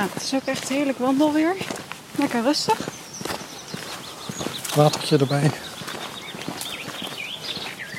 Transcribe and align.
Ja, 0.00 0.06
het 0.12 0.22
is 0.22 0.34
ook 0.34 0.44
echt 0.44 0.68
heerlijk 0.68 0.98
wandelweer. 0.98 1.54
Lekker 2.14 2.42
rustig. 2.42 2.88
Watertje 4.74 5.18
erbij. 5.18 5.44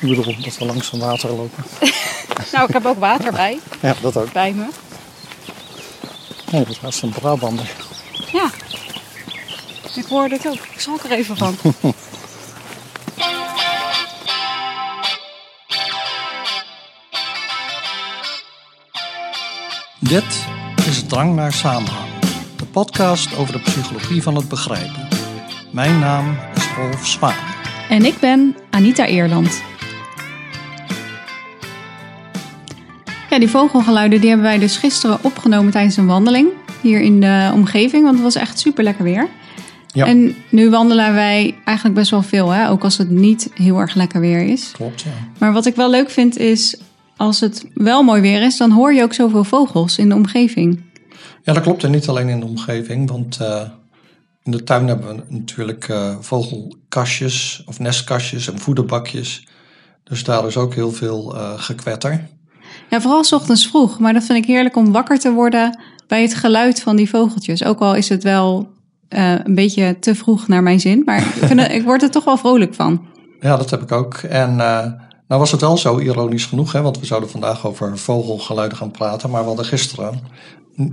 bedoel 0.00 0.24
dat 0.40 0.56
we 0.58 0.64
langs 0.64 0.92
een 0.92 0.98
water 1.00 1.30
lopen. 1.30 1.64
Nou, 2.52 2.66
ik 2.66 2.72
heb 2.72 2.86
ook 2.86 2.98
water 2.98 3.32
bij, 3.32 3.58
Ja, 3.80 3.94
dat 4.00 4.16
ook. 4.16 4.32
bij 4.32 4.52
me. 4.52 4.66
Nee, 6.50 6.64
dat 6.64 6.80
was 6.80 7.02
een 7.02 7.10
Brabander. 7.10 7.70
Ja. 8.32 8.50
Ik 9.94 10.04
hoorde 10.04 10.34
het 10.34 10.46
ook. 10.46 10.54
Ik 10.72 10.80
schrok 10.80 11.02
er 11.02 11.10
even 11.10 11.36
van. 11.36 11.56
Dit 19.98 20.24
is 20.24 20.51
Drang 21.12 21.34
naar 21.34 21.52
Samenhang. 21.52 22.10
De 22.56 22.64
podcast 22.64 23.36
over 23.36 23.52
de 23.52 23.60
psychologie 23.60 24.22
van 24.22 24.34
het 24.34 24.48
begrijpen. 24.48 25.08
Mijn 25.72 25.98
naam 25.98 26.36
is 26.54 26.68
Rolf 26.76 27.06
Zwaan. 27.06 27.34
En 27.88 28.04
ik 28.04 28.18
ben 28.20 28.56
Anita 28.70 29.06
Eerland. 29.06 29.62
Ja, 33.30 33.38
die 33.38 33.48
vogelgeluiden 33.48 34.20
die 34.20 34.28
hebben 34.28 34.46
wij 34.46 34.58
dus 34.58 34.76
gisteren 34.76 35.18
opgenomen 35.22 35.72
tijdens 35.72 35.96
een 35.96 36.06
wandeling. 36.06 36.48
Hier 36.80 37.00
in 37.00 37.20
de 37.20 37.50
omgeving, 37.54 38.02
want 38.02 38.14
het 38.14 38.24
was 38.24 38.34
echt 38.34 38.58
super 38.58 38.84
lekker 38.84 39.04
weer. 39.04 39.28
Ja. 39.86 40.06
En 40.06 40.34
nu 40.48 40.70
wandelen 40.70 41.14
wij 41.14 41.54
eigenlijk 41.64 41.98
best 41.98 42.10
wel 42.10 42.22
veel, 42.22 42.50
hè? 42.50 42.68
ook 42.70 42.84
als 42.84 42.98
het 42.98 43.10
niet 43.10 43.50
heel 43.54 43.78
erg 43.78 43.94
lekker 43.94 44.20
weer 44.20 44.42
is. 44.42 44.70
Klopt, 44.72 45.00
ja. 45.00 45.10
Maar 45.38 45.52
wat 45.52 45.66
ik 45.66 45.76
wel 45.76 45.90
leuk 45.90 46.10
vind 46.10 46.38
is, 46.38 46.76
als 47.16 47.40
het 47.40 47.66
wel 47.74 48.02
mooi 48.02 48.20
weer 48.20 48.42
is, 48.42 48.56
dan 48.56 48.70
hoor 48.70 48.94
je 48.94 49.02
ook 49.02 49.14
zoveel 49.14 49.44
vogels 49.44 49.98
in 49.98 50.08
de 50.08 50.14
omgeving. 50.14 50.90
Ja, 51.42 51.52
dat 51.52 51.62
klopt. 51.62 51.84
En 51.84 51.90
niet 51.90 52.08
alleen 52.08 52.28
in 52.28 52.40
de 52.40 52.46
omgeving, 52.46 53.10
want 53.10 53.40
eh, 53.40 53.60
in 54.42 54.50
de 54.50 54.62
tuin 54.64 54.88
hebben 54.88 55.06
we 55.16 55.22
natuurlijk 55.28 55.88
eh, 55.88 56.14
vogelkastjes 56.20 57.62
of 57.66 57.78
nestkastjes 57.78 58.48
en 58.48 58.58
voederbakjes. 58.58 59.46
Dus 60.04 60.24
daar 60.24 60.46
is 60.46 60.56
ook 60.56 60.74
heel 60.74 60.92
veel 60.92 61.36
eh, 61.36 61.52
gekwetter. 61.56 62.28
Ja, 62.90 63.00
vooral 63.00 63.24
's 63.24 63.32
ochtends 63.32 63.66
vroeg, 63.66 63.98
maar 63.98 64.12
dat 64.12 64.24
vind 64.24 64.38
ik 64.38 64.44
heerlijk 64.46 64.76
om 64.76 64.92
wakker 64.92 65.18
te 65.18 65.32
worden 65.32 65.78
bij 66.06 66.22
het 66.22 66.34
geluid 66.34 66.80
van 66.82 66.96
die 66.96 67.08
vogeltjes. 67.08 67.64
Ook 67.64 67.80
al 67.80 67.94
is 67.94 68.08
het 68.08 68.22
wel 68.22 68.68
een 69.08 69.54
beetje 69.54 69.98
te 69.98 70.14
vroeg 70.14 70.48
naar 70.48 70.62
mijn 70.62 70.80
zin, 70.80 71.02
maar 71.04 71.18
ik, 71.18 71.24
vind 71.46 71.60
het- 71.60 71.72
ik 71.72 71.82
word 71.84 72.02
er 72.02 72.10
toch 72.10 72.24
wel 72.24 72.36
vrolijk 72.36 72.74
van. 72.74 73.00
Ja, 73.40 73.56
dat 73.56 73.70
heb 73.70 73.82
ik 73.82 73.92
ook. 73.92 74.14
En 74.16 74.56
nou 74.56 75.40
was 75.40 75.50
het 75.50 75.60
wel 75.60 75.76
zo 75.76 75.98
ironisch 75.98 76.44
genoeg, 76.46 76.72
hè, 76.72 76.82
want 76.82 76.98
we 76.98 77.06
zouden 77.06 77.30
vandaag 77.30 77.66
over 77.66 77.98
vogelgeluiden 77.98 78.78
gaan 78.78 78.90
praten. 78.90 79.30
Maar 79.30 79.40
we 79.40 79.46
hadden 79.46 79.64
gisteren 79.64 80.20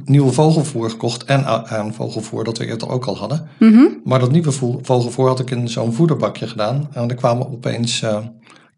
nieuwe 0.06 0.32
vogelvoer 0.32 0.90
gekocht 0.90 1.24
en 1.24 1.46
aan 1.70 1.94
vogelvoer 1.94 2.44
dat 2.44 2.58
we 2.58 2.66
eerder 2.66 2.90
ook 2.90 3.06
al 3.06 3.18
hadden. 3.18 3.48
Mhm. 3.60 3.84
Maar 4.04 4.20
dat 4.20 4.32
nieuwe 4.32 4.52
vo- 4.52 4.80
vogelvoer 4.82 5.28
had 5.28 5.40
ik 5.40 5.52
in 5.52 5.68
zo'n 5.70 5.94
voederbakje 5.94 6.48
gedaan. 6.48 6.90
En 6.94 7.10
er 7.10 7.16
kwamen 7.16 7.52
opeens 7.52 8.04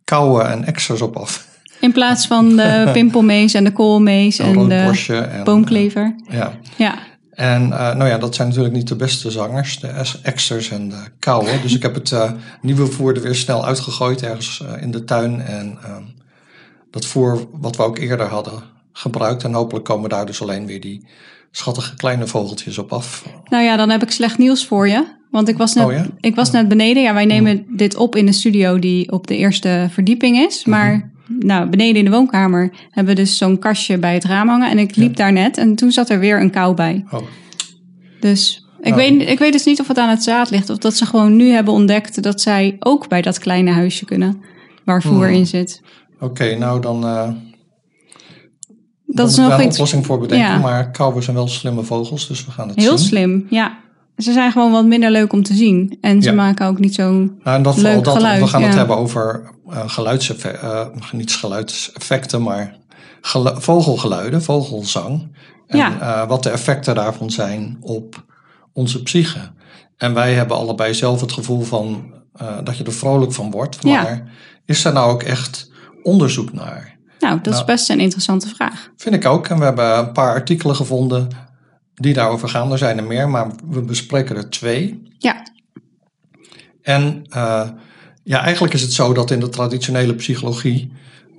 kauwen 0.03 0.49
en 0.49 0.65
exers 0.65 1.01
op 1.01 1.15
af. 1.15 1.47
In 1.79 1.91
plaats 1.91 2.27
van 2.27 2.55
de 2.55 2.89
pimpelmees 2.93 3.53
en 3.53 3.63
de 3.63 3.71
koolmees 3.73 4.39
en 4.39 4.53
rood 4.53 4.69
de 5.07 5.15
en, 5.15 5.43
boomklever. 5.43 6.15
eh, 6.27 6.37
ja. 6.37 6.51
Ja, 6.77 6.95
En 7.31 7.61
eh, 7.73 7.95
nou 7.95 8.09
ja, 8.09 8.17
dat 8.17 8.35
zijn 8.35 8.47
natuurlijk 8.47 8.75
niet 8.75 8.87
de 8.87 8.95
beste 8.95 9.31
zangers, 9.31 9.79
de 9.79 9.87
exers 10.23 10.69
en 10.71 10.89
de 10.89 11.03
kauwen. 11.19 11.61
Dus 11.61 11.75
ik 11.75 11.81
heb 11.81 11.93
het 11.95 12.15
nieuwe 12.61 12.85
voer 12.85 13.15
er 13.15 13.21
weer 13.21 13.35
snel 13.35 13.65
uitgegooid 13.65 14.23
ergens 14.23 14.63
in 14.79 14.91
de 14.91 15.03
tuin. 15.03 15.41
En 15.41 15.77
ehm, 15.83 16.03
dat 16.91 17.05
voer 17.05 17.47
wat 17.51 17.75
we 17.75 17.83
ook 17.83 17.97
eerder 17.97 18.27
hadden 18.27 18.53
gebruikt. 18.93 19.43
En 19.43 19.53
hopelijk 19.53 19.85
komen 19.85 20.09
daar 20.09 20.25
dus 20.25 20.41
alleen 20.41 20.65
weer 20.65 20.79
die 20.81 21.05
schattige 21.51 21.95
kleine 21.95 22.27
vogeltjes 22.27 22.77
op 22.77 22.93
af. 22.93 23.25
nou 23.49 23.63
ja, 23.63 23.75
dan 23.75 23.89
heb 23.89 24.01
ik 24.03 24.11
slecht 24.11 24.37
nieuws 24.37 24.65
voor 24.65 24.87
je. 24.87 25.19
Want 25.31 25.47
ik 25.47 25.57
was 25.57 25.73
net, 25.73 25.85
Oh 25.85 25.91
ja? 25.91 26.05
ik 26.19 26.35
was 26.35 26.51
net 26.51 26.67
beneden. 26.67 27.03
Ja, 27.03 27.13
wij 27.13 27.25
nemen 27.25 27.65
dit 27.69 27.95
op 27.95 28.15
in 28.15 28.25
de 28.25 28.31
studio 28.31 28.79
die 28.79 29.11
op 29.11 29.27
de 29.27 29.37
eerste 29.37 29.87
verdieping 29.91 30.37
is. 30.37 30.65
Maar 30.65 31.11
nou, 31.39 31.69
beneden 31.69 31.95
in 31.95 32.05
de 32.05 32.11
woonkamer 32.11 32.73
hebben 32.89 33.15
we 33.15 33.21
dus 33.21 33.37
zo'n 33.37 33.59
kastje 33.59 33.97
bij 33.97 34.13
het 34.13 34.23
raam 34.25 34.47
hangen. 34.47 34.69
En 34.69 34.77
ik 34.79 34.95
liep 34.95 35.15
daar 35.15 35.31
net 35.31 35.57
en 35.57 35.75
toen 35.75 35.91
zat 35.91 36.09
er 36.09 36.19
weer 36.19 36.41
een 36.41 36.51
kou 36.51 36.75
bij. 36.75 37.05
Oh, 37.11 37.19
Dus 38.19 38.65
ik, 38.81 38.95
Nou. 38.95 38.95
weet, 39.17 39.29
ik 39.29 39.39
weet 39.39 39.51
dus 39.53 39.65
niet 39.65 39.79
of 39.79 39.87
het 39.87 39.97
aan 39.97 40.09
het 40.09 40.23
zaad 40.23 40.49
ligt. 40.49 40.69
Of 40.69 40.77
dat 40.77 40.93
ze 40.95 41.05
gewoon 41.05 41.35
nu 41.35 41.49
hebben 41.49 41.73
ontdekt 41.73 42.23
dat 42.23 42.41
zij 42.41 42.75
ook 42.79 43.07
bij 43.07 43.21
dat 43.21 43.39
kleine 43.39 43.71
huisje 43.71 44.05
kunnen. 44.05 44.41
Waar 44.85 45.01
voer 45.01 45.25
Hmm. 45.25 45.35
in 45.35 45.47
zit. 45.47 45.81
Oké, 46.19 46.55
nou 46.57 46.81
dan, 46.81 47.05
eh 47.05 47.29
Dat 49.15 49.29
is 49.29 49.35
nog 49.35 49.49
daar 49.49 49.59
een 49.59 49.65
iets 49.65 49.73
oplossing 49.75 50.05
voor 50.05 50.19
bedenken. 50.19 50.47
Ja. 50.49 50.57
Maar 50.57 50.91
kauwen 50.91 51.23
zijn 51.23 51.35
wel 51.35 51.47
slimme 51.47 51.83
vogels, 51.83 52.27
dus 52.27 52.45
we 52.45 52.51
gaan 52.51 52.67
het 52.67 52.79
heel 52.79 52.97
zien. 52.97 53.07
slim. 53.07 53.45
Ja, 53.49 53.77
ze 54.17 54.31
zijn 54.33 54.51
gewoon 54.51 54.71
wat 54.71 54.85
minder 54.85 55.11
leuk 55.11 55.33
om 55.33 55.43
te 55.43 55.53
zien. 55.53 55.97
En 56.01 56.21
ze 56.21 56.29
Ja. 56.29 56.35
maken 56.35 56.67
ook 56.67 56.79
niet 56.79 56.95
zo... 56.95 57.11
Nou, 57.11 57.29
en 57.43 57.61
dat 57.63 57.77
Leuk 57.77 58.03
dat, 58.03 58.15
geluid, 58.15 58.41
we 58.41 58.47
gaan 58.47 58.63
het 58.63 58.73
hebben 58.75 58.97
over 58.97 59.49
eh 59.69 59.89
geluidseffecten, 59.89 60.91
niet 61.11 61.35
geluidseffecten, 61.35 62.41
maar 62.41 62.75
gelu- 63.21 63.61
vogelgeluiden, 63.61 64.43
vogelzang. 64.43 65.35
En 65.67 65.99
eh, 66.01 66.27
wat 66.27 66.43
de 66.43 66.49
effecten 66.49 66.95
daarvan 66.95 67.29
zijn 67.31 67.77
op 67.81 68.23
onze 68.73 69.03
psyche. 69.03 69.39
En 69.97 70.13
wij 70.13 70.33
hebben 70.33 70.57
allebei 70.57 70.93
zelf 70.93 71.21
het 71.21 71.31
gevoel 71.31 71.61
van 71.61 72.03
eh, 72.33 72.47
dat 72.63 72.77
je 72.77 72.83
er 72.83 72.93
vrolijk 72.93 73.33
van 73.33 73.51
wordt. 73.51 73.77
Ja. 73.81 74.01
Maar 74.01 74.31
is 74.65 74.85
er 74.85 74.93
nou 74.93 75.11
ook 75.11 75.23
echt 75.23 75.71
onderzoek 76.03 76.53
naar? 76.53 76.90
Nou, 77.21 77.35
dat 77.41 77.53
is 77.53 77.59
Nou. 77.59 77.65
best 77.65 77.89
een 77.89 77.99
interessante 77.99 78.47
vraag. 78.47 78.91
Vind 78.97 79.15
ik 79.15 79.25
ook. 79.25 79.47
En 79.47 79.57
we 79.57 79.63
hebben 79.63 79.97
een 79.97 80.11
paar 80.11 80.33
artikelen 80.33 80.75
gevonden 80.75 81.27
die 81.95 82.13
daarover 82.13 82.49
gaan. 82.49 82.71
Er 82.71 82.77
zijn 82.77 82.97
er 82.97 83.03
meer, 83.03 83.29
maar 83.29 83.51
we 83.69 83.81
bespreken 83.81 84.35
er 84.35 84.49
twee. 84.49 85.01
Ja, 85.17 85.43
En 86.81 87.23
eh, 87.29 87.69
ja, 88.23 88.41
eigenlijk 88.41 88.73
is 88.73 88.81
het 88.81 88.93
zo 88.93 89.13
dat 89.13 89.31
in 89.31 89.39
de 89.39 89.49
traditionele 89.49 90.15
psychologie 90.15 90.91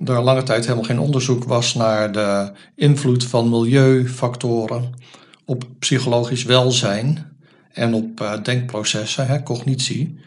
er 0.05 0.21
lange 0.21 0.43
tijd 0.43 0.63
helemaal 0.63 0.83
geen 0.83 0.99
onderzoek 0.99 1.43
was 1.43 1.73
naar 1.73 2.11
de 2.11 2.51
invloed 2.75 3.23
van 3.23 3.49
milieufactoren 3.49 4.93
op 5.45 5.65
psychologisch 5.79 6.43
welzijn 6.43 7.31
en 7.71 7.93
op 7.93 8.21
eh, 8.21 8.33
denkprocessen, 8.43 9.27
hè, 9.27 9.43
cognitie. 9.43 10.19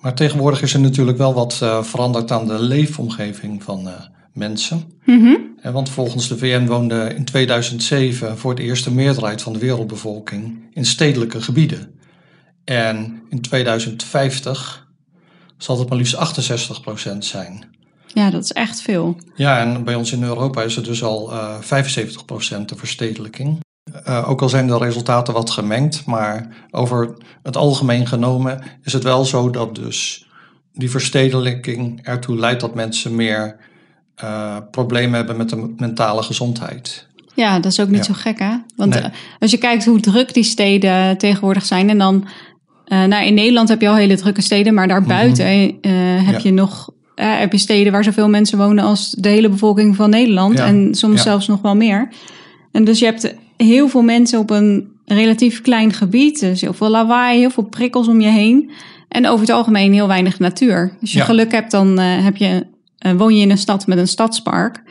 Maar 0.00 0.14
tegenwoordig 0.14 0.62
is 0.62 0.74
er 0.74 0.80
natuurlijk 0.80 1.18
wel 1.18 1.34
wat 1.34 1.58
eh, 1.62 1.82
veranderd 1.82 2.30
aan 2.30 2.46
de 2.46 2.62
leefomgeving 2.62 3.62
van 3.62 3.88
mensen. 4.32 4.82
Mhm. 5.04 5.34
Eh, 5.62 5.72
Want 5.72 5.88
volgens 5.88 6.28
de 6.28 6.38
VN 6.38 6.66
woonde 6.66 7.14
in 7.14 7.24
2007 7.24 8.38
voor 8.38 8.50
het 8.50 8.60
eerst 8.60 8.84
de 8.84 8.90
meerderheid 8.92 9.42
van 9.42 9.52
de 9.52 9.58
wereldbevolking 9.58 10.68
in 10.72 10.84
stedelijke 10.84 11.42
gebieden. 11.42 11.98
En 12.64 13.22
in 13.28 13.40
2050 13.40 14.86
zal 15.56 15.78
het 15.78 15.88
maar 15.88 15.98
liefst 15.98 16.14
68% 16.14 17.24
zijn. 17.24 17.76
ja, 18.06 18.30
dat 18.30 18.42
is 18.44 18.52
echt 18.52 18.80
veel. 18.80 19.16
Ja, 19.34 19.58
en 19.60 19.84
bij 19.84 19.94
ons 19.94 20.12
in 20.12 20.22
Europa 20.22 20.62
is 20.62 20.76
het 20.76 20.84
dus 20.84 21.02
al 21.02 21.32
eh 21.32 21.60
75% 21.60 22.68
de 22.68 22.76
verstedelijking. 22.76 23.60
Eh, 24.04 24.28
ook 24.30 24.42
al 24.42 24.48
zijn 24.48 24.66
de 24.66 24.78
resultaten 24.78 25.34
wat 25.34 25.50
gemengd, 25.50 26.04
maar 26.06 26.66
over 26.70 27.16
het 27.42 27.56
algemeen 27.56 28.06
genomen 28.06 28.62
is 28.82 28.92
het 28.92 29.02
wel 29.02 29.24
zo 29.24 29.50
dat 29.50 29.74
dus 29.74 30.26
die 30.72 30.90
verstedelijking 30.90 32.02
ertoe 32.06 32.36
leidt 32.36 32.60
dat 32.60 32.74
mensen 32.74 33.14
meer 33.14 33.56
eh, 34.20 34.56
problemen 34.70 35.14
hebben 35.14 35.36
met 35.36 35.48
de 35.48 35.74
mentale 35.76 36.22
gezondheid. 36.22 37.06
Ja, 37.34 37.60
dat 37.60 37.72
is 37.72 37.80
ook 37.80 37.88
niet 37.88 37.96
Ja. 38.06 38.12
zo 38.12 38.12
gek, 38.16 38.38
hè? 38.38 38.50
Want 38.76 38.94
Nee. 38.94 39.02
eh, 39.02 39.10
als 39.38 39.50
je 39.50 39.58
kijkt 39.58 39.84
hoe 39.84 40.00
druk 40.00 40.34
die 40.34 40.42
steden 40.42 41.18
tegenwoordig 41.18 41.64
zijn... 41.66 41.88
en 41.90 41.98
dan... 41.98 42.26
eh, 42.84 43.04
nou, 43.04 43.24
in 43.26 43.34
Nederland 43.34 43.68
heb 43.68 43.80
je 43.80 43.88
al 43.88 43.94
hele 43.96 44.16
drukke 44.16 44.40
steden... 44.42 44.74
maar 44.74 44.88
daarbuiten 44.88 45.46
heb 45.46 45.74
Mhm. 45.82 46.30
Ja. 46.30 46.38
je 46.42 46.52
nog... 46.52 46.90
heb 47.14 47.52
je 47.52 47.58
steden 47.58 47.92
waar 47.92 48.04
zoveel 48.04 48.28
mensen 48.28 48.58
wonen 48.58 48.84
als 48.84 49.10
de 49.10 49.28
hele 49.28 49.48
bevolking 49.48 49.96
van 49.96 50.10
Nederland. 50.10 50.58
Ja. 50.58 50.66
En 50.66 50.94
soms 50.94 51.22
zelfs 51.22 51.46
nog 51.46 51.60
wel 51.60 51.76
meer. 51.76 52.08
En 52.72 52.84
dus 52.84 52.98
je 52.98 53.04
hebt 53.04 53.34
heel 53.56 53.88
veel 53.88 54.02
mensen 54.02 54.38
op 54.38 54.50
een 54.50 54.88
relatief 55.04 55.60
klein 55.60 55.92
gebied. 55.92 56.40
Dus 56.40 56.60
heel 56.60 56.72
veel 56.72 56.88
lawaai, 56.88 57.38
heel 57.38 57.50
veel 57.50 57.64
prikkels 57.64 58.08
om 58.08 58.20
je 58.20 58.28
heen. 58.28 58.70
En 59.08 59.26
over 59.26 59.40
het 59.40 59.50
algemeen 59.54 59.92
heel 59.92 60.06
weinig 60.08 60.38
natuur. 60.38 60.96
Als 61.00 61.12
je 61.12 61.20
geluk 61.20 61.52
hebt, 61.52 61.70
dan 61.70 61.98
heb 61.98 62.36
je, 62.36 62.66
eh, 62.98 63.12
woon 63.12 63.36
je 63.36 63.42
in 63.42 63.50
een 63.50 63.58
stad 63.58 63.86
met 63.86 63.98
een 63.98 64.08
stadspark. 64.08 64.82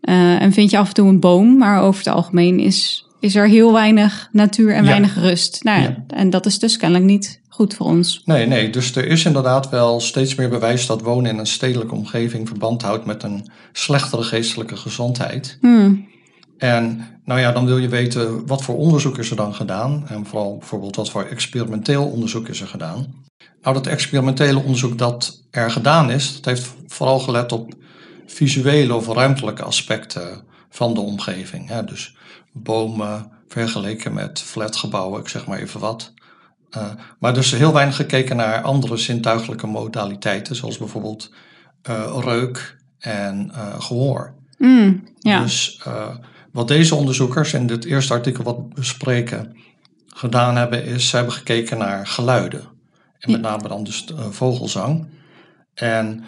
Eh, 0.00 0.42
en 0.42 0.52
vind 0.52 0.70
je 0.70 0.78
af 0.78 0.88
en 0.88 0.94
toe 0.94 1.08
een 1.08 1.20
boom. 1.20 1.58
Maar 1.58 1.82
over 1.82 2.04
het 2.04 2.14
algemeen 2.14 2.58
is, 2.58 3.06
is 3.20 3.34
er 3.34 3.48
heel 3.48 3.72
weinig 3.72 4.28
natuur 4.32 4.74
en 4.74 4.82
Ja. 4.82 4.88
weinig 4.88 5.14
rust. 5.14 5.64
Nou. 5.64 5.82
Ja. 5.82 6.04
En 6.08 6.30
dat 6.30 6.46
is 6.46 6.58
dus 6.58 6.76
kennelijk 6.76 7.06
niet 7.10 7.40
goed 7.48 7.74
voor 7.74 7.86
ons. 7.86 8.22
Nee, 8.24 8.46
nee, 8.46 8.70
dus 8.70 8.96
er 8.96 9.06
is 9.06 9.24
inderdaad 9.24 9.70
wel 9.70 10.00
steeds 10.00 10.34
meer 10.34 10.48
bewijs 10.48 10.86
dat 10.86 11.02
wonen 11.02 11.30
in 11.30 11.38
een 11.38 11.46
stedelijke 11.46 11.94
omgeving 11.94 12.48
verband 12.48 12.82
houdt 12.82 13.04
met 13.04 13.22
een 13.22 13.50
slechtere 13.72 14.22
geestelijke 14.22 14.76
gezondheid. 14.76 15.58
Hmm. 15.60 16.08
En 16.58 17.06
nou 17.24 17.40
ja, 17.40 17.52
dan 17.52 17.66
wil 17.66 17.78
je 17.78 17.88
weten 17.88 18.46
wat 18.46 18.62
voor 18.62 18.76
onderzoek 18.76 19.18
is 19.18 19.30
er 19.30 19.36
dan 19.36 19.54
gedaan. 19.54 20.04
En 20.08 20.26
vooral 20.26 20.56
bijvoorbeeld 20.56 20.96
wat 20.96 21.10
voor 21.10 21.22
experimenteel 21.24 22.04
onderzoek 22.04 22.48
is 22.48 22.60
er 22.60 22.66
gedaan. 22.66 23.06
Nou, 23.64 23.76
dat 23.76 23.86
experimentele 23.86 24.58
onderzoek 24.58 24.98
dat 24.98 25.42
er 25.50 25.70
gedaan 25.70 26.10
is, 26.10 26.34
dat 26.34 26.44
heeft 26.44 26.74
vooral 26.86 27.18
gelet 27.18 27.52
op 27.52 27.74
visuele 28.26 28.94
of 28.94 29.08
ruimtelijke 29.08 29.62
aspecten 29.62 30.42
van 30.70 30.94
de 30.94 31.00
omgeving. 31.00 31.68
Hè? 31.68 31.84
Dus 31.84 32.16
bomen 32.52 33.30
vergeleken 33.48 34.14
met 34.14 34.40
flatgebouwen, 34.40 35.20
ik 35.20 35.28
zeg 35.28 35.46
maar 35.46 35.58
even 35.58 35.80
wat. 35.80 36.12
Uh, 36.76 36.90
maar 37.18 37.34
dus 37.34 37.50
heel 37.50 37.72
weinig 37.72 37.96
gekeken 37.96 38.36
naar 38.36 38.62
andere 38.62 38.96
zintuigelijke 38.96 39.66
modaliteiten, 39.66 40.56
zoals 40.56 40.78
bijvoorbeeld 40.78 41.30
uh, 41.90 42.16
reuk 42.20 42.76
en 42.98 43.50
uh, 43.54 43.80
gehoor. 43.80 44.34
Mm, 44.58 45.08
ja. 45.18 45.42
Dus 45.42 45.80
wat 46.52 46.68
deze 46.68 46.94
onderzoekers 46.94 47.52
in 47.52 47.66
dit 47.66 47.84
eerste 47.84 48.12
artikel 48.12 48.44
wat 48.44 48.74
bespreken 48.74 49.56
gedaan 50.06 50.56
hebben, 50.56 50.84
is 50.84 51.08
ze 51.08 51.16
hebben 51.16 51.34
gekeken 51.34 51.78
naar 51.78 52.06
geluiden. 52.06 52.73
Met 53.26 53.40
name 53.40 53.68
dan 53.68 53.84
dus 53.84 54.04
vogelzang. 54.30 55.06
En 55.74 56.24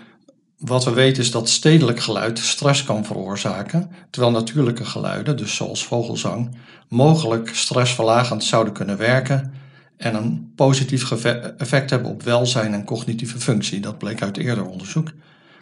wat 0.58 0.84
we 0.84 0.90
weten 0.90 1.22
is 1.22 1.30
dat 1.30 1.48
stedelijk 1.48 2.00
geluid 2.00 2.38
stress 2.38 2.84
kan 2.84 3.04
veroorzaken, 3.04 3.90
terwijl 4.10 4.32
natuurlijke 4.32 4.84
geluiden, 4.84 5.36
dus 5.36 5.54
zoals 5.54 5.84
vogelzang, 5.84 6.56
mogelijk 6.88 7.54
stressverlagend 7.54 8.44
zouden 8.44 8.72
kunnen 8.72 8.96
werken 8.96 9.52
en 9.96 10.14
een 10.14 10.52
positief 10.56 11.10
effect 11.58 11.90
hebben 11.90 12.10
op 12.10 12.22
welzijn 12.22 12.72
en 12.72 12.84
cognitieve 12.84 13.38
functie. 13.38 13.80
Dat 13.80 13.98
bleek 13.98 14.22
uit 14.22 14.36
eerder 14.36 14.66
onderzoek. 14.66 15.12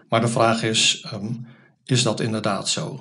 Maar 0.09 0.21
de 0.21 0.29
vraag 0.29 0.63
is, 0.63 1.07
um, 1.15 1.47
is 1.85 2.03
dat 2.03 2.21
inderdaad 2.21 2.69
zo? 2.69 3.01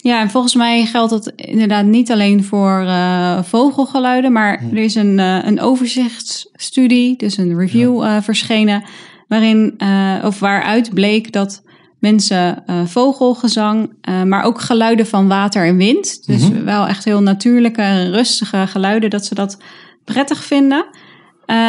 Ja, 0.00 0.20
en 0.20 0.30
volgens 0.30 0.54
mij 0.54 0.84
geldt 0.84 1.10
dat 1.10 1.32
inderdaad 1.36 1.84
niet 1.84 2.10
alleen 2.10 2.44
voor 2.44 2.82
uh, 2.82 3.42
vogelgeluiden, 3.42 4.32
maar 4.32 4.62
er 4.72 4.78
is 4.78 4.94
een, 4.94 5.18
uh, 5.18 5.38
een 5.44 5.60
overzichtsstudie, 5.60 7.16
dus 7.16 7.36
een 7.36 7.58
review 7.58 8.02
uh, 8.02 8.16
verschenen, 8.20 8.84
waarin, 9.28 9.80
of 10.24 10.38
waaruit 10.38 10.94
bleek 10.94 11.32
dat 11.32 11.62
mensen 11.98 12.64
vogelgezang, 12.86 13.92
maar 14.26 14.42
ook 14.42 14.60
geluiden 14.60 15.06
van 15.06 15.28
water 15.28 15.66
en 15.66 15.76
wind, 15.76 16.26
dus 16.26 16.48
mm 16.48 16.56
-hmm. 16.56 16.64
wel 16.64 16.86
echt 16.86 17.04
heel 17.04 17.22
natuurlijke, 17.22 18.10
rustige 18.10 18.66
geluiden, 18.66 19.10
dat 19.10 19.24
ze 19.24 19.34
dat 19.34 19.58
prettig 20.04 20.44
vinden. 20.44 20.86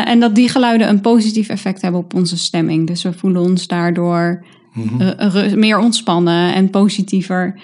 En 0.06 0.20
dat 0.20 0.36
die 0.36 0.50
geluiden 0.50 0.90
een 0.90 1.02
positief 1.02 1.50
effect 1.50 1.82
hebben 1.82 2.02
op 2.02 2.14
onze 2.14 2.38
stemming. 2.38 2.88
Dus 2.88 3.04
we 3.04 3.14
voelen 3.14 3.42
ons 3.42 3.68
daardoor 3.68 4.46
uh, 4.75 5.54
meer 5.54 5.80
ontspannen 5.80 6.54
en 6.54 6.70
positiever. 6.70 7.60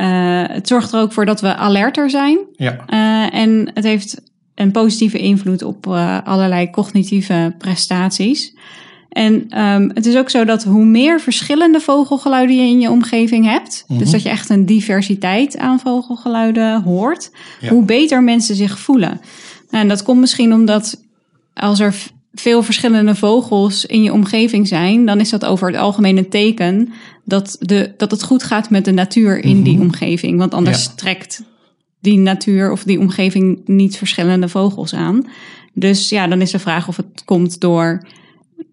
Uh, 0.00 0.42
het 0.46 0.68
zorgt 0.68 0.92
er 0.92 1.00
ook 1.00 1.12
voor 1.12 1.24
dat 1.24 1.40
we 1.40 1.56
alerter 1.56 2.10
zijn. 2.10 2.38
Ja. 2.56 2.84
en 3.30 3.70
het 3.74 3.84
heeft 3.84 4.22
een 4.54 4.70
positieve 4.70 5.18
invloed 5.18 5.62
op 5.62 5.86
allerlei 6.24 6.70
cognitieve 6.70 7.54
prestaties. 7.58 8.54
En 9.10 9.62
um, 9.62 9.90
het 9.94 10.06
is 10.06 10.16
ook 10.16 10.30
zo 10.30 10.44
dat 10.44 10.64
hoe 10.64 10.84
meer 10.84 11.20
verschillende 11.20 11.80
vogelgeluiden 11.80 12.56
je 12.56 12.62
in 12.62 12.80
je 12.80 12.90
omgeving 12.90 13.44
hebt, 13.44 13.84
dus 13.88 14.10
dat 14.10 14.22
je 14.22 14.28
echt 14.28 14.50
een 14.50 14.66
diversiteit 14.66 15.58
aan 15.58 15.80
vogelgeluiden 15.80 16.82
hoort, 16.82 17.30
ja. 17.60 17.68
hoe 17.68 17.84
beter 17.84 18.22
mensen 18.22 18.54
zich 18.54 18.78
voelen. 18.78 19.20
En 19.70 19.88
dat 19.88 20.02
komt 20.02 20.20
misschien 20.20 20.52
omdat 20.52 21.04
als 21.54 21.80
er 21.80 21.94
veel 22.34 22.62
verschillende 22.62 23.14
vogels 23.14 23.86
in 23.86 24.02
je 24.02 24.12
omgeving 24.12 24.68
zijn, 24.68 25.06
dan 25.06 25.20
is 25.20 25.30
dat 25.30 25.44
over 25.44 25.66
het 25.66 25.80
algemeen 25.80 26.16
een 26.16 26.28
teken 26.28 26.92
dat, 27.30 27.56
de, 27.60 27.94
dat 27.96 28.10
het 28.10 28.22
goed 28.22 28.42
gaat 28.42 28.70
met 28.70 28.84
de 28.84 28.92
natuur 28.92 29.44
in 29.44 29.62
die 29.62 29.74
mhm. 29.74 29.82
omgeving. 29.82 30.38
Want 30.38 30.54
anders 30.54 30.90
trekt 30.94 31.42
die 32.00 32.18
natuur 32.18 32.72
of 32.72 32.82
die 32.82 32.98
omgeving 32.98 33.60
niet 33.66 33.96
verschillende 33.96 34.48
vogels 34.48 34.94
aan. 34.94 35.26
Dus 35.72 36.08
ja, 36.08 36.26
dan 36.26 36.40
is 36.40 36.50
de 36.50 36.58
vraag 36.58 36.88
of 36.88 36.96
het 36.96 37.22
komt 37.24 37.60
door, 37.60 38.06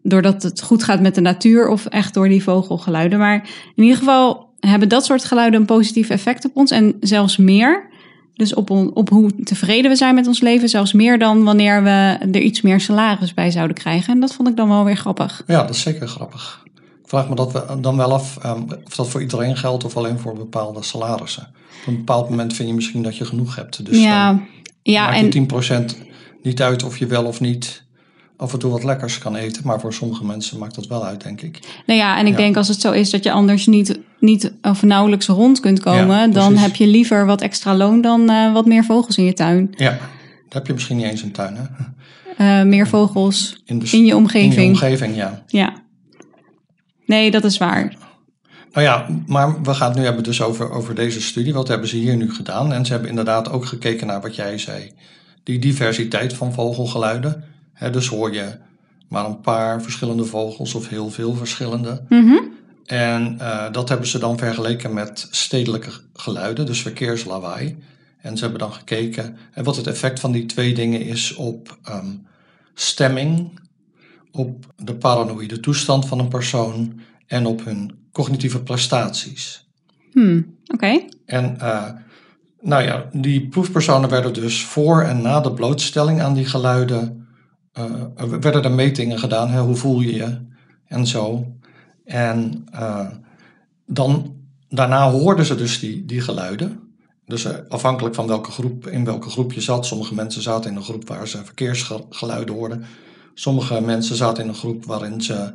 doordat 0.04 0.44
het 0.44 0.62
goed 0.62 0.83
gaat 0.83 1.01
met 1.01 1.15
de 1.15 1.21
natuur 1.21 1.68
of 1.68 1.86
echt 1.86 2.13
door 2.13 2.30
die 2.30 2.44
vogelgeluiden. 2.44 3.19
Maar 3.19 3.50
in 3.75 3.83
ieder 3.83 3.98
geval 3.98 4.50
hebben 4.59 4.89
dat 4.89 5.06
soort 5.06 5.25
geluiden 5.25 5.59
een 5.59 5.65
positief 5.65 6.09
effect 6.09 6.45
op 6.45 6.51
ons 6.54 6.71
en 6.71 6.95
zelfs 7.00 7.38
meer. 7.38 7.89
Dus 8.33 8.54
op, 8.54 8.69
op 8.69 9.09
hoe 9.09 9.44
tevreden 9.44 9.92
we 9.92 9.98
zijn 9.98 10.15
met 10.15 10.27
ons 10.27 10.42
leven, 10.42 10.69
zelfs 10.69 10.94
meer 10.94 11.19
dan 11.19 11.44
wanneer 11.44 11.83
we 11.83 12.18
er 12.31 12.42
iets 12.42 12.62
meer 12.62 12.80
salaris 12.80 13.33
bij 13.33 13.51
zouden 13.51 13.75
krijgen. 13.75 14.13
En 14.13 14.19
dat 14.19 14.33
vond 14.33 14.48
ik 14.48 14.56
dan 14.56 14.69
wel 14.69 14.83
weer 14.83 14.98
grappig. 14.98 15.44
Ja, 15.48 15.62
dat 15.62 15.75
is 15.75 15.81
zeker 15.81 16.07
grappig. 16.07 16.65
Vraag 17.07 17.30
me 17.30 17.36
dat 17.36 17.65
dan 17.81 17.98
wel 17.98 18.13
af 18.13 18.45
um, 18.45 18.65
of 18.86 18.95
dat 18.95 19.09
voor 19.09 19.21
iedereen 19.21 19.57
geldt 19.57 19.83
of 19.83 19.98
alleen 19.98 20.19
voor 20.19 20.33
bepaalde 20.33 20.83
salarissen. 20.83 21.48
Op 21.81 21.88
een 21.88 21.98
bepaald 21.98 22.30
moment 22.30 22.54
vind 22.54 22.68
je 22.69 22.75
misschien 22.75 23.04
dat 23.04 23.18
je 23.18 23.25
genoeg 23.25 23.56
hebt. 23.56 23.86
Dus 23.86 24.01
ja, 24.01 24.39
ja, 24.83 25.15
en 25.15 25.48
10% 25.94 25.98
niet 26.44 26.62
uit 26.62 26.83
of 26.83 26.98
je 26.98 27.06
wel 27.06 27.25
of 27.25 27.39
niet 27.39 27.86
af 28.38 28.54
en 28.54 28.59
toe 28.59 28.71
wat 28.71 28.83
lekkers 28.83 29.18
kan 29.18 29.36
eten. 29.36 29.62
Maar 29.65 29.80
voor 29.80 29.94
sommige 29.94 30.25
mensen 30.25 30.59
maakt 30.59 30.75
dat 30.75 30.88
wel 30.88 31.06
uit, 31.06 31.24
denk 31.24 31.42
ik. 31.42 31.59
Nou 31.86 32.00
ja, 32.00 32.18
en 32.18 32.27
ik 32.27 32.36
denk 32.36 32.57
als 32.57 32.68
het 32.68 32.81
zo 32.81 32.92
is 32.92 33.09
dat 33.09 33.24
je 33.24 33.31
anders 33.31 33.68
niet, 33.68 34.00
niet 34.19 34.54
of 34.62 34.83
nauwelijks 34.83 35.27
rond 35.27 35.59
kunt 35.59 35.80
komen, 35.80 36.31
dan 36.31 36.57
heb 36.57 36.75
je 36.75 36.88
liever 36.88 37.25
wat 37.25 37.42
extra 37.42 37.75
loon 37.75 38.01
dan 38.01 38.31
uh, 38.31 38.54
wat 38.54 38.65
meer 38.65 38.83
vogels 38.83 39.18
in 39.18 39.24
je 39.24 39.33
tuin. 39.33 39.69
Ja, 39.75 39.89
dan 39.89 40.00
heb 40.50 40.68
je 40.68 40.74
misschien 40.74 40.98
niet 40.98 41.06
eens 41.06 41.21
een 41.21 41.31
tuin, 41.31 41.56
hè? 41.56 41.63
Uh, 42.39 42.65
meer 42.65 42.88
vogels 42.88 43.62
in, 43.65 43.83
in, 43.92 44.06
je 44.06 44.15
omgeving. 44.15 44.56
In 44.56 44.63
je 44.63 44.69
omgeving, 44.69 45.15
ja. 45.15 45.44
Ja. 45.48 45.86
Nee, 47.07 47.31
dat 47.31 47.44
is 47.44 47.57
waar. 47.57 47.95
Nou 48.71 48.86
ja, 48.86 49.07
maar 49.25 49.62
we 49.62 49.74
gaan 49.74 49.89
het 49.89 49.98
nu 49.98 50.04
hebben 50.04 50.24
dus 50.24 50.42
over, 50.42 50.71
over 50.71 50.95
deze 50.95 51.21
studie. 51.21 51.54
Wat 51.54 51.68
hebben 51.68 51.88
ze 51.88 51.95
hier 51.95 52.15
nu 52.15 52.33
gedaan? 52.33 52.74
En 52.74 52.86
ze 52.86 52.92
hebben 52.92 53.09
inderdaad 53.09 53.50
ook 53.50 53.65
gekeken 53.65 54.07
naar 54.07 54.21
wat 54.21 54.36
jij 54.36 54.57
zei. 54.57 54.92
Die 55.44 55.59
diversiteit 55.59 56.33
van 56.33 56.54
vogelgeluiden 56.54 57.44
dus 57.92 58.07
hoor 58.07 58.33
je 58.33 58.56
maar 59.07 59.25
een 59.25 59.42
paar 59.42 59.81
verschillende 59.81 60.25
vogels 60.25 60.74
of 60.74 60.89
heel 60.89 61.09
veel 61.09 61.36
verschillende. 61.36 62.04
Mm 62.09 62.56
En 62.86 63.38
uh, 63.42 63.71
dat 63.71 63.89
hebben 63.89 64.07
ze 64.07 64.19
dan 64.19 64.38
vergeleken 64.38 64.94
met 64.94 65.27
stedelijke 65.31 65.89
geluiden, 66.13 66.65
dus 66.65 66.81
verkeerslawaai. 66.81 67.77
En 68.21 68.38
ze 68.38 68.42
hebben 68.44 68.59
dan 68.59 68.74
gekeken 68.74 69.38
en 69.54 69.63
wat 69.63 69.75
het 69.75 69.88
effect 69.88 70.19
van 70.19 70.31
die 70.31 70.45
twee 70.45 70.74
dingen 70.74 71.01
is 71.01 71.36
op 71.36 71.77
um, 71.89 72.27
stemming, 72.74 73.59
op 74.32 74.74
de 74.76 74.96
paranoïde 74.96 75.60
toestand 75.60 76.08
van 76.08 76.20
een 76.20 76.28
persoon 76.28 77.00
en 77.28 77.46
op 77.46 77.66
hun 77.66 77.92
cognitieve 78.12 78.64
prestaties. 78.64 79.70
Hmm, 80.12 80.56
Oké. 80.74 81.02
En 81.26 81.56
uh, 81.62 81.90
nou 82.62 82.84
ja, 82.84 83.10
die 83.12 83.48
proefpersonen 83.48 84.10
werden 84.10 84.34
dus 84.34 84.64
voor 84.64 85.02
en 85.02 85.22
na 85.22 85.40
de 85.40 85.54
blootstelling 85.54 86.22
aan 86.22 86.34
die 86.34 86.46
geluiden 86.46 87.28
uh, 87.80 87.94
werden 88.40 88.64
er 88.64 88.72
metingen 88.72 89.20
gedaan. 89.20 89.50
Hè, 89.50 89.62
hoe 89.62 89.76
voel 89.76 90.02
je 90.02 90.16
je? 90.16 90.38
En 90.86 91.08
zo. 91.08 91.46
En 92.06 92.66
uh, 92.74 93.08
dan, 93.86 94.36
daarna 94.70 95.10
hoorden 95.10 95.46
ze 95.46 95.56
dus 95.56 95.80
die, 95.80 96.06
die 96.06 96.22
geluiden. 96.22 96.80
Dus 97.26 97.68
afhankelijk 97.70 98.16
van 98.16 98.28
welke 98.28 98.52
groep, 98.52 98.88
in 98.88 99.06
welke 99.06 99.30
groep 99.30 99.54
je 99.54 99.62
zat. 99.62 99.86
Sommige 99.86 100.14
mensen 100.14 100.42
zaten 100.42 100.69
in 100.72 100.76
een 100.76 100.84
groep 100.84 101.07
waar 101.07 101.28
ze 101.28 101.46
verkeersgeluiden 101.46 102.56
hoorden. 102.56 102.86
Sommige 103.40 103.82
mensen 103.82 104.16
zaten 104.16 104.44
in 104.44 104.50
een 104.50 104.56
groep 104.56 104.86
waarin 104.86 105.22
ze 105.22 105.52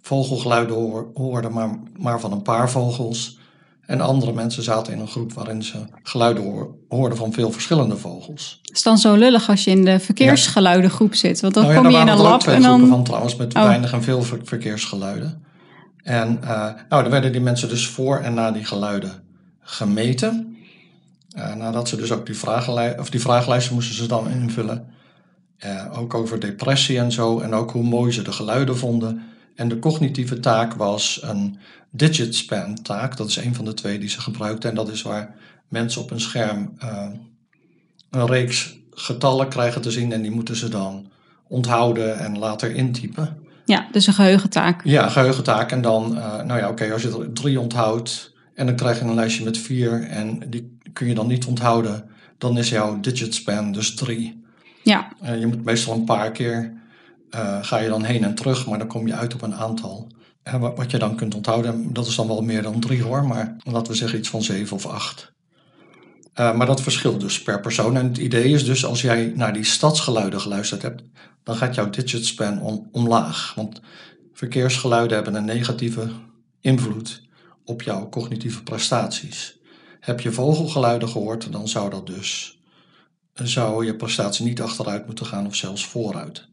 vogelgeluiden 0.00 0.76
hoorden, 1.14 1.52
maar, 1.52 1.78
maar 1.96 2.20
van 2.20 2.32
een 2.32 2.42
paar 2.42 2.70
vogels. 2.70 3.38
En 3.86 4.00
andere 4.00 4.32
mensen 4.32 4.62
zaten 4.62 4.92
in 4.92 4.98
een 4.98 5.08
groep 5.08 5.32
waarin 5.32 5.62
ze 5.62 5.78
geluiden 6.02 6.68
hoorden 6.88 7.18
van 7.18 7.32
veel 7.32 7.52
verschillende 7.52 7.96
vogels. 7.96 8.60
Het 8.62 8.76
is 8.76 8.82
dan 8.82 8.98
zo 8.98 9.14
lullig 9.14 9.48
als 9.48 9.64
je 9.64 9.70
in 9.70 9.84
de 9.84 10.00
verkeersgeluidengroep 10.00 11.14
zit. 11.14 11.40
Want 11.40 11.54
dan 11.54 11.62
nou 11.62 11.76
kom 11.76 11.90
je 11.90 11.98
in 11.98 12.08
een 12.08 12.16
lab 12.16 12.46
en 12.46 12.62
dan... 12.62 12.86
van 12.86 13.04
trouwens 13.04 13.36
met 13.36 13.54
oh. 13.54 13.62
weinig 13.62 13.92
en 13.92 14.02
veel 14.02 14.22
verkeersgeluiden. 14.22 15.44
En 16.02 16.38
uh, 16.42 16.48
nou, 16.88 17.02
dan 17.02 17.10
werden 17.10 17.32
die 17.32 17.40
mensen 17.40 17.68
dus 17.68 17.86
voor 17.86 18.18
en 18.18 18.34
na 18.34 18.50
die 18.50 18.64
geluiden 18.64 19.12
gemeten. 19.60 20.56
Uh, 21.36 21.54
nadat 21.54 21.88
ze 21.88 21.96
dus 21.96 22.12
ook 22.12 22.26
die, 22.26 22.36
vragenlijst, 22.36 22.98
of 22.98 23.10
die 23.10 23.20
vragenlijsten 23.20 23.74
moesten 23.74 23.94
ze 23.94 24.06
dan 24.06 24.30
invullen. 24.30 24.94
Uh, 25.64 25.98
ook 25.98 26.14
over 26.14 26.40
depressie 26.40 26.98
en 26.98 27.12
zo. 27.12 27.40
En 27.40 27.54
ook 27.54 27.70
hoe 27.70 27.82
mooi 27.82 28.12
ze 28.12 28.22
de 28.22 28.32
geluiden 28.32 28.76
vonden. 28.76 29.22
En 29.54 29.68
de 29.68 29.78
cognitieve 29.78 30.40
taak 30.40 30.74
was 30.74 31.20
een 31.22 31.58
digit 31.90 32.34
span 32.34 32.82
taak. 32.82 33.16
Dat 33.16 33.28
is 33.28 33.36
een 33.36 33.54
van 33.54 33.64
de 33.64 33.74
twee 33.74 33.98
die 33.98 34.08
ze 34.08 34.20
gebruikten. 34.20 34.70
En 34.70 34.76
dat 34.76 34.88
is 34.88 35.02
waar 35.02 35.34
mensen 35.68 36.02
op 36.02 36.10
een 36.10 36.20
scherm 36.20 36.72
uh, 36.84 37.06
een 38.10 38.26
reeks 38.26 38.78
getallen 38.90 39.48
krijgen 39.48 39.80
te 39.80 39.90
zien. 39.90 40.12
En 40.12 40.22
die 40.22 40.30
moeten 40.30 40.56
ze 40.56 40.68
dan 40.68 41.10
onthouden 41.48 42.18
en 42.18 42.38
later 42.38 42.74
intypen. 42.74 43.36
Ja, 43.64 43.88
dus 43.92 44.06
een 44.06 44.14
geheugentaak. 44.14 44.84
Ja, 44.84 45.04
een 45.04 45.10
geheugentaak. 45.10 45.72
En 45.72 45.80
dan, 45.80 46.16
uh, 46.16 46.42
nou 46.42 46.58
ja, 46.58 46.68
oké, 46.68 46.82
okay, 46.82 46.90
als 46.90 47.02
je 47.02 47.18
er 47.18 47.32
drie 47.32 47.60
onthoudt 47.60 48.34
en 48.54 48.66
dan 48.66 48.76
krijg 48.76 48.98
je 48.98 49.04
een 49.04 49.14
lijstje 49.14 49.44
met 49.44 49.58
vier 49.58 50.02
en 50.02 50.42
die 50.50 50.78
kun 50.92 51.06
je 51.06 51.14
dan 51.14 51.26
niet 51.26 51.44
onthouden, 51.44 52.04
dan 52.38 52.58
is 52.58 52.68
jouw 52.68 53.00
digit 53.00 53.34
span 53.34 53.72
dus 53.72 53.94
drie. 53.94 54.44
Ja. 54.86 55.12
Uh, 55.22 55.40
je 55.40 55.46
moet 55.46 55.64
meestal 55.64 55.94
een 55.94 56.04
paar 56.04 56.30
keer 56.30 56.72
uh, 57.34 57.64
ga 57.64 57.78
je 57.78 57.88
dan 57.88 58.04
heen 58.04 58.24
en 58.24 58.34
terug, 58.34 58.66
maar 58.66 58.78
dan 58.78 58.86
kom 58.86 59.06
je 59.06 59.14
uit 59.14 59.34
op 59.34 59.42
een 59.42 59.54
aantal. 59.54 60.06
En 60.42 60.60
wat, 60.60 60.76
wat 60.76 60.90
je 60.90 60.98
dan 60.98 61.16
kunt 61.16 61.34
onthouden, 61.34 61.92
dat 61.92 62.06
is 62.06 62.14
dan 62.14 62.26
wel 62.26 62.42
meer 62.42 62.62
dan 62.62 62.80
drie 62.80 63.02
hoor, 63.02 63.26
maar 63.26 63.56
laten 63.64 63.92
we 63.92 63.98
zeggen 63.98 64.18
iets 64.18 64.28
van 64.28 64.42
zeven 64.42 64.76
of 64.76 64.86
acht. 64.86 65.32
Maar 66.34 66.66
dat 66.66 66.82
verschilt 66.82 67.20
dus 67.20 67.42
per 67.42 67.60
persoon. 67.60 67.96
En 67.96 68.06
het 68.06 68.18
idee 68.18 68.52
is 68.52 68.64
dus, 68.64 68.84
als 68.84 69.00
jij 69.00 69.32
naar 69.34 69.52
die 69.52 69.64
stadsgeluiden 69.64 70.40
geluisterd 70.40 70.82
hebt, 70.82 71.02
dan 71.42 71.56
gaat 71.56 71.74
jouw 71.74 71.90
digit 71.90 72.26
span 72.26 72.60
om, 72.60 72.88
omlaag. 72.92 73.52
Want 73.56 73.80
verkeersgeluiden 74.32 75.14
hebben 75.16 75.34
een 75.34 75.44
negatieve 75.44 76.08
invloed 76.60 77.22
op 77.64 77.82
jouw 77.82 78.08
cognitieve 78.08 78.62
prestaties. 78.62 79.58
heb 80.00 80.20
je 80.20 80.32
vogelgeluiden 80.32 81.08
gehoord, 81.08 81.52
dan 81.52 81.68
zou 81.68 81.90
dat 81.90 82.06
dus 82.06 82.55
zou 83.42 83.86
je 83.86 83.94
prestatie 83.94 84.44
niet 84.44 84.60
achteruit 84.60 85.06
moeten 85.06 85.26
gaan 85.26 85.46
of 85.46 85.54
zelfs 85.54 85.86
vooruit. 85.86 86.48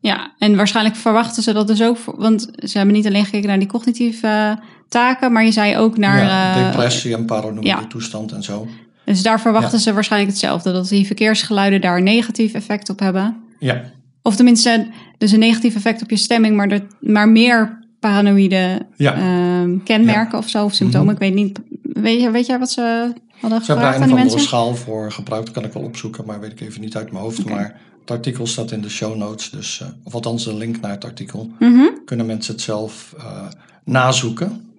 Ja, 0.00 0.34
en 0.38 0.56
waarschijnlijk 0.56 0.96
verwachten 0.96 1.42
ze 1.42 1.52
dat 1.52 1.66
dus 1.66 1.82
ook, 1.82 1.98
want 2.04 2.48
ze 2.56 2.76
hebben 2.76 2.94
niet 2.94 3.06
alleen 3.06 3.24
gekeken 3.24 3.48
naar 3.48 3.58
die 3.58 3.68
cognitieve 3.68 4.26
uh, 4.26 4.52
taken, 4.88 5.32
maar 5.32 5.44
je 5.44 5.52
zei 5.52 5.76
ook 5.76 5.96
naar 5.96 6.24
ja, 6.24 6.58
uh, 6.58 6.66
depressie 6.66 7.14
en 7.14 7.24
paranoïde 7.24 7.68
ja. 7.68 7.86
toestand 7.86 8.32
en 8.32 8.42
zo. 8.42 8.68
Dus 9.04 9.22
daar 9.22 9.40
verwachten 9.40 9.78
ze 9.78 9.92
waarschijnlijk 9.92 10.32
hetzelfde, 10.32 10.72
dat 10.72 10.88
die 10.88 11.06
verkeersgeluiden 11.06 11.80
daar 11.80 11.96
een 11.96 12.04
negatief 12.04 12.52
effect 12.54 12.88
op 12.88 12.98
hebben. 12.98 13.36
Ja. 13.58 13.82
Of 14.22 14.36
tenminste, 14.36 14.86
dus 15.18 15.32
een 15.32 15.38
negatief 15.38 15.74
effect 15.74 16.02
op 16.02 16.10
je 16.10 16.16
stemming, 16.16 16.56
maar, 16.56 16.68
de, 16.68 16.82
maar 17.00 17.28
meer 17.28 17.78
paranoïde 18.00 18.86
Ja. 18.96 19.16
uh, 19.16 19.78
kenmerken 19.84 20.38
of 20.38 20.48
zo, 20.48 20.64
of 20.64 20.74
symptomen. 20.74 21.14
Mhm. 21.14 21.14
Ik 21.14 21.20
weet 21.20 21.44
niet, 21.44 21.60
weet, 21.82 22.20
je, 22.20 22.30
weet 22.30 22.46
jij 22.46 22.58
wat 22.58 22.70
ze 22.70 23.12
hadden 23.42 23.64
Ze 23.64 23.72
hebben 23.72 23.92
daar 23.92 24.02
een 24.02 24.18
andere 24.18 24.38
schaal 24.38 24.74
voor 24.74 25.12
gebruikt, 25.12 25.50
kan 25.50 25.64
ik 25.64 25.72
wel 25.72 25.82
opzoeken, 25.82 26.24
maar 26.26 26.40
weet 26.40 26.52
ik 26.52 26.60
even 26.60 26.80
niet 26.80 26.96
uit 26.96 27.12
mijn 27.12 27.24
hoofd. 27.24 27.44
Maar 27.44 27.80
het 28.00 28.10
artikel 28.10 28.46
staat 28.46 28.70
in 28.70 28.80
de 28.80 28.90
show 28.90 29.16
notes, 29.16 29.50
dus, 29.50 29.80
eh, 29.80 29.88
of 30.04 30.14
althans 30.14 30.46
een 30.46 30.56
link 30.56 30.80
naar 30.80 30.90
het 30.90 31.04
artikel. 31.04 31.50
Mhm. 31.58 31.86
Kunnen 32.04 32.26
mensen 32.26 32.52
het 32.52 32.62
zelf 32.62 33.14
eh, 33.18 33.46
nazoeken. 33.84 34.70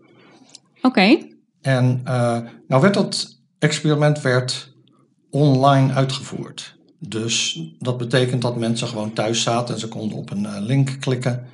Oké, 0.82 1.18
En 1.62 2.02
eh, 2.04 2.40
nou 2.68 2.82
werd 2.82 2.94
dat 2.94 3.40
experiment 3.60 4.22
werd 4.22 4.74
online 5.30 5.94
uitgevoerd. 5.94 6.76
Dus 7.00 7.62
dat 7.80 7.98
betekent 7.98 8.42
dat 8.42 8.58
mensen 8.58 8.88
gewoon 8.88 9.14
thuis 9.14 9.42
zaten 9.42 9.74
en 9.74 9.80
ze 9.80 9.88
konden 9.88 10.18
op 10.18 10.32
een 10.32 10.62
link 10.62 10.98
klikken. 11.00 11.48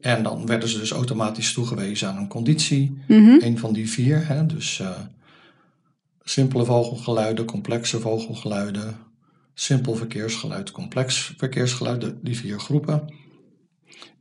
En 0.00 0.22
dan 0.22 0.46
werden 0.46 0.68
ze 0.68 0.78
dus 0.78 0.90
automatisch 0.90 1.52
toegewezen 1.52 2.08
aan 2.08 2.16
een 2.16 2.28
conditie. 2.28 2.98
Mhm. 3.08 3.36
Een 3.40 3.58
van 3.58 3.72
die 3.72 3.90
vier. 3.90 4.26
Hè? 4.26 4.46
Dus 4.46 4.82
simpele 6.28 6.64
vogelgeluiden, 6.64 7.44
complexe 7.44 8.00
vogelgeluiden, 8.00 8.96
simpel 9.54 9.94
verkeersgeluid, 9.94 10.70
complex 10.70 11.34
verkeersgeluid, 11.36 12.00
de- 12.00 12.18
die 12.22 12.36
vier 12.38 12.60
groepen. 12.60 13.14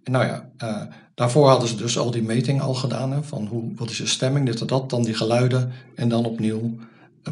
En 0.04 0.12
nou 0.12 0.26
ja, 0.26 0.50
eh, 0.58 0.82
daarvoor 1.16 1.48
hadden 1.48 1.68
ze 1.68 1.76
dus 1.76 1.98
al 1.98 2.12
die 2.12 2.22
meting 2.24 2.62
al 2.62 2.74
gedaan. 2.74 3.12
Hè, 3.12 3.24
van 3.24 3.46
hoe, 3.46 3.72
wat 3.76 3.90
is 3.90 3.98
je 3.98 4.06
stemming, 4.06 4.46
dit 4.46 4.62
en 4.62 4.68
dat, 4.68 4.90
dan 4.90 5.04
die 5.04 5.14
geluiden. 5.14 5.72
En 5.96 6.10
dan 6.10 6.26
opnieuw 6.26 6.78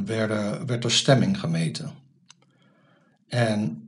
werden, 0.06 0.66
werd 0.66 0.84
er 0.84 0.92
stemming 0.92 1.40
gemeten. 1.40 1.92
En 3.28 3.88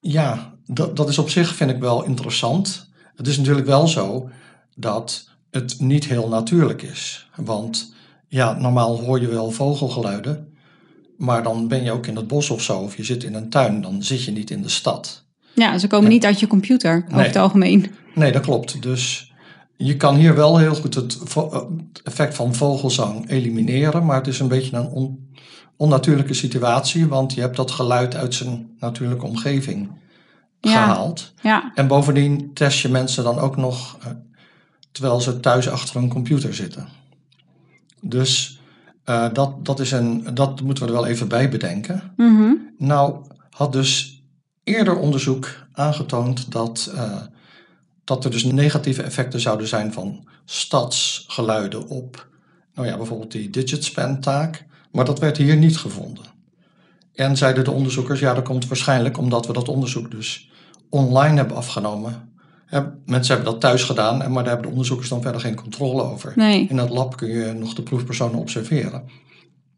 ja, 0.00 0.54
dat, 0.66 0.96
dat 0.96 1.08
is 1.08 1.18
op 1.18 1.30
zich 1.30 1.54
vind 1.54 1.70
ik 1.70 1.78
wel 1.78 2.04
interessant. 2.04 2.88
Het 3.14 3.26
is 3.26 3.36
natuurlijk 3.38 3.66
wel 3.66 3.86
zo 3.88 4.30
dat 4.74 5.28
het 5.50 5.80
niet 5.80 6.04
heel 6.04 6.28
natuurlijk 6.28 6.82
is. 6.82 7.30
Want 7.36 7.94
ja, 8.28 8.52
normaal 8.58 9.00
hoor 9.00 9.20
je 9.20 9.28
wel 9.28 9.50
vogelgeluiden. 9.50 10.54
Maar 11.18 11.42
dan 11.42 11.68
ben 11.68 11.84
je 11.84 11.92
ook 11.92 12.06
in 12.06 12.16
het 12.16 12.26
bos 12.26 12.50
of 12.50 12.62
zo, 12.62 12.78
of 12.78 12.96
je 12.96 13.04
zit 13.04 13.24
in 13.24 13.34
een 13.34 13.50
tuin, 13.50 13.80
dan 13.80 14.02
zit 14.02 14.24
je 14.24 14.30
niet 14.30 14.50
in 14.50 14.62
de 14.62 14.68
stad. 14.68 15.24
ja, 15.54 15.78
ze 15.78 15.86
komen 15.86 16.08
niet 16.10 16.24
uit 16.24 16.40
je 16.40 16.46
computer 16.46 17.02
over 17.04 17.16
Nee. 17.16 17.26
het 17.26 17.36
algemeen. 17.36 17.90
Nee, 18.14 18.32
dat 18.32 18.42
klopt. 18.42 18.82
Dus 18.82 19.32
je 19.76 19.96
kan 19.96 20.16
hier 20.16 20.34
wel 20.34 20.58
heel 20.58 20.74
goed 20.74 20.94
het, 20.94 21.18
eh, 21.36 21.56
effect 22.04 22.34
van 22.34 22.54
vogelzang 22.54 23.30
elimineren, 23.30 24.04
maar 24.06 24.16
het 24.16 24.26
is 24.26 24.40
een 24.40 24.48
beetje 24.48 24.76
een 24.76 24.86
on- 24.88 25.28
onnatuurlijke 25.76 26.34
situatie, 26.34 27.06
want 27.08 27.34
je 27.34 27.40
hebt 27.40 27.56
dat 27.56 27.70
geluid 27.70 28.14
uit 28.14 28.34
zijn 28.34 28.70
natuurlijke 28.78 29.26
omgeving 29.26 29.90
Ja. 30.60 30.70
gehaald. 30.86 31.32
Ja, 31.42 31.72
En 31.74 31.86
bovendien 31.86 32.50
test 32.54 32.78
je 32.80 32.88
mensen 32.88 33.24
dan 33.24 33.38
ook 33.38 33.56
nog 33.56 33.96
eh, 34.00 34.06
terwijl 34.92 35.20
ze 35.20 35.40
thuis 35.40 35.68
achter 35.68 35.96
een 35.96 36.08
computer 36.08 36.54
zitten. 36.54 36.88
Dus 38.00 38.60
eh, 39.04 39.32
dat, 39.32 39.64
dat, 39.64 39.80
is 39.80 39.90
een, 39.90 40.34
dat 40.34 40.60
moeten 40.60 40.84
we 40.84 40.90
er 40.90 40.96
wel 40.96 41.06
even 41.06 41.28
bij 41.28 41.48
bedenken. 41.48 42.12
mhm. 42.16 42.52
Nou, 42.78 43.24
had 43.50 43.72
dus 43.72 44.22
eerder 44.64 44.96
onderzoek 44.96 45.66
aangetoond 45.72 46.52
dat, 46.52 46.92
eh, 46.94 47.22
dat 48.04 48.24
er 48.24 48.30
dus 48.30 48.44
negatieve 48.44 49.02
effecten 49.02 49.40
zouden 49.40 49.68
zijn 49.68 49.92
van 49.92 50.28
stadsgeluiden 50.44 51.88
op, 51.88 52.28
nou 52.74 52.88
ja, 52.88 52.96
bijvoorbeeld 52.96 53.32
die 53.32 53.50
digit 53.50 53.84
span 53.84 54.20
taak, 54.20 54.66
maar 54.92 55.04
dat 55.04 55.18
werd 55.18 55.36
hier 55.36 55.56
niet 55.56 55.78
gevonden. 55.78 56.24
En 57.14 57.36
zeiden 57.36 57.64
de 57.64 57.70
onderzoekers, 57.70 58.20
ja, 58.20 58.34
dat 58.34 58.44
komt 58.44 58.68
waarschijnlijk 58.68 59.18
omdat 59.18 59.46
we 59.46 59.52
dat 59.52 59.68
onderzoek 59.68 60.10
dus 60.10 60.50
online 60.90 61.36
hebben 61.36 61.56
afgenomen. 61.56 62.34
Mensen 63.06 63.34
hebben 63.34 63.52
dat 63.52 63.60
thuis 63.60 63.82
gedaan, 63.82 64.18
maar 64.18 64.28
daar 64.42 64.44
hebben 64.52 64.62
de 64.62 64.68
onderzoekers 64.68 65.08
dan 65.08 65.22
verder 65.22 65.40
geen 65.40 65.54
controle 65.54 66.02
over. 66.02 66.32
nee. 66.36 66.66
In 66.68 66.76
dat 66.76 66.90
lab 66.90 67.16
kun 67.16 67.28
je 67.28 67.52
nog 67.52 67.74
de 67.74 67.82
proefpersonen 67.82 68.38
observeren. 68.38 69.02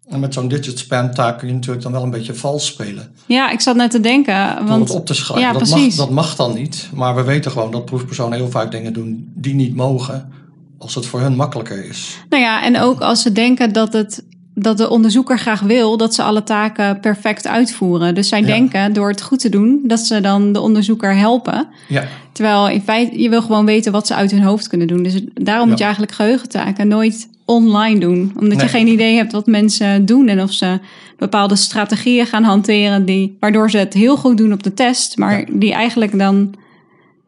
En 0.08 0.20
met 0.20 0.34
zo'n 0.34 0.48
digit 0.48 0.78
span 0.78 1.14
taak 1.14 1.38
kun 1.38 1.48
je 1.48 1.54
natuurlijk 1.54 1.82
dan 1.82 1.92
wel 1.92 2.02
een 2.02 2.10
beetje 2.10 2.34
vals 2.34 2.66
spelen. 2.66 3.12
Ja, 3.26 3.50
ik 3.50 3.60
zat 3.60 3.76
net 3.76 3.90
te 3.90 4.00
denken, 4.00 4.48
Door 4.48 4.58
het 4.58 4.68
want 4.68 4.90
op 4.90 5.06
te 5.06 5.14
schrijven. 5.14 5.46
ja, 5.46 5.52
dat, 5.52 5.68
mag, 5.68 5.94
dat 5.94 6.10
mag 6.10 6.36
dan 6.36 6.54
niet. 6.54 6.88
Maar 6.94 7.14
we 7.14 7.22
weten 7.22 7.50
gewoon 7.50 7.70
dat 7.70 7.84
proefpersonen 7.84 8.38
heel 8.38 8.50
vaak 8.50 8.70
dingen 8.70 8.92
doen 8.92 9.32
die 9.34 9.54
niet 9.54 9.74
mogen. 9.74 10.32
Als 10.78 10.94
het 10.94 11.06
voor 11.06 11.20
hun 11.20 11.36
makkelijker 11.36 11.84
is. 11.88 12.18
nou 12.28 12.42
ja, 12.42 12.62
en 12.62 12.78
ook 12.80 13.00
als 13.00 13.22
ze 13.22 13.32
denken 13.32 13.72
dat 13.72 13.92
het 13.92 14.24
dat 14.54 14.76
de 14.78 14.90
onderzoeker 14.90 15.38
graag 15.38 15.60
wil 15.60 15.96
dat 15.96 16.14
ze 16.14 16.22
alle 16.22 16.42
taken 16.42 17.00
perfect 17.00 17.46
uitvoeren. 17.46 18.14
Dus 18.14 18.28
zij 18.28 18.40
Ja. 18.40 18.46
denken 18.46 18.92
door 18.92 19.08
het 19.08 19.22
goed 19.22 19.38
te 19.40 19.48
doen 19.48 19.80
dat 19.84 20.00
ze 20.00 20.20
dan 20.20 20.52
de 20.52 20.60
onderzoeker 20.60 21.16
helpen. 21.16 21.68
Ja, 21.88 22.04
Terwijl 22.38 22.68
in 22.68 22.80
feite 22.80 23.20
je 23.22 23.28
wil 23.28 23.42
gewoon 23.42 23.64
weten 23.64 23.92
wat 23.92 24.06
ze 24.06 24.14
uit 24.14 24.30
hun 24.30 24.42
hoofd 24.42 24.68
kunnen 24.68 24.86
doen. 24.86 25.02
Dus 25.02 25.20
daarom 25.34 25.68
moet 25.68 25.78
je 25.78 25.84
eigenlijk 25.84 26.14
geheugentaken 26.14 26.88
nooit 26.88 27.28
online 27.44 28.00
doen. 28.00 28.32
Omdat 28.40 28.60
je 28.60 28.68
geen 28.68 28.86
idee 28.88 29.16
hebt 29.16 29.32
wat 29.32 29.46
mensen 29.46 30.06
doen 30.06 30.28
en 30.28 30.42
of 30.42 30.52
ze 30.52 30.78
bepaalde 31.16 31.56
strategieën 31.56 32.26
gaan 32.26 32.42
hanteren 32.42 33.04
die, 33.04 33.36
waardoor 33.40 33.70
ze 33.70 33.78
het 33.78 33.94
heel 33.94 34.16
goed 34.16 34.36
doen 34.36 34.52
op 34.52 34.62
de 34.62 34.74
test, 34.74 35.16
maar 35.16 35.38
Ja. 35.38 35.46
die 35.52 35.72
eigenlijk 35.72 36.18
dan 36.18 36.54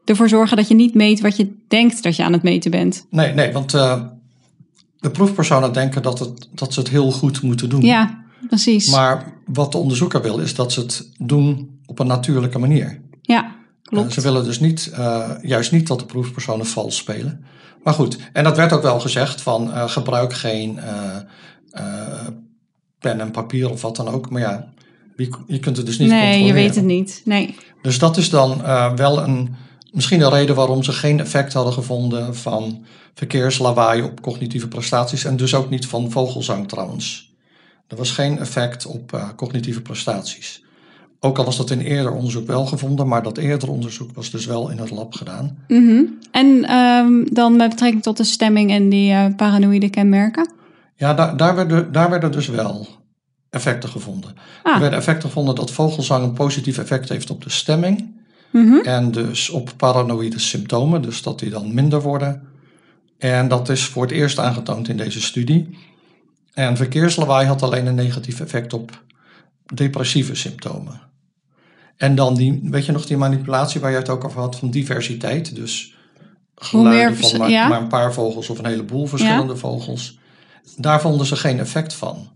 ervoor 0.05 0.29
zorgen 0.29 0.57
dat 0.57 0.69
je 0.69 0.75
niet 0.75 0.95
meet 0.95 1.21
wat 1.21 1.37
je 1.37 1.53
denkt 1.69 2.03
dat 2.03 2.17
je 2.17 2.25
aan 2.25 2.33
het 2.33 2.43
meten 2.43 2.71
bent. 2.71 3.07
nee, 3.11 3.33
nee, 3.33 3.53
want 3.53 3.75
eh, 3.75 4.01
de 5.01 5.11
proefpersonen 5.11 5.73
denken 5.73 6.03
dat, 6.03 6.19
het, 6.19 6.49
dat 6.55 6.73
ze 6.73 6.81
het 6.81 6.89
heel 6.89 7.11
goed 7.11 7.43
moeten 7.43 7.69
doen. 7.69 7.81
Ja, 7.83 8.25
precies. 8.49 8.91
Maar 8.91 9.33
wat 9.47 9.73
de 9.73 9.79
onderzoeker 9.79 10.23
wil, 10.23 10.39
is 10.39 10.55
dat 10.55 10.73
ze 10.73 10.81
het 10.81 11.09
doen 11.19 11.79
op 11.87 11.99
een 11.99 12.07
natuurlijke 12.07 12.59
manier. 12.59 13.01
ja, 13.23 13.59
klopt. 13.91 14.13
Ze 14.13 14.21
willen 14.21 14.45
dus 14.45 14.61
niet, 14.61 14.91
eh, 14.95 15.31
juist 15.43 15.73
niet 15.73 15.87
dat 15.87 15.99
de 15.99 16.07
proefpersonen 16.07 16.67
vals 16.67 16.97
spelen. 16.97 17.45
Maar 17.83 17.95
goed, 17.95 18.19
en 18.33 18.45
dat 18.45 18.57
werd 18.57 18.73
ook 18.73 18.83
wel 18.83 19.01
gezegd 19.01 19.41
van 19.41 19.73
eh, 19.73 19.89
gebruik 19.89 20.33
geen 20.33 20.79
eh, 20.79 21.17
eh, 21.71 22.27
pen 22.99 23.21
en 23.21 23.31
papier 23.31 23.71
of 23.71 23.83
wat 23.83 23.97
dan 23.97 24.09
ook. 24.09 24.31
Maar 24.31 24.41
ja, 24.41 24.73
je 25.47 25.59
kunt 25.59 25.77
het 25.77 25.87
dus 25.87 25.99
niet 25.99 26.09
nee, 26.09 26.21
je 26.21 26.27
controleren. 26.27 26.55
weet 26.55 26.75
het 26.75 26.85
niet. 26.85 27.23
Nee. 27.25 27.57
Dus 27.83 27.99
dat 27.99 28.17
is 28.17 28.31
dan 28.31 28.65
eh, 28.65 28.93
wel 28.95 29.23
een, 29.23 29.55
misschien 29.93 30.21
een 30.21 30.31
reden 30.31 30.55
waarom 30.55 30.83
ze 30.83 30.93
geen 30.93 31.21
effect 31.21 31.53
hadden 31.53 31.73
gevonden 31.73 32.37
van 32.37 32.85
verkeerslawaai 33.15 34.03
op 34.03 34.21
cognitieve 34.21 34.69
prestaties. 34.69 35.25
En 35.25 35.37
dus 35.37 35.55
ook 35.55 35.71
niet 35.71 35.87
van 35.87 36.11
vogelzang 36.11 36.69
trouwens. 36.69 37.33
Er 37.89 37.97
was 37.97 38.11
geen 38.11 38.39
effect 38.39 38.87
op 38.87 39.13
eh, 39.13 39.29
cognitieve 39.37 39.83
prestaties. 39.83 40.65
Ook 41.23 41.39
al 41.39 41.45
was 41.45 41.57
dat 41.57 41.71
in 41.71 41.81
eerder 41.81 42.13
onderzoek 42.13 42.47
wel 42.47 42.67
gevonden, 42.67 43.09
maar 43.09 43.23
dat 43.23 43.39
eerder 43.39 43.71
onderzoek 43.71 44.11
was 44.15 44.31
dus 44.31 44.47
wel 44.47 44.71
in 44.71 44.79
het 44.79 44.91
lab 44.91 45.15
gedaan. 45.15 45.59
Mhm. 45.69 46.03
En 46.31 46.65
ehm, 46.65 47.25
dan 47.25 47.57
met 47.57 47.69
betrekking 47.69 48.03
tot 48.03 48.17
de 48.17 48.25
stemming 48.25 48.71
en 48.71 48.89
die 48.89 49.13
eh, 49.13 49.25
paranoïde 49.37 49.91
kenmerken? 49.91 50.53
Ja, 50.97 51.15
daar, 51.15 51.37
daar, 51.37 51.55
werden, 51.55 51.93
daar 51.93 52.11
werden 52.11 52.33
dus 52.33 52.49
wel 52.49 52.87
effecten 53.51 53.89
gevonden. 53.89 54.35
Ah. 54.63 54.75
Er 54.75 54.81
werden 54.81 54.99
effecten 54.99 55.29
gevonden 55.29 55.55
dat 55.55 55.71
vogelzang 55.71 56.25
een 56.25 56.33
positief 56.33 56.79
effect 56.79 57.09
heeft 57.09 57.31
op 57.31 57.43
de 57.43 57.51
stemming. 57.51 58.19
Mhm. 58.51 58.77
En 58.77 59.11
dus 59.11 59.51
op 59.51 59.73
paranoïde 59.77 60.39
symptomen, 60.39 61.03
dus 61.03 61.23
dat 61.23 61.39
die 61.39 61.51
dan 61.51 61.75
minder 61.75 62.03
worden. 62.03 62.43
En 63.19 63.49
dat 63.49 63.69
is 63.69 63.85
voor 63.85 64.03
het 64.03 64.13
eerst 64.13 64.39
aangetoond 64.39 64.89
in 64.89 64.97
deze 64.97 65.21
studie. 65.21 65.79
En 66.53 66.77
verkeerslawaai 66.77 67.47
had 67.47 67.63
alleen 67.63 67.87
een 67.87 67.95
negatief 67.95 68.41
effect 68.41 68.73
op 68.73 69.03
depressieve 69.75 70.35
symptomen. 70.35 71.01
En 72.01 72.15
dan 72.15 72.35
die, 72.35 72.61
weet 72.63 72.87
je 72.87 72.93
nog 72.93 73.07
die 73.07 73.17
manipulatie 73.17 73.81
waar 73.81 73.91
je 73.91 73.97
het 73.97 74.09
ook 74.09 74.25
over 74.25 74.41
had 74.41 74.57
van 74.57 74.71
diversiteit. 74.71 75.55
Dus 75.55 75.95
geluiden 76.57 77.17
van 77.17 77.39
maar, 77.39 77.51
ja. 77.51 77.69
maar 77.69 77.81
een 77.81 77.89
paar 77.89 78.13
vogels 78.13 78.51
of 78.51 78.59
een 78.59 78.67
heleboel 78.67 79.07
verschillende 79.07 79.57
vogels. 79.57 80.19
Daar 80.77 81.01
vonden 81.01 81.27
ze 81.27 81.37
geen 81.37 81.59
effect 81.59 81.95
van. 81.95 82.29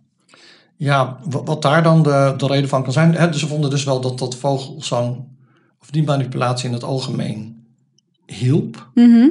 Ja, 0.77 1.19
wat, 1.25 1.63
daar 1.63 1.83
dan 1.83 2.03
de, 2.03 2.35
de 2.37 2.47
reden 2.47 2.69
van 2.69 2.83
kan 2.83 2.93
zijn. 2.93 3.15
Hè, 3.15 3.33
ze 3.33 3.47
vonden 3.47 3.71
dus 3.71 3.85
wel 3.85 4.01
dat 4.01 4.19
dat 4.19 4.37
vogelzang 4.37 5.25
of 5.81 5.91
die 5.91 6.03
manipulatie 6.03 6.67
in 6.67 6.75
het 6.75 6.85
algemeen 6.85 7.67
hielp. 8.27 8.89
Mhm. 8.95 9.29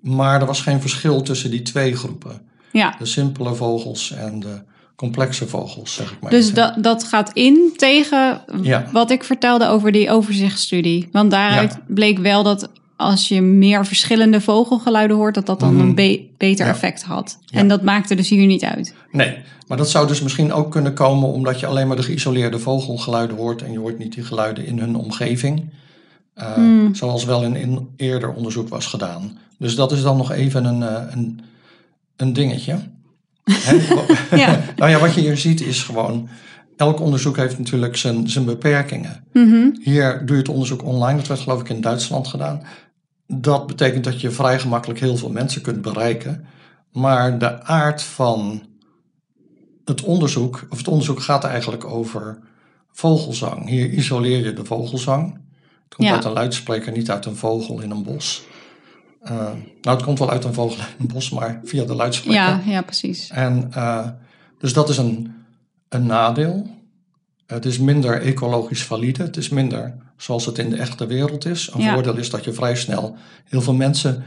Maar 0.00 0.40
er 0.40 0.46
was 0.46 0.60
geen 0.60 0.80
verschil 0.80 1.22
tussen 1.22 1.50
die 1.50 1.62
twee 1.62 1.96
groepen. 1.96 2.42
Ja, 2.72 2.94
De 2.98 3.06
simpele 3.06 3.54
vogels 3.54 4.10
en 4.10 4.40
de 4.40 4.62
complexe 5.00 5.46
vogels, 5.48 5.94
zeg 5.94 6.12
ik 6.12 6.20
maar. 6.20 6.30
dus 6.30 6.54
dat, 6.54 6.74
dat 6.82 7.04
gaat 7.04 7.30
in 7.32 7.72
tegen 7.76 8.40
Ja. 8.62 8.86
wat 8.92 9.10
ik 9.10 9.24
vertelde 9.24 9.66
over 9.66 9.92
die 9.92 10.10
overzichtsstudie. 10.10 11.08
Want 11.12 11.30
daaruit 11.30 11.78
bleek 11.86 12.18
wel 12.18 12.42
dat 12.42 12.68
als 12.96 13.28
je 13.28 13.40
meer 13.42 13.86
verschillende 13.86 14.40
vogelgeluiden 14.40 15.16
hoort, 15.16 15.34
dat 15.34 15.46
dat 15.46 15.60
dan 15.60 15.74
Mhm. 15.74 15.86
een 15.86 15.94
be- 15.94 16.26
beter 16.36 16.66
Ja. 16.66 16.72
effect 16.72 17.02
had. 17.02 17.38
En 17.52 17.68
dat 17.68 17.82
maakte 17.82 18.14
dus 18.14 18.28
hier 18.28 18.46
niet 18.46 18.64
uit. 18.64 18.94
Nee, 19.12 19.36
maar 19.66 19.76
dat 19.76 19.90
zou 19.90 20.06
dus 20.06 20.22
misschien 20.22 20.52
ook 20.52 20.70
kunnen 20.70 20.94
komen 20.94 21.28
omdat 21.28 21.60
je 21.60 21.66
alleen 21.66 21.86
maar 21.86 21.96
de 21.96 22.02
geïsoleerde 22.02 22.58
vogelgeluiden 22.58 23.36
hoort 23.36 23.62
en 23.62 23.72
je 23.72 23.78
hoort 23.78 23.98
niet 23.98 24.14
die 24.14 24.24
geluiden 24.24 24.66
in 24.66 24.78
hun 24.78 24.96
omgeving. 24.96 25.70
Eh, 26.34 26.52
Hmm. 26.54 26.94
Zoals 26.94 27.24
wel 27.24 27.42
in, 27.42 27.56
in 27.56 27.88
eerder 27.96 28.32
onderzoek 28.32 28.68
was 28.68 28.86
gedaan. 28.86 29.38
Dus 29.58 29.74
dat 29.74 29.92
is 29.92 30.02
dan 30.02 30.16
nog 30.16 30.32
even 30.32 30.64
een, 30.64 30.82
eh, 30.82 31.02
een, 31.10 31.40
een 32.16 32.32
dingetje. 32.32 32.78
Ja. 34.36 34.60
nou 34.76 34.90
ja, 34.90 34.98
wat 34.98 35.14
je 35.14 35.20
hier 35.20 35.36
ziet 35.36 35.60
is 35.60 35.82
gewoon, 35.82 36.28
elk 36.76 37.00
onderzoek 37.00 37.36
heeft 37.36 37.58
natuurlijk 37.58 37.96
zijn, 37.96 38.28
zijn 38.28 38.44
beperkingen. 38.44 39.24
Mhm. 39.32 39.68
Hier 39.82 40.22
doe 40.26 40.36
je 40.36 40.42
het 40.42 40.50
onderzoek 40.50 40.84
online, 40.84 41.18
dat 41.18 41.26
werd 41.26 41.40
geloof 41.40 41.60
ik 41.60 41.68
in 41.68 41.80
Duitsland 41.80 42.28
gedaan. 42.28 42.62
Dat 43.26 43.66
betekent 43.66 44.04
dat 44.04 44.20
je 44.20 44.30
vrij 44.30 44.58
gemakkelijk 44.58 45.00
heel 45.00 45.16
veel 45.16 45.30
mensen 45.30 45.62
kunt 45.62 45.82
bereiken. 45.82 46.44
Maar 46.92 47.38
de 47.38 47.62
aard 47.62 48.02
van 48.02 48.62
het 49.84 50.02
onderzoek, 50.02 50.66
of 50.70 50.78
het 50.78 50.88
onderzoek 50.88 51.20
gaat 51.20 51.44
eigenlijk 51.44 51.84
over 51.84 52.38
vogelzang. 52.92 53.68
Hier 53.68 53.88
isoleer 53.90 54.44
je 54.44 54.52
de 54.52 54.64
vogelzang. 54.64 55.32
Het 55.84 55.94
komt 55.94 56.08
Ja. 56.08 56.14
uit 56.14 56.24
een 56.24 56.32
luidspreker, 56.32 56.92
niet 56.92 57.10
uit 57.10 57.26
een 57.26 57.36
vogel 57.36 57.80
in 57.80 57.90
een 57.90 58.02
bos. 58.02 58.42
Eh, 59.20 59.34
nou, 59.80 59.96
het 59.96 60.02
komt 60.02 60.18
wel 60.18 60.30
uit 60.30 60.44
een 60.44 60.54
vogel 60.54 60.76
in 60.78 60.84
een 60.98 61.06
bos, 61.06 61.30
maar 61.30 61.60
via 61.64 61.84
de 61.84 61.94
luidspreker. 61.94 62.40
Ja, 62.40 62.60
ja, 62.64 62.82
precies. 62.82 63.30
En 63.30 63.68
eh, 63.72 64.08
dus 64.58 64.72
dat 64.72 64.88
is 64.88 64.96
een, 64.96 65.34
een 65.88 66.06
nadeel. 66.06 66.70
Het 67.46 67.64
is 67.64 67.78
minder 67.78 68.22
ecologisch 68.22 68.84
valide. 68.84 69.22
Het 69.22 69.36
is 69.36 69.48
minder 69.48 69.94
zoals 70.16 70.46
het 70.46 70.58
in 70.58 70.70
de 70.70 70.76
echte 70.76 71.06
wereld 71.06 71.44
is. 71.46 71.70
Een 71.74 71.80
Ja. 71.80 71.92
voordeel 71.92 72.16
is 72.16 72.30
dat 72.30 72.44
je 72.44 72.52
vrij 72.52 72.76
snel 72.76 73.16
heel 73.44 73.60
veel 73.62 73.74
mensen 73.74 74.24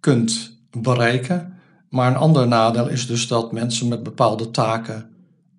kunt 0.00 0.58
bereiken. 0.70 1.54
Maar 1.88 2.10
een 2.10 2.16
ander 2.16 2.48
nadeel 2.48 2.88
is 2.88 3.06
dus 3.06 3.28
dat 3.28 3.52
mensen 3.52 3.88
met 3.88 4.02
bepaalde 4.02 4.50
taken 4.50 5.08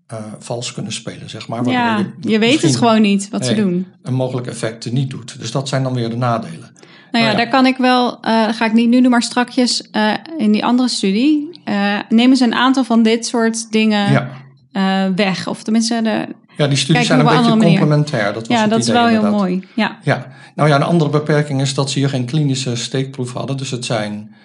eh, 0.08 0.18
vals 0.40 0.74
kunnen 0.74 0.92
spelen, 0.92 1.30
zeg 1.30 1.48
maar. 1.48 1.70
Ja, 1.70 2.06
je 2.22 2.40
weet 2.40 2.62
het 2.62 2.76
gewoon 2.76 3.02
niet 3.02 3.30
wat 3.30 3.46
ze 3.46 3.54
doen. 3.56 3.88
Een 4.02 4.14
mogelijk 4.14 4.48
effect 4.48 4.92
niet 4.92 5.10
doet. 5.10 5.40
Dus 5.40 5.52
dat 5.52 5.68
zijn 5.68 5.84
dan 5.84 5.94
weer 5.94 6.10
de 6.10 6.18
nadelen. 6.18 6.72
Nou 7.12 7.26
ja, 7.26 7.32
ja. 7.32 7.38
daar 7.38 7.50
kan 7.50 7.66
ik 7.66 7.78
wel, 7.78 8.22
dat 8.22 8.56
ga 8.56 8.66
ik 8.66 8.74
niet 8.74 8.90
nu 8.90 9.02
doen, 9.02 9.12
maar 9.12 9.24
strakjes 9.24 9.90
eh, 9.92 10.14
in 10.38 10.52
die 10.52 10.66
andere 10.66 10.90
studie 10.90 11.62
eh, 11.64 12.00
nemen 12.10 12.38
ze 12.38 12.44
een 12.44 12.56
aantal 12.56 12.84
van 12.84 13.04
dit 13.04 13.26
soort 13.26 13.72
dingen 13.72 14.12
ja. 14.12 15.14
weg. 15.16 15.48
Of 15.48 15.64
tenminste, 15.64 16.02
de, 16.02 16.26
ja, 16.58 16.68
die 16.68 16.78
studies 16.78 16.86
Kijk, 16.86 17.06
zijn 17.06 17.20
een 17.20 17.26
beetje 17.26 17.56
manier. 17.56 17.78
complementair. 17.78 18.34
Dat 18.34 18.48
was 18.48 18.58
ja, 18.58 18.68
dat 18.68 18.80
is 18.80 18.90
wel 18.90 19.08
heel 19.08 19.32
mooi. 19.32 19.64
Ja, 19.76 19.98
Ja, 20.04 20.28
nou 20.56 20.70
ja, 20.70 20.76
een 20.76 20.84
andere 20.84 21.10
beperking 21.10 21.62
is 21.62 21.74
dat 21.74 21.92
ze 21.92 22.00
hier 22.00 22.10
geen 22.10 22.26
klinische 22.26 22.76
steekproef 22.76 23.34
hadden. 23.34 23.58
Dus 23.58 23.72
het 23.72 23.86
zijn 23.86 24.36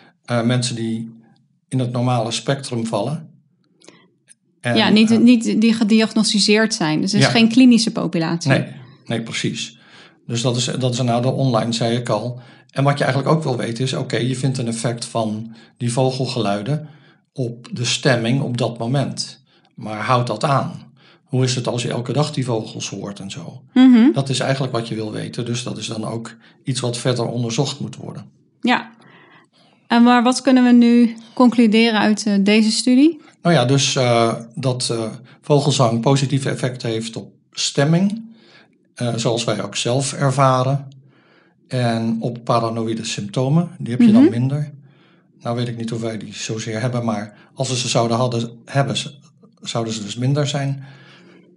mensen 0.45 0.75
die 0.75 1.21
in 1.69 1.79
het 1.79 1.93
normale 1.93 2.31
spectrum 2.31 2.87
vallen. 2.87 3.31
En, 4.61 4.77
ja 4.77 4.89
niet, 4.89 5.21
niet 5.21 5.61
die 5.61 5.73
gediagnosticeerd 5.75 6.75
zijn. 6.75 7.01
Dus 7.01 7.13
het 7.13 7.21
is 7.21 7.27
Ja. 7.27 7.33
geen 7.33 7.49
klinische 7.49 7.91
populatie. 7.93 8.51
nee, 8.51 8.67
nee, 9.07 9.23
precies. 9.23 9.79
Dus 10.27 10.43
dat 10.43 10.57
is, 10.57 10.65
dat 10.65 10.93
is 10.93 10.99
een 10.99 11.05
nadeel 11.05 11.33
online, 11.33 11.73
zei 11.73 11.97
ik 11.97 12.09
al. 12.09 12.41
En 12.71 12.85
wat 12.85 12.99
je 12.99 13.05
eigenlijk 13.05 13.35
ook 13.35 13.43
wil 13.43 13.57
weten 13.57 13.85
is, 13.85 13.93
oké, 13.93 14.17
je 14.17 14.37
vindt 14.37 14.59
een 14.59 14.69
effect 14.69 15.05
van 15.05 15.55
die 15.77 15.93
vogelgeluiden 15.93 16.89
op 17.33 17.69
de 17.73 17.85
stemming 17.85 18.43
op 18.43 18.57
dat 18.59 18.79
moment. 18.79 19.45
Maar 19.75 20.01
houdt 20.01 20.27
dat 20.27 20.45
aan? 20.45 20.93
Hoe 21.25 21.45
is 21.45 21.55
het 21.55 21.69
als 21.69 21.83
je 21.83 21.91
elke 21.91 22.13
dag 22.13 22.33
die 22.33 22.45
vogels 22.45 22.91
hoort 22.91 23.21
en 23.21 23.31
zo? 23.31 23.63
Mhm, 23.73 24.13
Dat 24.13 24.29
is 24.29 24.41
eigenlijk 24.41 24.73
wat 24.73 24.89
je 24.89 24.95
wil 24.95 25.13
weten. 25.13 25.45
Dus 25.45 25.63
dat 25.63 25.79
is 25.79 25.87
dan 25.87 26.05
ook 26.05 26.37
iets 26.65 26.81
wat 26.81 26.97
verder 26.97 27.27
onderzocht 27.27 27.81
moet 27.81 27.97
worden. 27.97 28.25
Ja. 28.61 28.91
En 29.87 30.03
maar 30.03 30.23
wat 30.23 30.41
kunnen 30.41 30.65
we 30.65 30.73
nu 30.73 31.17
concluderen 31.35 32.01
uit 32.01 32.27
eh, 32.27 32.35
deze 32.41 32.71
studie? 32.71 33.21
Nou 33.43 33.55
ja, 33.55 33.65
dus 33.65 33.97
eh, 33.97 34.35
dat 34.55 34.89
eh, 34.91 35.05
vogelzang 35.41 36.01
positieve 36.01 36.51
effect 36.51 36.83
heeft 36.83 37.17
op 37.17 37.33
stemming, 37.51 38.32
eh, 38.95 39.15
zoals 39.15 39.45
wij 39.45 39.63
ook 39.63 39.77
zelf 39.77 40.13
ervaren. 40.13 40.89
En 41.69 42.17
op 42.21 42.45
paranoïde 42.45 43.05
symptomen, 43.05 43.71
die 43.79 43.91
heb 43.93 44.01
je 44.01 44.13
dan 44.13 44.31
minder. 44.31 44.71
Nou 45.41 45.57
weet 45.57 45.69
ik 45.69 45.77
niet 45.77 45.93
of 45.93 46.01
wij 46.01 46.19
die 46.19 46.35
zozeer 46.35 46.81
hebben, 46.81 47.05
maar 47.05 47.35
als 47.55 47.69
we 47.69 47.77
ze 47.77 47.89
zouden 47.89 48.17
hadden, 48.17 48.51
hebben, 48.65 48.97
zouden 49.61 49.93
ze 49.93 50.03
dus 50.03 50.17
minder 50.17 50.47
zijn. 50.47 50.85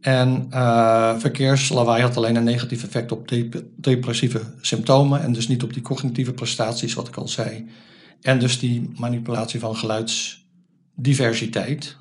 En 0.01 0.47
eh 0.49 1.17
verkeerslawaai 1.17 2.01
had 2.01 2.17
alleen 2.17 2.35
een 2.35 2.43
negatief 2.43 2.83
effect 2.83 3.11
op 3.11 3.27
dep- 3.27 3.63
depressieve 3.75 4.41
symptomen 4.61 5.21
en 5.21 5.33
dus 5.33 5.47
niet 5.47 5.63
op 5.63 5.73
die 5.73 5.81
cognitieve 5.81 6.33
prestaties, 6.33 6.93
wat 6.93 7.07
ik 7.07 7.15
al 7.15 7.27
zei. 7.27 7.69
En 8.21 8.39
dus 8.39 8.59
die 8.59 8.89
manipulatie 8.95 9.59
van 9.59 9.75
geluidsdiversiteit 9.75 11.95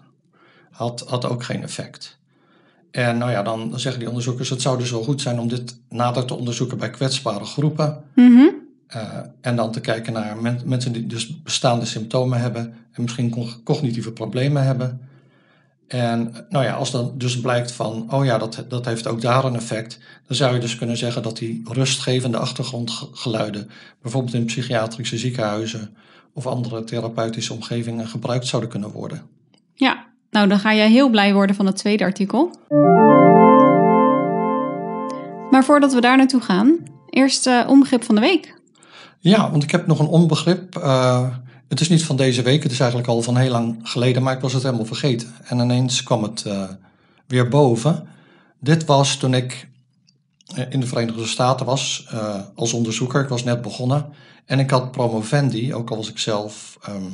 had, 0.70 1.05
had 1.09 1.25
ook 1.25 1.44
geen 1.44 1.62
effect. 1.62 2.18
En 2.95 3.19
nou 3.19 3.31
ja, 3.31 3.43
dan 3.43 3.81
zeggen 3.81 3.99
die 4.01 4.09
onderzoekers, 4.09 4.49
het 4.51 4.63
zou 4.63 4.79
dus 4.79 4.91
wel 4.91 5.03
goed 5.03 5.21
zijn 5.21 5.39
om 5.39 5.49
dit 5.49 5.79
nader 5.89 6.25
te 6.25 6.35
onderzoeken 6.35 6.79
bij 6.79 6.91
kwetsbare 6.91 7.45
groepen. 7.45 8.03
Mhm, 8.15 8.43
Eh, 8.87 9.19
en 9.41 9.57
dan 9.57 9.73
te 9.73 9.81
kijken 9.81 10.13
naar 10.13 10.37
men- 10.37 10.61
mensen 10.65 10.93
die 10.93 11.07
dus 11.07 11.43
bestaande 11.43 11.85
symptomen 11.85 12.41
hebben 12.41 12.75
en 12.93 13.03
misschien 13.03 13.31
co- 13.31 13.49
cognitieve 13.65 14.13
problemen 14.13 14.65
hebben. 14.65 15.01
En 15.87 16.47
nou 16.49 16.65
ja, 16.65 16.75
als 16.75 16.91
dan 16.91 17.13
dus 17.19 17.41
blijkt 17.41 17.73
van, 17.73 18.13
oh 18.13 18.25
ja, 18.25 18.39
dat, 18.39 18.65
dat 18.69 18.85
heeft 18.85 19.07
ook 19.07 19.21
daar 19.21 19.45
een 19.45 19.55
effect, 19.55 19.99
dan 20.27 20.37
zou 20.37 20.55
je 20.55 20.61
dus 20.61 20.77
kunnen 20.77 20.97
zeggen 20.97 21.23
dat 21.23 21.37
die 21.37 21.61
rustgevende 21.65 22.37
achtergrondgeluiden, 22.39 23.71
bijvoorbeeld 24.03 24.35
in 24.35 24.45
psychiatrische 24.45 25.19
ziekenhuizen 25.19 25.97
of 26.33 26.47
andere 26.47 26.85
therapeutische 26.85 27.53
omgevingen, 27.53 28.07
gebruikt 28.09 28.47
zouden 28.47 28.71
kunnen 28.71 28.91
worden. 28.91 29.23
Ja, 29.75 30.07
nou 30.35 30.49
dan 30.49 30.59
ga 30.59 30.75
jij 30.75 30.90
heel 30.90 31.11
blij 31.11 31.35
worden 31.35 31.57
van 31.57 31.66
het 31.66 31.77
tweede 31.77 32.05
artikel. 32.05 32.51
Maar 35.51 35.64
voordat 35.64 35.92
we 35.92 36.01
daar 36.01 36.16
naartoe 36.16 36.40
gaan, 36.40 36.77
eerst 37.11 37.47
eh 37.47 37.64
onbegrip 37.68 38.05
van 38.05 38.14
de 38.14 38.20
week. 38.20 38.55
Ja, 39.18 39.51
want 39.51 39.62
ik 39.62 39.70
heb 39.70 39.87
nog 39.87 39.99
een 39.99 40.07
onbegrip. 40.07 40.77
eh, 40.77 41.29
het 41.68 41.81
is 41.81 41.88
niet 41.88 42.05
van 42.05 42.16
deze 42.16 42.42
week, 42.42 42.62
het 42.62 42.73
is 42.73 42.81
eigenlijk 42.81 43.11
al 43.11 43.23
van 43.23 43.37
heel 43.37 43.51
lang 43.51 43.79
geleden, 43.83 44.23
maar 44.23 44.35
ik 44.35 44.40
was 44.40 44.53
het 44.53 44.62
helemaal 44.62 44.85
vergeten. 44.85 45.35
En 45.44 45.59
ineens 45.59 46.03
kwam 46.03 46.23
het 46.23 46.44
eh, 46.44 46.62
weer 47.27 47.49
boven. 47.49 48.09
Dit 48.61 48.85
was 48.85 49.16
toen 49.16 49.35
ik 49.35 49.68
in 50.68 50.81
de 50.81 50.87
Verenigde 50.87 51.27
Staten 51.27 51.66
was 51.66 52.09
als 52.55 52.73
onderzoeker. 52.73 53.23
Ik 53.23 53.29
was 53.29 53.44
net 53.44 53.62
begonnen 53.62 54.07
en 54.47 54.59
ik 54.59 54.70
had 54.70 54.90
promovendi, 54.90 55.75
ook 55.75 55.90
al 55.90 55.97
was 55.97 56.09
ik 56.09 56.18
zelf 56.18 56.79
ehm, 56.83 57.11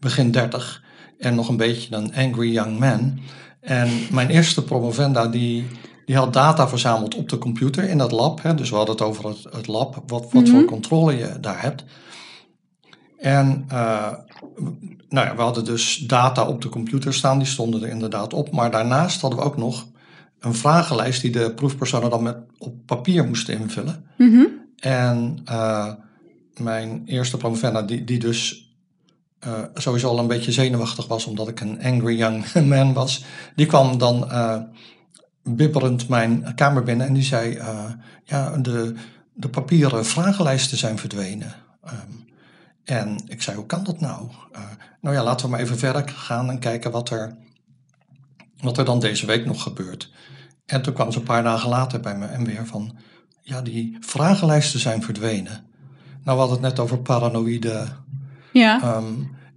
begin 0.00 0.30
30 0.30 0.82
en 1.22 1.34
nog 1.34 1.48
een 1.48 1.56
beetje 1.56 1.96
een 1.96 2.14
angry 2.14 2.52
young 2.52 2.78
man. 2.78 3.18
En 3.60 3.88
mijn 4.10 4.28
eerste 4.28 4.64
promovenda 4.64 5.26
die, 5.26 5.66
die 6.06 6.16
had 6.16 6.32
data 6.32 6.68
verzameld 6.68 7.14
op 7.14 7.28
de 7.28 7.38
computer 7.38 7.88
in 7.88 7.98
dat 7.98 8.12
lab. 8.12 8.42
Hè, 8.42 8.54
dus 8.54 8.70
we 8.70 8.76
hadden 8.76 8.94
het 8.94 9.04
over 9.04 9.28
het, 9.28 9.46
het 9.50 9.66
lab, 9.66 10.02
wat, 10.06 10.32
wat 10.32 10.48
voor 10.48 10.64
controle 10.64 11.16
je 11.16 11.40
daar 11.40 11.62
hebt. 11.62 11.84
En 13.18 13.64
eh, 13.68 14.12
nou 15.08 15.26
ja, 15.26 15.36
we 15.36 15.42
hadden 15.42 15.64
dus 15.64 15.96
data 15.96 16.46
op 16.46 16.62
de 16.62 16.68
computer 16.68 17.14
staan, 17.14 17.38
die 17.38 17.46
stonden 17.46 17.82
er 17.82 17.88
inderdaad 17.88 18.32
op. 18.32 18.52
Maar 18.52 18.70
daarnaast 18.70 19.20
hadden 19.20 19.38
we 19.38 19.44
ook 19.44 19.56
nog 19.56 19.86
een 20.40 20.54
vragenlijst 20.54 21.22
die 21.22 21.30
de 21.30 21.52
proefpersonen 21.54 22.10
dan 22.10 22.22
met, 22.22 22.36
op 22.58 22.74
papier 22.86 23.26
moesten 23.26 23.58
invullen. 23.58 24.04
Mhm. 24.16 24.44
En 24.76 25.38
eh, 25.44 25.92
mijn 26.56 27.02
eerste 27.06 27.36
promovenda, 27.36 27.82
die, 27.82 28.04
die 28.04 28.18
dus 28.18 28.71
eh, 29.42 29.62
sowieso 29.74 30.08
al 30.08 30.18
een 30.18 30.26
beetje 30.26 30.52
zenuwachtig 30.52 31.06
was, 31.06 31.24
omdat 31.26 31.48
ik 31.48 31.60
een 31.60 31.82
angry 31.82 32.16
young 32.16 32.52
man 32.74 32.92
was, 32.92 33.24
die 33.54 33.66
kwam 33.66 33.98
dan 33.98 34.30
eh, 34.30 34.60
bibberend 35.42 36.08
mijn 36.08 36.54
kamer 36.54 36.82
binnen 36.82 37.06
en 37.06 37.12
die 37.12 37.22
zei: 37.22 37.54
eh, 37.54 37.90
Ja, 38.24 38.56
de, 38.56 38.94
de 39.32 39.48
papieren 39.48 40.06
vragenlijsten 40.06 40.78
zijn 40.78 40.98
verdwenen. 40.98 41.54
Ehm, 41.84 42.10
en 42.84 43.16
ik 43.26 43.42
zei: 43.42 43.56
Hoe 43.56 43.66
kan 43.66 43.84
dat 43.84 44.00
nou? 44.00 44.30
Nou 45.00 45.16
ja, 45.16 45.22
laten 45.22 45.44
we 45.44 45.50
maar 45.50 45.60
even 45.60 45.78
verder 45.78 46.08
gaan 46.08 46.50
en 46.50 46.58
kijken 46.58 46.90
wat 46.90 47.10
er, 47.10 47.36
wat 48.60 48.78
er 48.78 48.84
dan 48.84 49.00
deze 49.00 49.26
week 49.26 49.46
nog 49.46 49.62
gebeurt. 49.62 50.12
En 50.66 50.82
toen 50.82 50.94
kwam 50.94 51.12
ze 51.12 51.18
een 51.18 51.24
paar 51.24 51.42
dagen 51.42 51.68
later 51.68 52.00
bij 52.00 52.18
me 52.18 52.26
en 52.26 52.44
weer 52.44 52.66
van: 52.66 52.96
Ja, 53.40 53.62
die 53.62 53.96
vragenlijsten 54.00 54.80
zijn 54.80 55.02
verdwenen. 55.02 55.70
Nou, 56.24 56.38
we 56.38 56.44
hadden 56.44 56.50
het 56.50 56.60
net 56.60 56.78
over 56.78 56.98
paranoïde 56.98 57.86
Ja, 58.52 58.82
ehm, 58.82 59.04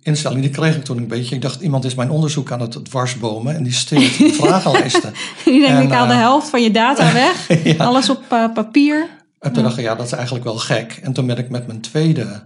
instelling. 0.05 0.41
Die 0.41 0.49
kreeg 0.49 0.75
ik 0.75 0.84
toen 0.84 0.97
een 0.97 1.08
beetje. 1.08 1.36
Ik 1.36 1.41
dacht, 1.41 1.62
iemand 1.62 1.86
is 1.86 1.95
mijn 1.95 2.10
onderzoek 2.10 2.51
aan 2.51 2.60
het 2.60 2.86
dwarsbomen 2.86 3.55
en 3.55 3.63
die 3.63 3.73
steelt 3.73 4.12
vragenlijsten. 4.41 5.13
je 5.45 5.51
denkt 5.51 5.67
en, 5.67 5.81
ik 5.81 5.91
haal 5.91 6.08
de 6.08 6.13
eh, 6.13 6.19
helft 6.19 6.49
van 6.49 6.62
je 6.62 6.71
data 6.71 7.13
weg. 7.23 7.63
ja. 7.63 7.86
Alles 7.86 8.10
op 8.10 8.23
eh, 8.29 8.53
papier. 8.53 9.10
En 9.39 9.53
toen 9.53 9.63
dacht 9.63 9.77
ik, 9.77 9.84
ja, 9.84 9.95
dat 9.95 10.05
is 10.05 10.12
eigenlijk 10.12 10.43
wel 10.43 10.58
gek. 10.58 10.99
En 11.03 11.13
toen 11.13 11.25
ben 11.25 11.38
ik 11.38 11.49
met 11.49 11.67
mijn 11.67 11.81
tweede 11.81 12.43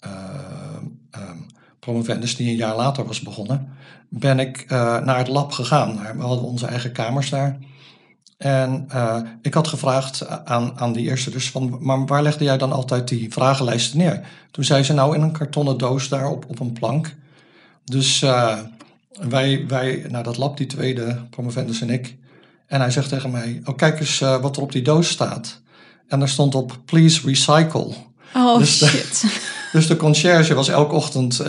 eh, 0.00 0.10
ehm, 1.10 1.36
promovendus, 1.80 2.36
die 2.36 2.50
een 2.50 2.56
jaar 2.56 2.76
later 2.76 3.06
was 3.06 3.20
begonnen, 3.20 3.68
ben 4.08 4.38
ik 4.38 4.64
naar 4.68 5.18
het 5.18 5.28
lab 5.28 5.52
gegaan. 5.52 6.00
We 6.16 6.22
hadden 6.22 6.44
onze 6.44 6.66
eigen 6.66 6.92
kamers 6.92 7.30
daar. 7.30 7.58
En 8.44 8.88
uh, 8.94 9.16
ik 9.42 9.54
had 9.54 9.68
gevraagd 9.68 10.44
aan, 10.44 10.72
aan 10.76 10.92
die 10.92 11.08
eerste 11.08 11.30
dus 11.30 11.50
van, 11.50 11.78
maar 11.80 12.06
waar 12.06 12.22
legde 12.22 12.44
jij 12.44 12.58
dan 12.58 12.72
altijd 12.72 13.08
die 13.08 13.32
vragenlijsten 13.32 13.98
neer? 13.98 14.20
Toen 14.50 14.64
zei 14.64 14.82
ze 14.82 14.92
nou 14.92 15.14
in 15.14 15.22
een 15.22 15.32
kartonnen 15.32 15.78
doos 15.78 16.08
daar 16.08 16.28
op, 16.28 16.44
op 16.48 16.60
een 16.60 16.72
plank. 16.72 17.14
Dus 17.84 18.22
uh, 18.22 18.58
wij, 19.28 19.64
wij, 19.68 20.06
nou 20.08 20.24
dat 20.24 20.36
lab 20.36 20.56
die 20.56 20.66
tweede, 20.66 21.18
promovendus 21.30 21.80
en 21.80 21.90
ik. 21.90 22.16
En 22.66 22.80
hij 22.80 22.90
zegt 22.90 23.08
tegen 23.08 23.30
mij, 23.30 23.62
oh 23.64 23.76
kijk 23.76 24.00
eens 24.00 24.20
uh, 24.20 24.40
wat 24.40 24.56
er 24.56 24.62
op 24.62 24.72
die 24.72 24.82
doos 24.82 25.08
staat. 25.08 25.60
En 26.08 26.18
daar 26.18 26.28
stond 26.28 26.54
op, 26.54 26.78
please 26.84 27.20
recycle. 27.26 27.94
Oh 28.34 28.58
dus 28.58 28.86
shit. 28.86 29.20
De, 29.20 29.40
dus 29.78 29.86
de 29.86 29.96
conciërge 29.96 30.54
was 30.54 30.68
elke 30.68 30.94
ochtend 30.94 31.42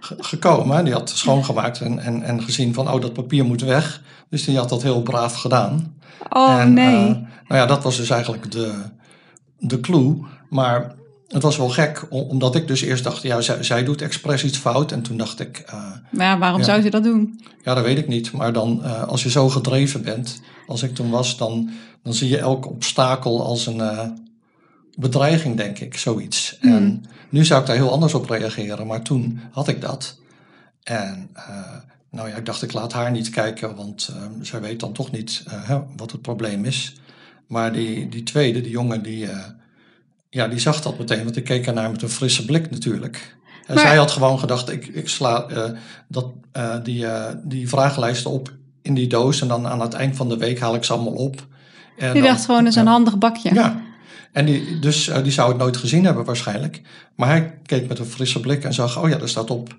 gekomen. 0.00 0.84
Die 0.84 0.92
had 0.92 1.10
schoongemaakt 1.10 1.80
en, 1.80 1.98
en, 1.98 2.22
en 2.22 2.42
gezien 2.42 2.74
van, 2.74 2.90
oh 2.90 3.00
dat 3.00 3.12
papier 3.12 3.44
moet 3.44 3.62
weg. 3.62 4.02
Dus 4.30 4.44
die 4.44 4.56
had 4.56 4.68
dat 4.68 4.82
heel 4.82 5.02
braaf 5.02 5.34
gedaan. 5.34 5.96
Oh 6.28 6.64
nee. 6.64 7.08
Uh, 7.08 7.14
nou 7.14 7.60
ja, 7.60 7.66
dat 7.66 7.82
was 7.82 7.96
dus 7.96 8.10
eigenlijk 8.10 8.50
de, 8.50 8.72
de 9.58 9.80
clue. 9.80 10.26
Maar 10.48 10.94
het 11.28 11.42
was 11.42 11.56
wel 11.56 11.68
gek, 11.68 12.06
omdat 12.10 12.54
ik 12.54 12.66
dus 12.66 12.80
eerst 12.80 13.04
dacht, 13.04 13.22
ja, 13.22 13.40
zij, 13.40 13.62
zij 13.62 13.84
doet 13.84 14.02
expres 14.02 14.44
iets 14.44 14.58
fout. 14.58 14.92
En 14.92 15.02
toen 15.02 15.16
dacht 15.16 15.40
ik... 15.40 15.64
Uh, 15.66 15.84
maar 16.10 16.26
ja, 16.26 16.38
waarom 16.38 16.62
zou 16.62 16.82
ze 16.82 16.90
dat 16.90 17.02
doen? 17.02 17.40
Ja, 17.62 17.74
dat 17.74 17.84
weet 17.84 17.98
ik 17.98 18.08
niet. 18.08 18.32
Maar 18.32 18.52
dan, 18.52 18.80
uh, 18.82 19.02
als 19.02 19.22
je 19.22 19.30
zo 19.30 19.48
gedreven 19.48 20.02
bent, 20.02 20.40
als 20.66 20.82
ik 20.82 20.94
toen 20.94 21.10
was, 21.10 21.36
dan, 21.36 21.70
dan 22.02 22.14
zie 22.14 22.28
je 22.28 22.38
elk 22.38 22.70
obstakel 22.70 23.44
als 23.44 23.66
een 23.66 23.78
uh, 23.78 24.04
bedreiging, 24.94 25.56
denk 25.56 25.78
ik, 25.78 25.98
zoiets. 25.98 26.58
Mm. 26.60 26.72
En 26.72 27.04
nu 27.30 27.44
zou 27.44 27.60
ik 27.60 27.66
daar 27.66 27.76
heel 27.76 27.92
anders 27.92 28.14
op 28.14 28.30
reageren, 28.30 28.86
maar 28.86 29.02
toen 29.02 29.40
had 29.50 29.68
ik 29.68 29.80
dat. 29.80 30.18
En 30.82 31.30
nou 32.10 32.28
ja, 32.28 32.36
ik 32.36 32.46
dacht, 32.46 32.62
ik 32.62 32.72
laat 32.72 32.92
haar 32.92 33.10
niet 33.10 33.30
kijken, 33.30 33.76
want 33.76 34.14
zij 34.40 34.60
weet 34.60 34.80
dan 34.80 34.92
toch 34.92 35.10
niet 35.10 35.44
wat 35.96 36.12
het 36.12 36.22
probleem 36.22 36.64
is. 36.64 36.94
Maar 37.46 37.72
die, 37.72 38.08
die 38.08 38.22
tweede, 38.22 38.60
die 38.60 38.70
jongen, 38.70 39.02
die 39.02 39.28
ja, 40.30 40.48
die 40.48 40.58
zag 40.58 40.80
dat 40.80 40.98
meteen, 40.98 41.24
want 41.24 41.36
ik 41.36 41.44
keek 41.44 41.66
ernaar 41.66 41.90
met 41.90 42.02
een 42.02 42.08
frisse 42.08 42.44
blik 42.44 42.70
natuurlijk. 42.70 43.36
En 43.66 43.74
maar, 43.74 43.86
zij 43.86 43.96
had 43.96 44.10
gewoon 44.10 44.38
gedacht, 44.38 44.70
ik, 44.70 44.86
ik 44.86 45.08
sla 45.08 45.50
uh, 45.50 45.64
dat, 46.08 46.32
uh, 46.56 46.74
die, 46.82 47.04
uh, 47.04 47.24
die 47.44 47.68
vragenlijsten 47.68 48.30
op 48.30 48.52
in 48.82 48.94
die 48.94 49.06
doos 49.06 49.40
en 49.40 49.48
dan 49.48 49.66
aan 49.66 49.80
het 49.80 49.94
eind 49.94 50.16
van 50.16 50.28
de 50.28 50.36
week 50.36 50.60
haal 50.60 50.74
ik 50.74 50.84
ze 50.84 50.92
allemaal 50.92 51.12
op. 51.12 51.46
En 51.96 52.12
die 52.12 52.22
dan, 52.22 52.30
dacht 52.30 52.44
gewoon, 52.44 52.64
dat 52.64 52.72
is 52.72 52.78
een 52.78 52.86
handig 52.86 53.18
bakje. 53.18 53.54
Ja, 53.54 53.82
en 54.32 54.44
die, 54.44 54.78
dus 54.78 55.10
die 55.22 55.32
zou 55.32 55.48
het 55.48 55.58
nooit 55.58 55.76
gezien 55.76 56.04
hebben 56.04 56.24
waarschijnlijk. 56.24 56.82
Maar 57.14 57.28
hij 57.28 57.58
keek 57.66 57.88
met 57.88 57.98
een 57.98 58.06
frisse 58.06 58.40
blik 58.40 58.64
en 58.64 58.74
zag, 58.74 59.02
oh 59.02 59.08
ja, 59.08 59.18
er 59.20 59.28
staat 59.28 59.50
op. 59.50 59.76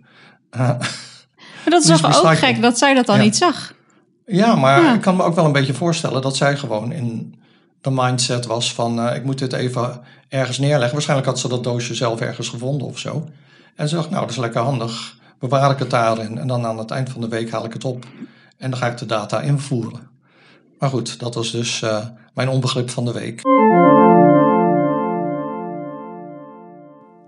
maar 1.64 1.70
dat 1.70 1.84
is 1.84 2.02
toch 2.02 2.24
ook 2.24 2.38
gek 2.38 2.62
dat 2.62 2.78
zij 2.78 2.94
dat 2.94 3.06
dan 3.06 3.18
ja. 3.18 3.24
niet 3.24 3.38
zag? 3.38 3.74
Ja, 4.26 4.56
maar 4.56 4.82
ja. 4.82 4.94
ik 4.94 5.02
kan 5.02 5.16
me 5.16 5.24
ook 5.24 5.36
wel 5.36 5.46
een 5.46 5.52
beetje 5.52 5.74
voorstellen 5.74 6.22
dat 6.22 6.38
zij 6.38 6.58
gewoon 6.58 6.92
in 6.92 7.36
de 7.82 7.92
mindset 7.92 8.46
was 8.46 8.74
van 8.74 9.00
uh, 9.00 9.16
ik 9.16 9.24
moet 9.24 9.40
dit 9.40 9.54
even 9.54 10.02
ergens 10.30 10.58
neerleggen. 10.58 10.92
Waarschijnlijk 10.92 11.30
had 11.30 11.40
ze 11.40 11.48
dat 11.48 11.64
doosje 11.64 11.94
zelf 11.94 12.20
ergens 12.20 12.50
gevonden 12.50 12.88
of 12.88 13.00
zo. 13.00 13.30
En 13.76 13.90
ze 13.90 13.96
dacht, 13.96 14.10
nou 14.10 14.22
dat 14.22 14.30
is 14.30 14.38
lekker 14.38 14.62
handig. 14.62 15.18
Bewaar 15.40 15.72
ik 15.72 15.80
het 15.80 15.90
daarin 15.90 16.38
en 16.38 16.48
dan 16.48 16.66
aan 16.66 16.78
het 16.78 16.92
eind 16.92 17.10
van 17.10 17.22
de 17.22 17.28
week 17.28 17.52
haal 17.52 17.66
ik 17.66 17.74
het 17.74 17.86
op. 17.86 18.06
En 18.58 18.70
dan 18.70 18.80
ga 18.80 18.88
ik 18.88 18.98
de 18.98 19.06
data 19.06 19.42
invoeren. 19.42 20.10
Maar 20.80 20.90
goed, 20.90 21.20
dat 21.20 21.36
was 21.36 21.52
dus 21.52 21.82
uh, 21.82 22.06
mijn 22.34 22.50
onbegrip 22.50 22.90
van 22.90 23.06
de 23.06 23.12
week. 23.12 23.42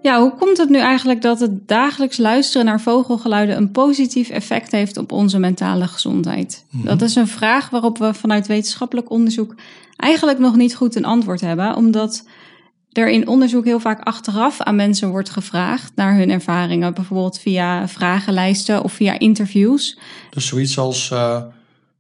Ja, 0.01 0.21
hoe 0.21 0.35
komt 0.35 0.57
het 0.57 0.69
nu 0.69 0.77
eigenlijk 0.77 1.21
dat 1.21 1.39
het 1.39 1.67
dagelijks 1.67 2.17
luisteren 2.17 2.65
naar 2.65 2.81
vogelgeluiden 2.81 3.57
een 3.57 3.71
positief 3.71 4.29
effect 4.29 4.71
heeft 4.71 4.97
op 4.97 5.11
onze 5.11 5.39
mentale 5.39 5.87
gezondheid? 5.87 6.65
Mm 6.69 6.79
-hmm. 6.79 6.89
Dat 6.89 7.01
is 7.01 7.15
een 7.15 7.27
vraag 7.27 7.69
waarop 7.69 7.97
we 7.97 8.13
vanuit 8.13 8.47
wetenschappelijk 8.47 9.09
onderzoek 9.09 9.55
eigenlijk 9.95 10.39
nog 10.39 10.55
niet 10.55 10.75
goed 10.75 10.95
een 10.95 11.05
antwoord 11.05 11.41
hebben, 11.41 11.75
omdat 11.75 12.25
er 12.91 13.09
in 13.09 13.27
onderzoek 13.27 13.65
heel 13.65 13.79
vaak 13.79 14.03
achteraf 14.03 14.61
aan 14.61 14.75
mensen 14.75 15.09
wordt 15.09 15.29
gevraagd 15.29 15.91
naar 15.95 16.15
hun 16.15 16.29
ervaringen, 16.29 16.93
bijvoorbeeld 16.93 17.39
via 17.39 17.87
vragenlijsten 17.87 18.83
of 18.83 18.93
via 18.93 19.19
interviews. 19.19 19.99
Dus 20.29 20.47
zoiets 20.47 20.77
als 20.77 21.09
uh, 21.13 21.41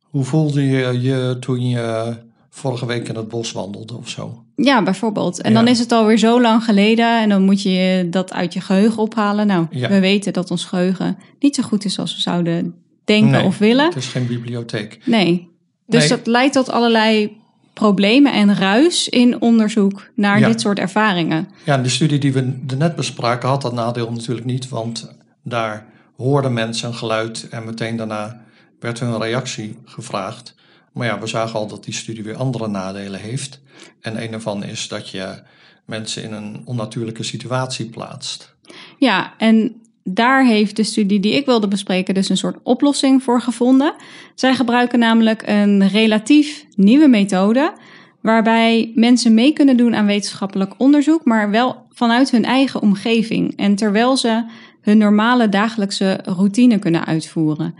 hoe 0.01 0.23
voelde 0.23 0.65
je 0.65 1.01
je 1.01 1.37
toen 1.39 1.69
je 1.69 2.15
vorige 2.53 2.85
week 2.85 3.07
in 3.07 3.15
het 3.15 3.27
bos 3.27 3.51
wandelde 3.51 3.97
of 3.97 4.09
zo? 4.09 4.43
Ja, 4.55 4.83
bijvoorbeeld. 4.83 5.41
En 5.41 5.51
ja. 5.51 5.57
dan 5.57 5.67
is 5.67 5.79
het 5.79 5.91
alweer 5.91 6.17
zo 6.17 6.41
lang 6.41 6.63
geleden 6.63 7.21
en 7.21 7.29
dan 7.29 7.41
moet 7.41 7.61
je 7.61 8.07
dat 8.09 8.33
uit 8.33 8.53
je 8.53 8.61
geheugen 8.61 9.01
ophalen. 9.01 9.47
Nou, 9.47 9.67
ja. 9.69 9.89
we 9.89 9.99
weten 9.99 10.33
dat 10.33 10.51
ons 10.51 10.65
geheugen 10.65 11.17
niet 11.39 11.55
zo 11.55 11.63
goed 11.63 11.85
is 11.85 11.99
als 11.99 12.15
we 12.15 12.21
zouden 12.21 12.75
denken 13.05 13.31
nee, 13.31 13.43
of 13.43 13.57
willen. 13.57 13.85
Het 13.85 13.95
is 13.95 14.07
geen 14.07 14.27
bibliotheek. 14.27 14.99
Nee. 15.05 15.49
Dus 15.87 15.99
nee. 15.99 16.09
dat 16.09 16.27
leidt 16.27 16.53
tot 16.53 16.69
allerlei 16.69 17.39
problemen 17.73 18.33
en 18.33 18.55
ruis 18.55 19.09
in 19.09 19.41
onderzoek 19.41 20.09
naar 20.15 20.39
ja. 20.39 20.47
dit 20.47 20.61
soort 20.61 20.79
ervaringen. 20.79 21.47
Ja, 21.63 21.77
de 21.77 21.89
studie 21.89 22.19
die 22.19 22.33
we 22.33 22.57
net 22.77 22.95
bespraken 22.95 23.49
had 23.49 23.61
dat 23.61 23.73
nadeel 23.73 24.11
natuurlijk 24.11 24.45
niet, 24.45 24.69
want 24.69 25.15
daar 25.43 25.85
hoorden 26.17 26.53
mensen 26.53 26.87
een 26.87 26.95
geluid 26.95 27.47
en 27.49 27.65
meteen 27.65 27.95
daarna 27.95 28.41
werd 28.79 28.99
hun 28.99 29.17
reactie 29.17 29.77
gevraagd. 29.85 30.55
Maar 30.91 31.07
ja, 31.07 31.19
we 31.19 31.27
zagen 31.27 31.59
al 31.59 31.67
dat 31.67 31.83
die 31.83 31.93
studie 31.93 32.23
weer 32.23 32.35
andere 32.35 32.67
nadelen 32.67 33.19
heeft. 33.19 33.61
En 34.01 34.23
een 34.23 34.31
daarvan 34.31 34.63
is 34.63 34.87
dat 34.87 35.09
je 35.09 35.41
mensen 35.85 36.23
in 36.23 36.33
een 36.33 36.61
onnatuurlijke 36.65 37.23
situatie 37.23 37.85
plaatst. 37.85 38.55
Ja, 38.97 39.33
en 39.37 39.81
daar 40.03 40.45
heeft 40.45 40.75
de 40.75 40.83
studie 40.83 41.19
die 41.19 41.33
ik 41.33 41.45
wilde 41.45 41.67
bespreken 41.67 42.13
dus 42.13 42.29
een 42.29 42.37
soort 42.37 42.57
oplossing 42.63 43.23
voor 43.23 43.41
gevonden. 43.41 43.93
Zij 44.35 44.55
gebruiken 44.55 44.99
namelijk 44.99 45.43
een 45.45 45.87
relatief 45.87 46.65
nieuwe 46.75 47.07
methode 47.07 47.73
waarbij 48.21 48.91
mensen 48.95 49.33
mee 49.33 49.53
kunnen 49.53 49.77
doen 49.77 49.95
aan 49.95 50.05
wetenschappelijk 50.05 50.73
onderzoek, 50.77 51.25
maar 51.25 51.49
wel 51.49 51.85
vanuit 51.89 52.31
hun 52.31 52.45
eigen 52.45 52.81
omgeving 52.81 53.57
en 53.57 53.75
terwijl 53.75 54.17
ze 54.17 54.43
hun 54.81 54.97
normale 54.97 55.49
dagelijkse 55.49 56.19
routine 56.23 56.79
kunnen 56.79 57.05
uitvoeren. 57.05 57.75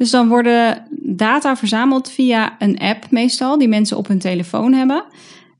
Dus 0.00 0.10
dan 0.10 0.28
worden 0.28 0.86
data 1.02 1.56
verzameld 1.56 2.10
via 2.10 2.56
een 2.58 2.78
app 2.78 3.06
meestal, 3.10 3.58
die 3.58 3.68
mensen 3.68 3.96
op 3.96 4.08
hun 4.08 4.18
telefoon 4.18 4.72
hebben. 4.72 5.04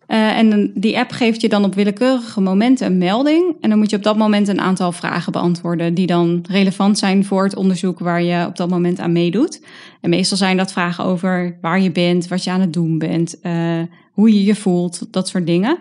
Uh, 0.09 0.38
en 0.38 0.72
die 0.74 0.98
app 0.98 1.11
geeft 1.11 1.40
je 1.40 1.48
dan 1.48 1.64
op 1.64 1.74
willekeurige 1.74 2.40
momenten 2.40 2.87
een 2.87 2.98
melding. 2.98 3.57
En 3.61 3.68
dan 3.70 3.79
moet 3.79 3.90
je 3.90 3.96
op 3.96 4.03
dat 4.03 4.16
moment 4.16 4.48
een 4.48 4.61
aantal 4.61 4.92
vragen 4.92 5.33
beantwoorden 5.33 5.94
die 5.94 6.07
dan 6.07 6.44
relevant 6.48 6.98
zijn 6.98 7.24
voor 7.24 7.44
het 7.44 7.57
onderzoek 7.57 7.98
waar 7.98 8.22
je 8.22 8.46
op 8.46 8.57
dat 8.57 8.70
moment 8.70 9.00
aan 9.00 9.12
meedoet. 9.12 9.64
En 10.00 10.11
meestal 10.11 10.37
zijn 10.37 10.57
dat 10.57 10.72
vragen 10.72 11.05
over 11.05 11.59
waar 11.61 11.81
je 11.81 11.92
bent, 11.92 12.29
wat 12.29 12.44
je 12.44 12.50
aan 12.50 12.61
het 12.61 12.72
doen 12.72 12.98
bent, 12.98 13.38
uh, 13.42 13.81
hoe 14.12 14.35
je 14.35 14.44
je 14.44 14.55
voelt, 14.55 15.07
dat 15.11 15.29
soort 15.29 15.46
dingen. 15.46 15.79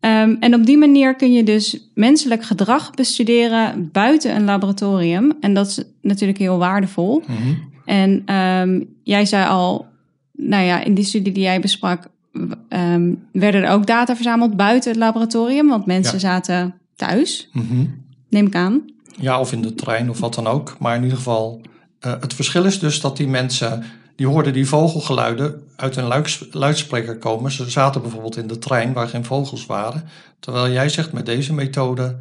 Um, 0.00 0.36
en 0.40 0.54
op 0.54 0.66
die 0.66 0.78
manier 0.78 1.14
kun 1.14 1.32
je 1.32 1.44
dus 1.44 1.90
menselijk 1.94 2.44
gedrag 2.44 2.90
bestuderen 2.90 3.88
buiten 3.92 4.36
een 4.36 4.44
laboratorium. 4.44 5.32
En 5.40 5.54
dat 5.54 5.66
is 5.66 5.82
natuurlijk 6.02 6.38
heel 6.38 6.58
waardevol. 6.58 7.22
Mm-hmm. 7.26 7.76
En 7.88 8.34
um, 8.34 8.96
jij 9.02 9.26
zei 9.26 9.46
al, 9.46 9.86
nou 10.32 10.64
ja, 10.64 10.84
in 10.84 10.94
die 10.94 11.04
studie 11.04 11.32
die 11.32 11.42
jij 11.42 11.60
besprak, 11.60 12.08
um, 12.68 13.26
werden 13.32 13.62
er 13.62 13.70
ook 13.70 13.86
data 13.86 14.14
verzameld 14.14 14.56
buiten 14.56 14.90
het 14.90 14.98
laboratorium, 15.00 15.68
want 15.68 15.86
mensen 15.86 16.14
ja. 16.14 16.18
zaten 16.18 16.74
thuis, 16.96 17.48
mm-hmm. 17.52 18.04
neem 18.28 18.46
ik 18.46 18.54
aan. 18.54 18.82
Ja, 19.20 19.40
of 19.40 19.52
in 19.52 19.62
de 19.62 19.74
trein 19.74 20.10
of 20.10 20.20
wat 20.20 20.34
dan 20.34 20.46
ook. 20.46 20.76
Maar 20.78 20.96
in 20.96 21.02
ieder 21.02 21.16
geval, 21.16 21.60
uh, 22.06 22.12
het 22.20 22.34
verschil 22.34 22.64
is 22.64 22.78
dus 22.78 23.00
dat 23.00 23.16
die 23.16 23.28
mensen, 23.28 23.84
die 24.16 24.26
hoorden 24.26 24.52
die 24.52 24.68
vogelgeluiden 24.68 25.62
uit 25.76 25.96
een 25.96 26.04
luids, 26.04 26.46
luidspreker 26.50 27.16
komen. 27.16 27.52
Ze 27.52 27.70
zaten 27.70 28.02
bijvoorbeeld 28.02 28.36
in 28.36 28.46
de 28.46 28.58
trein 28.58 28.92
waar 28.92 29.08
geen 29.08 29.24
vogels 29.24 29.66
waren. 29.66 30.04
Terwijl 30.40 30.72
jij 30.72 30.88
zegt 30.88 31.12
met 31.12 31.26
deze 31.26 31.54
methode, 31.54 32.16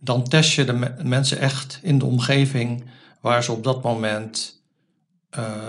dan 0.00 0.24
test 0.24 0.52
je 0.52 0.64
de 0.64 0.72
me 0.72 0.90
mensen 1.02 1.38
echt 1.38 1.80
in 1.82 1.98
de 1.98 2.04
omgeving 2.04 2.84
waar 3.20 3.44
ze 3.44 3.52
op 3.52 3.64
dat 3.64 3.82
moment 3.82 4.55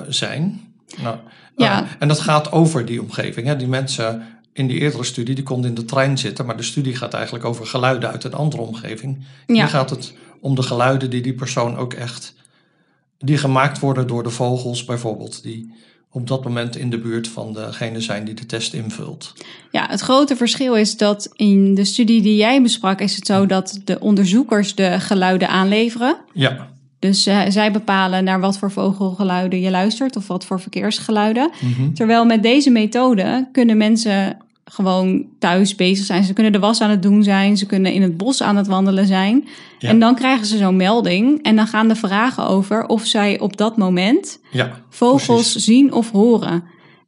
zijn. 0.07 0.61
Nou, 1.01 1.17
ja. 1.55 1.81
Uh, 1.81 1.89
en 1.99 2.07
dat 2.07 2.19
gaat 2.19 2.51
over 2.51 2.85
die 2.85 3.01
omgeving. 3.01 3.47
Hè. 3.47 3.55
Die 3.55 3.67
mensen 3.67 4.25
in 4.53 4.67
die 4.67 4.79
eerdere 4.79 5.03
studie, 5.03 5.35
die 5.35 5.43
konden 5.43 5.69
in 5.69 5.75
de 5.75 5.85
trein 5.85 6.17
zitten, 6.17 6.45
maar 6.45 6.57
de 6.57 6.63
studie 6.63 6.95
gaat 6.95 7.13
eigenlijk 7.13 7.45
over 7.45 7.65
geluiden 7.65 8.11
uit 8.11 8.23
een 8.23 8.33
andere 8.33 8.61
omgeving. 8.61 9.25
Ja. 9.47 9.53
Hier 9.53 9.67
gaat 9.67 9.89
het 9.89 10.13
om 10.41 10.55
de 10.55 10.63
geluiden 10.63 11.09
die 11.09 11.21
die 11.21 11.33
persoon 11.33 11.77
ook 11.77 11.93
echt, 11.93 12.33
die 13.17 13.37
gemaakt 13.37 13.79
worden 13.79 14.07
door 14.07 14.23
de 14.23 14.29
vogels 14.29 14.85
bijvoorbeeld, 14.85 15.43
die 15.43 15.73
op 16.11 16.27
dat 16.27 16.43
moment 16.43 16.75
in 16.75 16.89
de 16.89 16.99
buurt 16.99 17.27
van 17.27 17.53
degene 17.53 18.01
zijn 18.01 18.25
die 18.25 18.33
de 18.33 18.45
test 18.45 18.73
invult. 18.73 19.33
Ja, 19.71 19.87
het 19.89 20.01
grote 20.01 20.35
verschil 20.35 20.75
is 20.75 20.97
dat 20.97 21.29
in 21.35 21.75
de 21.75 21.85
studie 21.85 22.21
die 22.21 22.35
jij 22.35 22.61
besprak, 22.61 22.99
is 22.99 23.15
het 23.15 23.25
zo 23.25 23.45
dat 23.45 23.79
de 23.83 23.99
onderzoekers 23.99 24.75
de 24.75 24.99
geluiden 24.99 25.49
aanleveren. 25.49 26.17
Ja. 26.33 26.69
Dus 26.99 27.27
uh, 27.27 27.41
zij 27.47 27.71
bepalen 27.71 28.23
naar 28.23 28.39
wat 28.39 28.57
voor 28.57 28.71
vogelgeluiden 28.71 29.59
je 29.59 29.69
luistert 29.69 30.15
of 30.15 30.27
wat 30.27 30.45
voor 30.45 30.59
verkeersgeluiden. 30.59 31.49
Mm-hmm. 31.61 31.93
Terwijl 31.93 32.25
met 32.25 32.43
deze 32.43 32.69
methode 32.69 33.47
kunnen 33.51 33.77
mensen 33.77 34.37
gewoon 34.65 35.25
thuis 35.39 35.75
bezig 35.75 36.05
zijn. 36.05 36.23
Ze 36.23 36.33
kunnen 36.33 36.51
de 36.51 36.59
was 36.59 36.81
aan 36.81 36.89
het 36.89 37.01
doen 37.01 37.23
zijn, 37.23 37.57
ze 37.57 37.65
kunnen 37.65 37.93
in 37.93 38.01
het 38.01 38.17
bos 38.17 38.41
aan 38.41 38.55
het 38.55 38.67
wandelen 38.67 39.07
zijn. 39.07 39.47
Ja. 39.79 39.89
En 39.89 39.99
dan 39.99 40.15
krijgen 40.15 40.45
ze 40.45 40.57
zo'n 40.57 40.75
melding 40.75 41.43
en 41.43 41.55
dan 41.55 41.67
gaan 41.67 41.87
de 41.87 41.95
vragen 41.95 42.47
over 42.47 42.85
of 42.85 43.05
zij 43.05 43.39
op 43.39 43.57
dat 43.57 43.77
moment 43.77 44.39
ja, 44.51 44.81
vogels 44.89 45.51
precies. 45.51 45.63
zien 45.63 45.93
of 45.93 46.11
horen. 46.11 46.63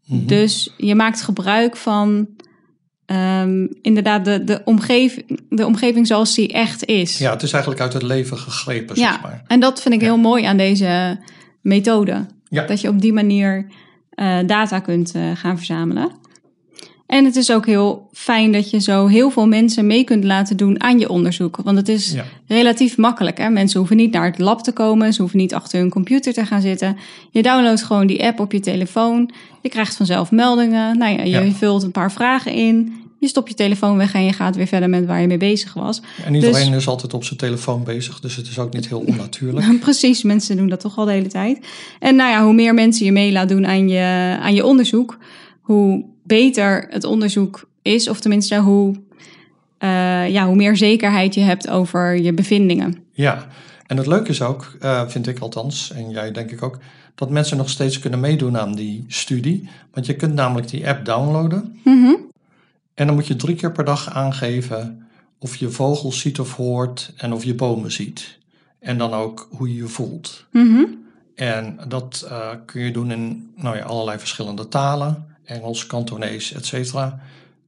Mhm. 0.06 0.26
Dus 0.26 0.74
je 0.78 0.96
maakt 0.96 1.22
gebruik 1.22 1.78
van 1.78 2.28
ehm, 3.10 3.68
inderdaad 3.82 4.26
de, 4.26 4.44
de, 4.44 4.62
omgeving, 4.66 5.40
de 5.50 5.66
omgeving 5.66 6.08
zoals 6.08 6.36
die 6.36 6.54
echt 6.54 6.86
is. 6.86 7.18
Ja, 7.18 7.32
het 7.32 7.42
is 7.44 7.52
eigenlijk 7.52 7.82
uit 7.84 7.94
het 7.94 8.04
leven 8.04 8.38
gegrepen, 8.38 9.00
Ja, 9.00 9.12
zeg 9.12 9.22
maar. 9.22 9.44
en 9.48 9.60
dat 9.60 9.82
vind 9.82 9.94
ik 9.94 10.02
Ja. 10.02 10.06
heel 10.08 10.18
mooi 10.18 10.44
aan 10.44 10.58
deze 10.58 11.20
methode. 11.62 12.26
Ja. 12.50 12.66
Dat 12.66 12.82
je 12.82 12.88
op 12.88 13.02
die 13.02 13.14
manier 13.14 13.66
eh, 14.10 14.38
data 14.46 14.80
kunt 14.80 15.12
eh, 15.16 15.22
gaan 15.36 15.58
verzamelen. 15.58 16.12
En 17.10 17.26
het 17.26 17.36
is 17.36 17.52
ook 17.52 17.66
heel 17.66 18.08
fijn 18.14 18.52
dat 18.52 18.70
je 18.70 18.80
zo 18.80 19.08
heel 19.08 19.30
veel 19.30 19.48
mensen 19.48 19.88
mee 19.88 20.04
kunt 20.04 20.24
laten 20.24 20.58
doen 20.58 20.82
aan 20.84 21.00
je 21.00 21.10
onderzoek. 21.10 21.58
Want 21.64 21.78
het 21.78 21.90
is 21.90 22.12
Ja. 22.12 22.26
relatief 22.48 22.98
makkelijk. 22.98 23.38
Hè? 23.38 23.50
Mensen 23.50 23.80
hoeven 23.80 23.98
niet 23.98 24.12
naar 24.12 24.26
het 24.26 24.40
lab 24.40 24.64
te 24.64 24.72
komen. 24.72 25.14
Ze 25.14 25.22
hoeven 25.22 25.40
niet 25.40 25.54
achter 25.54 25.80
hun 25.80 25.90
computer 25.90 26.34
te 26.34 26.46
gaan 26.46 26.62
zitten. 26.62 26.98
Je 27.32 27.42
downloadt 27.42 27.84
gewoon 27.84 28.08
die 28.08 28.24
app 28.24 28.40
op 28.40 28.52
je 28.52 28.60
telefoon. 28.60 29.30
Je 29.62 29.70
krijgt 29.70 29.96
vanzelf 29.96 30.32
meldingen. 30.32 30.98
Nou 30.98 31.18
ja, 31.18 31.24
je 31.24 31.46
Ja. 31.46 31.52
vult 31.52 31.84
een 31.84 31.92
paar 31.92 32.12
vragen 32.12 32.54
in. 32.54 32.94
Je 33.20 33.28
stopt 33.28 33.50
je 33.50 33.56
telefoon 33.56 33.98
weg 33.98 34.14
en 34.14 34.26
je 34.26 34.34
gaat 34.34 34.56
weer 34.56 34.68
verder 34.68 34.90
met 34.90 35.06
waar 35.06 35.22
je 35.22 35.28
mee 35.28 35.38
bezig 35.38 35.74
was. 35.74 36.02
En 36.26 36.32
niet 36.32 36.42
Dus- 36.42 36.50
iedereen 36.58 36.74
is 36.78 36.88
altijd 36.88 37.14
op 37.14 37.24
zijn 37.24 37.40
telefoon 37.40 37.84
bezig, 37.84 38.20
dus 38.20 38.36
het 38.36 38.48
is 38.48 38.60
ook 38.60 38.74
niet 38.74 38.88
heel 38.88 39.04
onnatuurlijk. 39.08 39.80
Precies, 39.80 40.24
mensen 40.24 40.58
doen 40.58 40.70
dat 40.70 40.80
toch 40.80 40.98
al 40.98 41.06
de 41.06 41.12
hele 41.12 41.28
tijd. 41.28 41.60
En 42.00 42.16
nou 42.16 42.32
ja, 42.32 42.44
hoe 42.44 42.54
meer 42.54 42.74
mensen 42.74 43.06
je 43.06 43.12
mee 43.12 43.32
laat 43.32 43.50
doen 43.50 43.68
aan 43.68 43.90
je, 43.90 44.38
aan 44.42 44.54
je 44.54 44.66
onderzoek, 44.66 45.18
hoe 45.62 46.06
beter 46.30 46.86
het 46.90 47.04
onderzoek 47.04 47.70
is. 47.82 48.10
Of 48.10 48.20
tenminste, 48.20 48.60
hoe, 48.60 48.96
eh, 49.78 50.30
ja, 50.30 50.46
hoe 50.46 50.56
meer 50.56 50.78
zekerheid 50.78 51.34
je 51.34 51.42
hebt 51.42 51.70
over 51.70 52.18
je 52.18 52.34
bevindingen. 52.34 52.96
Ja, 53.12 53.48
en 53.88 53.98
het 53.98 54.08
leuke 54.08 54.30
is 54.30 54.42
ook, 54.42 54.76
eh, 54.80 55.08
vind 55.08 55.28
ik 55.28 55.40
althans, 55.40 55.92
en 55.92 56.10
jij 56.10 56.32
denk 56.32 56.52
ik 56.52 56.64
ook, 56.64 56.78
dat 57.16 57.30
mensen 57.30 57.58
nog 57.58 57.70
steeds 57.70 58.00
kunnen 58.00 58.20
meedoen 58.20 58.58
aan 58.58 58.76
die 58.76 59.06
studie. 59.08 59.70
Want 59.94 60.06
je 60.06 60.16
kunt 60.16 60.34
namelijk 60.34 60.68
die 60.70 60.88
app 60.88 61.06
downloaden 61.06 61.80
Mhm. 61.84 62.14
en 62.94 63.06
dan 63.08 63.16
moet 63.16 63.28
je 63.28 63.36
drie 63.36 63.56
keer 63.56 63.72
per 63.72 63.86
dag 63.86 64.10
aangeven 64.14 65.08
of 65.40 65.56
je 65.56 65.70
vogels 65.70 66.20
ziet 66.20 66.40
of 66.40 66.56
hoort 66.56 67.14
en 67.18 67.34
of 67.34 67.44
je 67.44 67.56
bomen 67.56 67.92
ziet. 67.92 68.38
En 68.80 68.98
dan 68.98 69.14
ook 69.14 69.48
hoe 69.52 69.70
je 69.70 69.76
je 69.76 69.88
voelt. 69.88 70.46
Mhm. 70.52 70.84
En 71.36 71.80
dat 71.88 72.26
eh, 72.30 72.50
kun 72.66 72.82
je 72.82 72.92
doen 72.92 73.12
in 73.12 73.52
nou 73.56 73.78
ja, 73.78 73.84
allerlei 73.84 74.20
verschillende 74.20 74.68
talen. 74.68 75.26
Engels, 75.50 75.86
Kantonees, 75.86 76.54
et 76.54 76.66
cetera. 76.66 77.20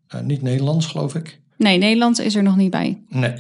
Eh, 0.08 0.22
niet 0.22 0.42
Nederlands, 0.42 0.86
geloof 0.86 1.16
ik. 1.16 1.40
Nee, 1.58 1.78
Nederlands 1.78 2.20
is 2.20 2.36
er 2.36 2.44
nog 2.44 2.56
niet 2.56 2.72
bij. 2.72 3.02
Nee. 3.10 3.34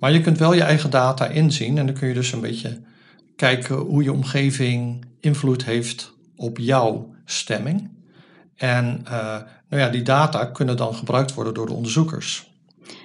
Maar 0.00 0.12
je 0.12 0.20
kunt 0.20 0.38
wel 0.38 0.54
je 0.54 0.62
eigen 0.62 0.90
data 0.90 1.26
inzien. 1.26 1.78
En 1.78 1.86
dan 1.86 1.94
kun 1.94 2.08
je 2.08 2.14
dus 2.14 2.32
een 2.32 2.40
beetje 2.40 2.80
kijken 3.36 3.76
hoe 3.76 4.02
je 4.02 4.12
omgeving 4.12 5.04
invloed 5.20 5.64
heeft 5.64 6.12
op 6.36 6.58
jouw 6.58 7.14
stemming. 7.24 7.90
En 8.56 9.00
eh, 9.04 9.36
nou 9.68 9.82
ja, 9.82 9.88
die 9.88 10.02
data 10.02 10.44
kunnen 10.44 10.76
dan 10.76 10.94
gebruikt 10.94 11.34
worden 11.34 11.54
door 11.54 11.66
de 11.66 11.72
onderzoekers. 11.72 12.52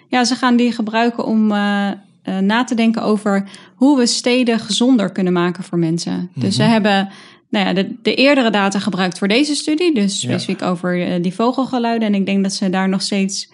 Ja, 0.07 0.23
ze 0.23 0.35
gaan 0.35 0.55
die 0.55 0.71
gebruiken 0.71 1.25
om 1.25 1.51
eh, 1.51 1.91
na 2.39 2.63
te 2.63 2.75
denken 2.75 3.01
over 3.03 3.49
hoe 3.75 3.97
we 3.97 4.05
steden 4.05 4.59
gezonder 4.59 5.11
kunnen 5.11 5.33
maken 5.33 5.63
voor 5.63 5.77
mensen. 5.79 6.31
Dus 6.35 6.55
ze 6.55 6.61
Mhm. 6.61 6.71
hebben 6.71 7.09
nou 7.49 7.65
ja, 7.65 7.73
de, 7.73 7.95
de 8.01 8.15
eerdere 8.15 8.49
data 8.49 8.79
gebruikt 8.79 9.17
voor 9.17 9.27
deze 9.27 9.55
studie, 9.55 9.93
dus 9.93 10.21
Ja. 10.21 10.29
specifiek 10.29 10.61
over 10.61 11.01
eh, 11.01 11.23
die 11.23 11.33
vogelgeluiden. 11.33 12.07
En 12.07 12.15
ik 12.15 12.25
denk 12.25 12.43
dat 12.43 12.53
ze 12.53 12.69
daar 12.69 12.89
nog 12.89 13.01
steeds 13.01 13.49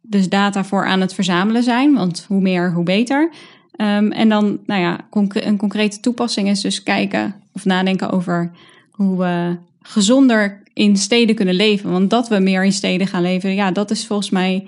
dus 0.00 0.28
data 0.28 0.64
voor 0.64 0.86
aan 0.86 1.00
het 1.00 1.14
verzamelen 1.14 1.62
zijn, 1.62 1.94
want 1.94 2.24
hoe 2.28 2.40
meer, 2.40 2.72
hoe 2.72 2.84
beter. 2.84 3.30
Ehm, 3.76 4.10
en 4.10 4.28
dan, 4.28 4.58
nou 4.66 4.80
ja, 4.80 5.00
een 5.30 5.56
concrete 5.56 6.00
toepassing 6.00 6.48
is 6.48 6.60
dus 6.60 6.82
kijken 6.82 7.34
of 7.52 7.64
nadenken 7.64 8.10
over 8.10 8.50
hoe 8.90 9.18
we 9.18 9.56
gezonder 9.82 10.62
in 10.72 10.96
steden 10.96 11.34
kunnen 11.34 11.54
leven. 11.54 11.90
Want 11.90 12.10
dat 12.10 12.28
we 12.28 12.38
meer 12.38 12.64
in 12.64 12.72
steden 12.72 13.06
gaan 13.06 13.22
leven, 13.22 13.54
ja, 13.54 13.70
dat 13.70 13.90
is 13.90 14.06
volgens 14.06 14.30
mij 14.30 14.66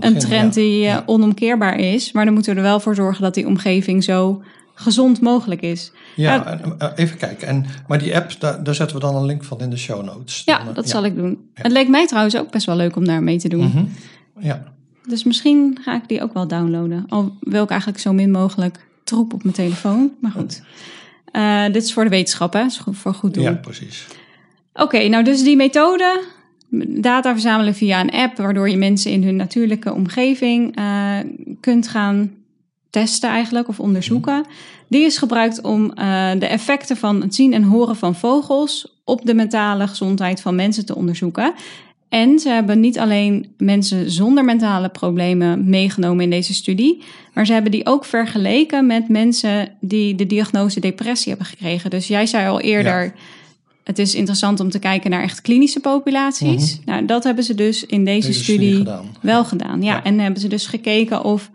een 0.00 0.18
trend 0.18 0.54
ja. 0.54 0.60
die 0.60 0.86
eh, 0.86 0.98
onomkeerbaar 1.06 1.78
is. 1.78 2.12
Maar 2.12 2.24
dan 2.24 2.34
moeten 2.34 2.52
we 2.52 2.58
er 2.58 2.66
wel 2.66 2.80
voor 2.80 2.94
zorgen 2.94 3.22
dat 3.22 3.34
die 3.34 3.46
omgeving 3.46 4.04
zo 4.04 4.42
gezond 4.74 5.20
mogelijk 5.20 5.60
is. 5.62 5.92
Ja, 6.16 6.58
eh, 6.78 6.88
even 6.94 7.16
kijken. 7.18 7.48
En, 7.48 7.64
maar 7.86 7.98
die 7.98 8.16
app, 8.16 8.40
daar, 8.40 8.64
daar 8.64 8.74
zetten 8.74 8.96
we 8.96 9.02
dan 9.02 9.16
een 9.16 9.24
link 9.24 9.44
van 9.44 9.60
in 9.60 9.70
de 9.70 9.76
show 9.76 10.04
notes. 10.04 10.42
Ja, 10.44 10.58
Dan, 10.58 10.68
eh, 10.68 10.74
dat 10.74 10.88
zal 10.88 11.04
ik 11.04 11.16
doen. 11.16 11.38
Het 11.54 11.72
leek 11.72 11.88
mij 11.88 12.06
trouwens 12.06 12.36
ook 12.36 12.50
best 12.50 12.66
wel 12.66 12.76
leuk 12.76 12.96
om 12.96 13.04
daar 13.04 13.22
mee 13.22 13.38
te 13.38 13.48
doen. 13.48 13.64
Mhm. 13.64 13.84
Ja, 14.38 14.62
Dus 15.08 15.24
misschien 15.24 15.78
ga 15.82 15.94
ik 15.94 16.08
die 16.08 16.22
ook 16.22 16.32
wel 16.32 16.48
downloaden. 16.48 17.04
Al 17.08 17.36
wil 17.40 17.62
ik 17.62 17.70
eigenlijk 17.70 18.00
zo 18.00 18.12
min 18.12 18.30
mogelijk 18.30 18.86
troep 19.04 19.32
op 19.32 19.42
mijn 19.42 19.54
telefoon. 19.54 20.12
Maar 20.20 20.30
goed. 20.30 20.62
Eh, 21.32 21.64
dit 21.64 21.82
is 21.82 21.92
voor 21.92 22.04
de 22.04 22.10
wetenschap, 22.10 22.52
hè? 22.52 22.64
Is 22.64 22.80
voor 22.90 23.14
goed 23.14 23.34
doel. 23.34 23.44
ja, 23.44 23.52
precies. 23.52 24.06
Oké, 24.74 25.08
nou 25.08 25.24
dus 25.24 25.42
die 25.42 25.56
methode, 25.56 26.24
data 26.88 27.32
verzamelen 27.32 27.74
via 27.74 28.00
een 28.00 28.10
app, 28.10 28.36
waardoor 28.36 28.68
je 28.68 28.76
mensen 28.76 29.10
in 29.10 29.24
hun 29.24 29.36
natuurlijke 29.36 29.92
omgeving 29.92 30.76
kunt 31.60 31.88
gaan 31.88 32.30
testen 32.92 33.30
eigenlijk 33.30 33.68
of 33.68 33.80
onderzoeken. 33.80 34.44
Die 34.88 35.04
is 35.04 35.18
gebruikt 35.18 35.60
om 35.60 35.92
eh, 35.92 36.30
de 36.38 36.46
effecten 36.46 36.96
van 36.96 37.22
het 37.22 37.34
zien 37.34 37.52
en 37.52 37.62
horen 37.62 37.96
van 37.96 38.14
vogels 38.14 39.00
op 39.04 39.26
de 39.26 39.34
mentale 39.34 39.86
gezondheid 39.86 40.40
van 40.40 40.54
mensen 40.54 40.86
te 40.86 40.94
onderzoeken. 40.94 41.52
En 42.08 42.38
ze 42.38 42.48
hebben 42.48 42.80
niet 42.80 42.98
alleen 42.98 43.52
mensen 43.58 44.10
zonder 44.10 44.44
mentale 44.44 44.88
problemen 44.88 45.68
meegenomen 45.70 46.24
in 46.24 46.30
deze 46.30 46.54
studie, 46.54 47.02
maar 47.34 47.46
ze 47.46 47.52
hebben 47.52 47.70
die 47.70 47.86
ook 47.86 48.04
vergeleken 48.04 48.86
met 48.86 49.08
mensen 49.08 49.68
die 49.80 50.14
de 50.14 50.26
diagnose 50.26 50.80
depressie 50.80 51.28
hebben 51.28 51.46
gekregen. 51.46 51.90
Dus 51.90 52.06
jij 52.06 52.26
zei 52.26 52.48
al 52.48 52.60
eerder, 52.60 53.12
het 53.84 53.98
is 53.98 54.14
interessant 54.14 54.60
om 54.60 54.70
te 54.70 54.78
kijken 54.78 55.10
naar 55.10 55.22
echt 55.22 55.40
klinische 55.40 55.80
populaties. 55.80 56.80
Nou, 56.84 57.06
dat 57.06 57.24
hebben 57.24 57.44
ze 57.44 57.54
dus 57.54 57.86
in 57.86 58.04
deze, 58.04 58.26
Deze 58.26 58.42
studie, 58.42 58.68
studie 58.68 58.76
gedaan. 58.76 59.06
wel 59.20 59.44
gedaan. 59.44 59.82
Ja. 59.82 59.94
Ja. 59.94 60.04
en 60.04 60.18
hebben 60.18 60.40
ze 60.40 60.48
dus 60.48 60.66
gekeken 60.66 61.24
of 61.24 61.50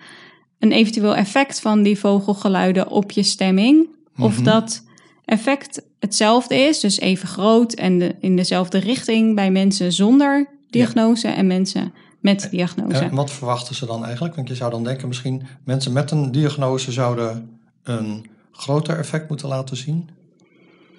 een 0.60 0.72
eventueel 0.72 1.15
effect 1.15 1.60
van 1.60 1.84
die 1.84 2.00
vogelgeluiden 2.00 2.88
op 2.88 3.12
je 3.12 3.24
stemming, 3.24 3.88
of 4.17 4.36
Mhm. 4.36 4.43
dat 4.43 4.84
effect 5.26 5.82
hetzelfde 6.00 6.56
is, 6.56 6.80
dus 6.80 7.00
even 7.00 7.28
groot 7.28 7.74
en 7.74 8.00
de, 8.00 8.15
in 8.20 8.36
dezelfde 8.36 8.78
richting 8.78 9.36
bij 9.36 9.52
mensen 9.52 9.93
zonder 9.93 10.50
diagnose 10.70 11.28
en 11.28 11.48
mensen 11.48 11.93
met 12.20 12.48
diagnose. 12.52 12.98
En 13.04 13.15
wat 13.15 13.32
verwachten 13.32 13.76
ze 13.76 13.86
dan 13.86 14.06
eigenlijk? 14.06 14.36
Want 14.36 14.48
je 14.48 14.56
zou 14.56 14.72
dan 14.72 14.84
denken, 14.84 15.08
misschien 15.08 15.43
mensen 15.63 15.93
met 15.93 16.12
een 16.12 16.32
diagnose 16.32 16.91
zouden 16.91 17.60
een 17.84 18.26
groter 18.52 18.98
effect 18.98 19.30
moeten 19.30 19.48
laten 19.48 19.78
zien. 19.78 20.10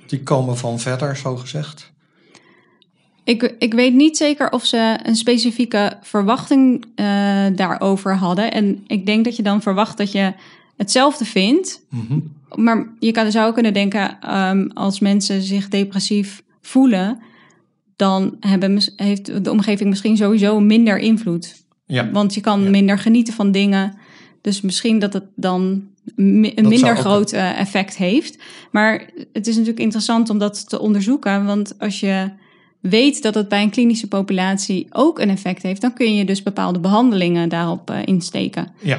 Die 0.06 0.22
komen 0.22 0.56
van 0.56 0.78
verder, 0.78 1.16
zo 1.16 1.36
gezegd. 1.36 1.92
Ik, 3.28 3.54
ik 3.58 3.74
weet 3.74 3.94
niet 3.94 4.16
zeker 4.16 4.50
of 4.52 4.64
ze 4.64 4.98
een 5.02 5.16
specifieke 5.16 5.92
verwachting 6.02 6.84
eh, 6.94 7.06
daarover 7.54 8.16
hadden. 8.16 8.52
En 8.52 8.84
ik 8.86 9.06
denk 9.06 9.24
dat 9.24 9.36
je 9.36 9.42
dan 9.42 9.62
verwacht 9.62 9.96
dat 9.96 10.12
je 10.12 10.32
hetzelfde 10.76 11.24
vindt. 11.24 11.80
Mhm. 11.90 12.18
Maar 12.54 12.88
je 12.98 13.12
kan, 13.12 13.30
zou 13.30 13.52
kunnen 13.52 13.72
denken, 13.72 14.20
ehm, 14.20 14.68
als 14.74 15.00
mensen 15.00 15.42
zich 15.42 15.68
depressief 15.68 16.42
voelen, 16.60 17.18
dan 17.96 18.36
hebben, 18.40 18.82
heeft 18.96 19.44
de 19.44 19.50
omgeving 19.50 19.88
misschien 19.88 20.16
sowieso 20.16 20.60
minder 20.60 20.98
invloed. 20.98 21.62
Ja, 21.86 22.10
Want 22.10 22.34
je 22.34 22.40
kan 22.40 22.62
Ja. 22.62 22.70
minder 22.70 22.98
genieten 22.98 23.34
van 23.34 23.52
dingen. 23.52 23.94
Dus 24.40 24.60
misschien 24.60 24.98
dat 24.98 25.12
het 25.12 25.24
dan 25.34 25.86
een 26.16 26.40
minder 26.40 26.96
groot 26.96 27.32
eh, 27.32 27.60
effect 27.60 27.96
heeft. 27.96 28.38
Maar 28.70 29.10
het 29.32 29.46
is 29.46 29.54
natuurlijk 29.54 29.82
interessant 29.82 30.30
om 30.30 30.38
dat 30.38 30.68
te 30.68 30.80
onderzoeken. 30.80 31.44
Want 31.44 31.78
als 31.78 32.00
je 32.00 32.30
weet 32.80 33.22
dat 33.22 33.34
het 33.34 33.48
bij 33.48 33.62
een 33.62 33.70
klinische 33.70 34.08
populatie 34.08 34.86
ook 34.90 35.18
een 35.18 35.30
effect 35.30 35.62
heeft, 35.62 35.80
dan 35.80 35.92
kun 35.94 36.14
je 36.14 36.24
dus 36.24 36.42
bepaalde 36.42 36.78
behandelingen 36.78 37.48
daarop 37.48 37.90
eh, 37.90 37.98
insteken. 38.04 38.72
ja. 38.78 38.98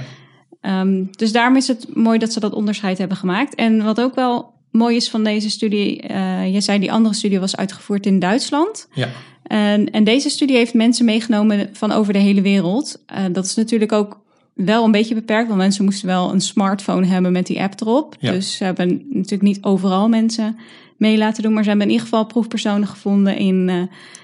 Ehm, 0.61 1.03
dus 1.11 1.31
daarom 1.31 1.55
is 1.55 1.67
het 1.67 1.95
mooi 1.95 2.19
dat 2.19 2.33
ze 2.33 2.39
dat 2.39 2.53
onderscheid 2.53 2.97
hebben 2.97 3.17
gemaakt. 3.17 3.55
En 3.55 3.83
wat 3.83 4.01
ook 4.01 4.15
wel 4.15 4.53
mooi 4.71 4.95
is 4.95 5.09
van 5.09 5.23
deze 5.23 5.49
studie, 5.49 6.01
eh 6.01 6.53
je 6.53 6.61
zei 6.61 6.79
die 6.79 6.91
andere 6.91 7.15
studie 7.15 7.39
was 7.39 7.55
uitgevoerd 7.55 8.05
in 8.05 8.19
Duitsland. 8.19 8.87
ja. 8.93 9.09
En, 9.43 9.91
en 9.91 10.03
deze 10.03 10.29
studie 10.29 10.55
heeft 10.55 10.73
mensen 10.73 11.05
meegenomen 11.05 11.69
van 11.73 11.91
over 11.91 12.13
de 12.13 12.19
hele 12.19 12.41
wereld. 12.41 13.03
Eh, 13.05 13.23
dat 13.31 13.45
is 13.45 13.55
natuurlijk 13.55 13.91
ook 13.91 14.19
wel 14.53 14.85
een 14.85 14.91
beetje 14.91 15.15
beperkt, 15.15 15.47
want 15.47 15.59
mensen 15.59 15.83
moesten 15.83 16.07
wel 16.07 16.31
een 16.31 16.41
smartphone 16.41 17.05
hebben 17.05 17.31
met 17.31 17.47
die 17.47 17.61
app 17.61 17.81
erop. 17.81 18.15
Ja. 18.19 18.31
Dus 18.31 18.55
ze 18.55 18.63
hebben 18.63 19.05
natuurlijk 19.09 19.41
niet 19.41 19.63
overal 19.63 20.09
mensen 20.09 20.57
mee 20.99 21.17
laten 21.17 21.43
doen, 21.43 21.53
maar 21.53 21.63
ze 21.63 21.69
hebben 21.69 21.87
in 21.87 21.93
ieder 21.93 22.07
geval 22.09 22.25
proefpersonen 22.25 22.87
gevonden 22.87 23.37
in 23.37 23.69
eh, 23.69 23.75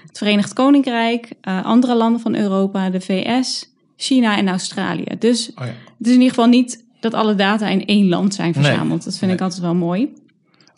het 0.06 0.18
Verenigd 0.18 0.52
Koninkrijk, 0.52 1.32
eh, 1.40 1.64
andere 1.64 1.94
landen 1.96 2.20
van 2.20 2.34
Europa, 2.36 2.90
de 2.90 3.00
VS, 3.00 3.70
China 3.96 4.36
en 4.36 4.48
Australië. 4.48 5.06
Dus 5.18 5.50
Oh 5.54 5.64
ja. 5.64 5.72
het 5.98 6.06
is 6.06 6.12
in 6.12 6.12
ieder 6.20 6.28
geval 6.28 6.46
niet 6.46 6.84
dat 7.00 7.14
alle 7.14 7.34
data 7.34 7.68
in 7.68 7.86
één 7.86 8.08
land 8.08 8.34
zijn 8.34 8.52
Nee. 8.54 8.64
verzameld. 8.64 9.04
Dat 9.04 9.18
vind 9.18 9.32
ik 9.32 9.40
altijd 9.40 9.60
wel 9.60 9.74
mooi. 9.74 10.12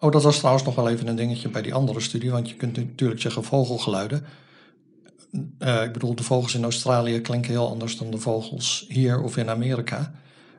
Oh, 0.01 0.13
dat 0.13 0.23
was 0.23 0.39
trouwens 0.39 0.65
nog 0.65 0.75
wel 0.75 0.89
even 0.89 1.07
een 1.09 1.17
dingetje 1.17 1.49
bij 1.49 1.63
die 1.63 1.75
andere 1.75 2.01
studie. 2.01 2.31
Want 2.31 2.49
je 2.49 2.55
kunt 2.55 2.77
natuurlijk 2.77 3.21
zeggen 3.21 3.45
vogelgeluiden. 3.45 4.25
Eh, 5.59 5.83
ik 5.83 5.93
bedoel, 5.93 6.15
de 6.15 6.23
vogels 6.23 6.55
in 6.55 6.63
Australië 6.63 7.21
klinken 7.21 7.51
heel 7.51 7.69
anders 7.69 7.97
dan 7.99 8.11
de 8.11 8.19
vogels 8.19 8.85
hier 8.89 9.23
of 9.23 9.37
in 9.37 9.49
Amerika. 9.51 10.13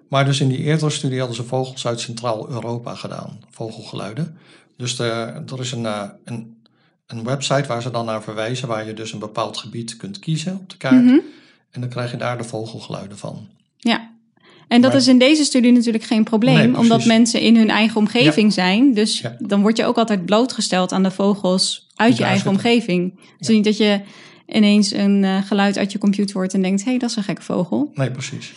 Maar 0.08 0.26
dus 0.26 0.40
in 0.42 0.48
die 0.48 0.58
eerdere 0.58 0.90
studie 0.90 1.18
hadden 1.18 1.36
ze 1.36 1.44
vogels 1.44 1.88
uit 1.88 2.00
Centraal-Europa 2.00 2.96
gedaan, 2.96 3.40
vogelgeluiden. 3.50 4.38
Dus 4.80 4.96
de, 4.96 5.04
er 5.54 5.60
is 5.60 5.72
een, 5.72 5.86
eh, 5.86 6.04
een, 6.24 6.58
een 7.08 7.24
website 7.24 7.68
waar 7.68 7.82
ze 7.82 7.92
dan 7.92 8.06
naar 8.06 8.24
verwijzen, 8.24 8.68
waar 8.68 8.88
je 8.88 8.94
dus 8.94 9.14
een 9.14 9.20
bepaald 9.20 9.58
gebied 9.58 9.98
kunt 9.98 10.20
kiezen 10.20 10.56
op 10.56 10.70
de 10.70 10.78
kaart. 10.78 11.06
En 11.72 11.82
dan 11.82 11.90
krijg 11.90 12.12
je 12.12 12.18
daar 12.18 12.38
de 12.38 12.44
vogelgeluiden 12.44 13.18
van. 13.18 13.48
Ja. 13.78 14.12
En 14.68 14.82
dat 14.82 14.92
Maar- 14.92 15.00
is 15.00 15.08
in 15.08 15.20
deze 15.20 15.44
studie 15.44 15.72
natuurlijk 15.72 16.04
geen 16.04 16.24
probleem, 16.24 16.72
Nee, 16.72 16.78
omdat 16.78 17.06
mensen 17.06 17.42
in 17.42 17.56
hun 17.56 17.70
eigen 17.70 17.98
omgeving 17.98 18.54
zijn. 18.54 18.94
Dus 18.94 19.20
Ja. 19.20 19.36
dan 19.40 19.62
word 19.62 19.78
je 19.78 19.86
ook 19.86 19.98
altijd 19.98 20.26
blootgesteld 20.26 20.92
aan 20.92 21.04
de 21.04 21.12
vogels 21.12 21.88
uit 21.96 22.18
je 22.18 22.24
eigen 22.24 22.42
zitten. 22.52 22.66
omgeving. 22.66 23.20
Dus 23.38 23.48
Ja. 23.48 23.54
niet 23.54 23.64
dat 23.64 23.78
je 23.78 24.02
ineens 24.48 24.92
een 24.94 25.24
eh, 25.24 25.38
geluid 25.46 25.78
uit 25.78 25.92
je 25.92 25.98
computer 25.98 26.36
hoort 26.36 26.54
en 26.54 26.62
denkt: 26.62 26.84
hé, 26.84 26.90
hey, 26.90 27.00
dat 27.00 27.10
is 27.10 27.16
een 27.16 27.24
gekke 27.24 27.42
vogel. 27.42 27.92
Nee, 27.94 28.12
precies. 28.12 28.54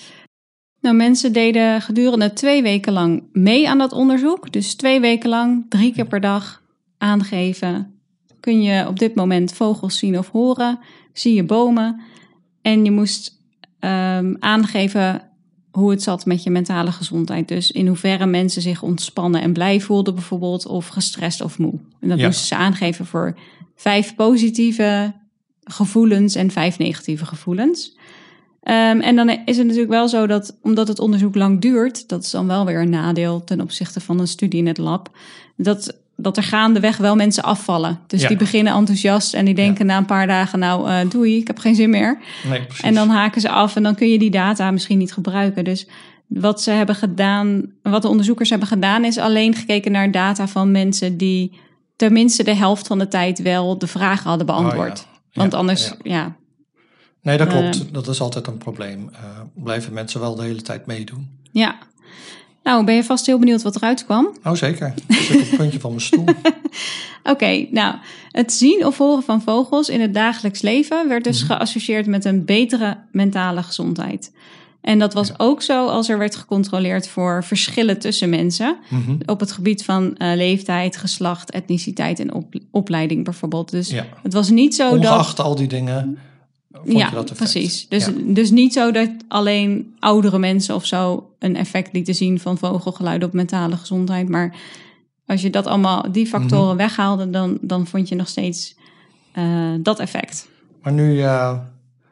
Nou, 0.83 0.97
mensen 0.97 1.33
deden 1.33 1.81
gedurende 1.81 2.33
twee 2.33 2.63
weken 2.63 2.93
lang 2.93 3.23
mee 3.33 3.69
aan 3.69 3.79
dat 3.79 3.93
onderzoek. 3.93 4.53
Dus 4.53 4.75
twee 4.75 5.01
weken 5.01 5.29
lang, 5.29 5.67
drie 5.69 5.93
keer 5.93 6.07
per 6.07 6.21
dag 6.21 6.63
aangeven. 6.99 7.95
Kun 8.41 8.63
je 8.63 8.87
op 8.89 8.99
dit 8.99 9.15
moment 9.15 9.53
vogels 9.53 9.99
zien 9.99 10.19
of 10.19 10.31
horen? 10.31 10.79
Zie 11.13 11.35
je 11.35 11.45
bomen? 11.45 12.01
En 12.63 12.85
je 12.85 12.91
moest 12.91 13.41
ehm, 13.79 14.35
aangeven 14.39 15.23
hoe 15.71 15.91
het 15.91 16.03
zat 16.03 16.27
met 16.27 16.43
je 16.43 16.51
mentale 16.51 16.93
gezondheid. 16.93 17.49
Dus 17.49 17.71
in 17.71 17.87
hoeverre 17.87 18.27
mensen 18.27 18.63
zich 18.63 18.83
ontspannen 18.83 19.43
en 19.43 19.53
blij 19.53 19.81
voelden 19.81 20.15
bijvoorbeeld. 20.15 20.67
Of 20.67 20.87
gestrest 20.89 21.41
of 21.41 21.59
moe. 21.59 21.75
En 22.01 22.09
dat 22.09 22.19
Ja. 22.19 22.27
moesten 22.27 22.47
ze 22.47 22.55
aangeven 22.57 23.07
voor 23.07 23.39
vijf 23.77 24.15
positieve 24.15 25.13
gevoelens 25.65 26.35
en 26.35 26.51
vijf 26.51 26.79
negatieve 26.79 27.27
gevoelens. 27.27 27.97
Ehm, 28.63 29.01
en 29.01 29.17
dan 29.17 29.29
is 29.29 29.57
het 29.57 29.67
natuurlijk 29.67 29.93
wel 29.93 30.09
zo 30.09 30.27
dat, 30.27 30.57
omdat 30.63 30.89
het 30.89 30.99
onderzoek 30.99 31.35
lang 31.35 31.61
duurt, 31.61 32.09
dat 32.09 32.23
is 32.23 32.31
dan 32.31 32.47
wel 32.47 32.65
weer 32.65 32.81
een 32.81 32.91
nadeel 32.91 33.45
ten 33.45 33.61
opzichte 33.61 34.01
van 34.01 34.21
een 34.21 34.29
studie 34.29 34.61
in 34.61 34.67
het 34.67 34.79
lab, 34.79 35.11
dat, 35.57 35.97
dat 36.17 36.37
er 36.37 36.43
gaandeweg 36.43 36.97
wel 36.97 37.17
mensen 37.17 37.43
afvallen. 37.43 38.01
Dus 38.07 38.23
Ja. 38.23 38.29
die 38.29 38.37
beginnen 38.37 38.75
enthousiast 38.75 39.35
en 39.35 39.45
die 39.45 39.55
denken 39.55 39.87
na 39.87 39.97
een 39.97 40.05
paar 40.05 40.27
dagen, 40.27 40.59
nou 40.59 40.89
eh, 40.89 41.11
doei, 41.11 41.37
ik 41.37 41.47
heb 41.47 41.59
geen 41.59 41.75
zin 41.75 41.91
meer. 41.91 42.19
Nee. 42.49 42.67
En 42.83 42.95
dan 42.95 43.09
haken 43.09 43.41
ze 43.41 43.49
af 43.49 43.77
en 43.77 43.83
dan 43.83 43.95
kun 43.95 44.09
je 44.09 44.19
die 44.19 44.31
data 44.31 44.71
misschien 44.71 44.99
niet 44.99 45.13
gebruiken. 45.13 45.65
Dus 45.65 45.87
wat 46.27 46.63
ze 46.63 46.71
hebben 46.71 46.95
gedaan, 46.95 47.73
wat 47.83 48.03
de 48.03 48.09
onderzoekers 48.09 48.51
hebben 48.51 48.69
gedaan, 48.69 49.05
is 49.05 49.19
alleen 49.19 49.55
gekeken 49.55 49.93
naar 49.93 50.11
data 50.11 50.49
van 50.49 50.71
mensen 50.71 51.17
die 51.17 51.59
tenminste 51.97 52.43
de 52.43 52.55
helft 52.55 52.87
van 52.87 52.99
de 52.99 53.09
tijd 53.09 53.43
wel 53.43 53.79
de 53.79 53.87
vragen 53.87 54.29
hadden 54.29 54.47
beantwoord. 54.47 54.99
Oh, 55.01 55.07
ja. 55.31 55.41
Want 55.41 55.55
anders, 55.55 55.95
ja. 56.03 56.37
Nee, 57.23 57.37
dat 57.37 57.47
Eh, 57.47 57.53
klopt. 57.59 57.95
dat 57.95 58.09
is 58.09 58.21
altijd 58.21 58.47
een 58.47 58.59
probleem. 58.59 59.09
Eh, 59.13 59.21
blijven 59.55 59.93
mensen 59.93 60.21
wel 60.21 60.35
de 60.35 60.43
hele 60.43 60.63
tijd 60.63 60.87
meedoen? 60.87 61.29
Ja. 61.53 61.79
Nou, 62.63 62.85
ben 62.85 62.95
je 62.95 63.05
vast 63.05 63.27
heel 63.27 63.39
benieuwd 63.39 63.63
wat 63.63 63.77
eruit 63.77 64.05
kwam? 64.05 64.37
Oh, 64.45 64.53
zeker. 64.55 64.95
Ik 65.09 65.15
zit 65.17 65.37
op 65.41 65.49
het 65.49 65.57
puntje 65.57 65.81
van 65.81 65.91
mijn 65.91 66.03
stoel. 66.03 66.25
Oké, 67.33 67.67
nou, 67.71 67.95
het 68.31 68.53
zien 68.53 68.87
of 68.87 68.99
horen 68.99 69.23
van 69.23 69.43
vogels 69.43 69.89
in 69.89 70.01
het 70.01 70.15
dagelijks 70.15 70.61
leven 70.63 71.09
werd 71.09 71.25
dus 71.25 71.43
geassocieerd 71.43 72.07
met 72.07 72.25
een 72.25 72.45
betere 72.45 72.97
mentale 73.13 73.63
gezondheid. 73.63 74.33
En 74.81 74.99
dat 74.99 75.15
was 75.15 75.39
ook 75.39 75.63
zo 75.63 75.87
als 75.87 76.09
er 76.09 76.19
werd 76.19 76.37
gecontroleerd 76.37 77.09
voor 77.09 77.45
verschillen 77.45 77.99
tussen 77.99 78.31
mensen 78.31 78.77
Mhm. 78.91 79.17
op 79.27 79.41
het 79.41 79.53
gebied 79.53 79.85
van 79.85 80.17
eh, 80.17 80.35
leeftijd, 80.37 80.97
geslacht, 80.97 81.51
etniciteit 81.51 82.19
en 82.21 82.35
op- 82.35 82.55
opleiding 82.71 83.25
bijvoorbeeld. 83.25 83.71
Dus 83.71 83.91
Ja. 83.91 84.07
het 84.23 84.33
was 84.33 84.51
niet 84.51 84.75
zo 84.75 84.89
dat. 84.91 84.99
Ongeacht 84.99 85.41
al 85.41 85.55
die 85.55 85.69
dingen, 85.69 86.19
vond 86.73 86.99
ja, 86.99 87.11
dat 87.11 87.35
precies. 87.35 87.89
Dus, 87.89 88.05
Ja. 88.07 88.13
dus 88.25 88.51
niet 88.51 88.73
zo 88.73 88.91
dat 88.91 89.11
alleen 89.29 89.95
oudere 89.99 90.39
mensen 90.39 90.75
of 90.75 90.87
zo 90.87 91.31
een 91.39 91.57
effect 91.57 91.93
lieten 91.93 92.15
zien 92.15 92.41
van 92.41 92.59
vogelgeluiden 92.59 93.29
op 93.29 93.35
mentale 93.35 93.77
gezondheid. 93.77 94.29
Maar 94.29 94.55
als 95.27 95.43
je 95.43 95.51
dat 95.51 95.67
allemaal, 95.67 96.13
die 96.13 96.27
factoren 96.27 96.67
Mhm. 96.67 96.77
weghaalde, 96.77 97.31
dan, 97.31 97.59
dan 97.61 97.87
vond 97.87 98.09
je 98.09 98.15
nog 98.15 98.29
steeds 98.29 98.75
eh, 99.33 99.73
dat 99.81 99.99
effect. 99.99 100.49
Maar 100.83 100.93
nu 100.93 101.21
eh, 101.23 101.59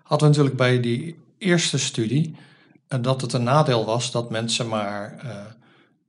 hadden 0.03 0.29
we 0.29 0.35
natuurlijk 0.35 0.57
bij 0.57 0.81
die 0.81 1.17
eerste 1.39 1.79
studie 1.79 2.35
eh, 2.89 2.99
dat 3.03 3.21
het 3.21 3.33
een 3.33 3.43
nadeel 3.43 3.85
was 3.85 4.11
dat 4.13 4.31
mensen 4.31 4.69
maar 4.69 5.25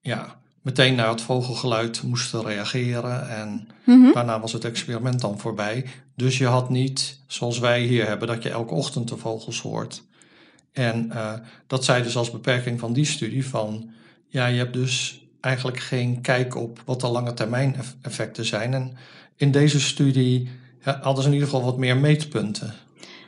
ja, 0.02 0.40
meteen 0.62 0.96
naar 0.96 1.10
het 1.10 1.22
vogelgeluid 1.22 2.04
moesten 2.04 2.44
reageren. 2.44 3.30
En 3.30 3.68
Mhm. 3.86 4.12
daarna 4.14 4.40
was 4.40 4.54
het 4.54 4.66
experiment 4.66 5.22
dan 5.22 5.40
voorbij. 5.40 5.86
Dus 6.22 6.38
je 6.38 6.46
had 6.46 6.70
niet, 6.70 7.20
zoals 7.28 7.60
wij 7.60 7.82
hier 7.82 8.08
hebben, 8.08 8.28
dat 8.28 8.44
je 8.44 8.50
elke 8.50 8.74
ochtend 8.74 9.08
de 9.08 9.18
vogels 9.18 9.62
hoort. 9.62 10.04
En 10.72 11.12
eh, 11.12 11.34
dat 11.68 11.86
zei 11.86 12.04
dus 12.04 12.18
als 12.18 12.32
beperking 12.32 12.80
van 12.80 12.94
die 12.94 13.06
studie 13.06 13.48
van, 13.48 13.90
ja, 14.28 14.46
je 14.46 14.58
hebt 14.58 14.74
dus 14.74 15.26
eigenlijk 15.40 15.80
geen 15.80 16.22
kijk 16.22 16.56
op 16.56 16.82
wat 16.86 17.02
de 17.02 17.08
lange 17.08 17.34
termijn 17.34 17.76
eff- 17.76 17.96
effecten 18.02 18.46
zijn. 18.46 18.74
En 18.74 18.98
in 19.36 19.52
deze 19.52 19.80
studie 19.80 20.50
hadden 20.82 21.24
ze 21.24 21.28
in 21.30 21.34
ieder 21.34 21.50
geval 21.50 21.66
wat 21.66 21.78
meer 21.78 21.98
meetpunten. 21.98 22.74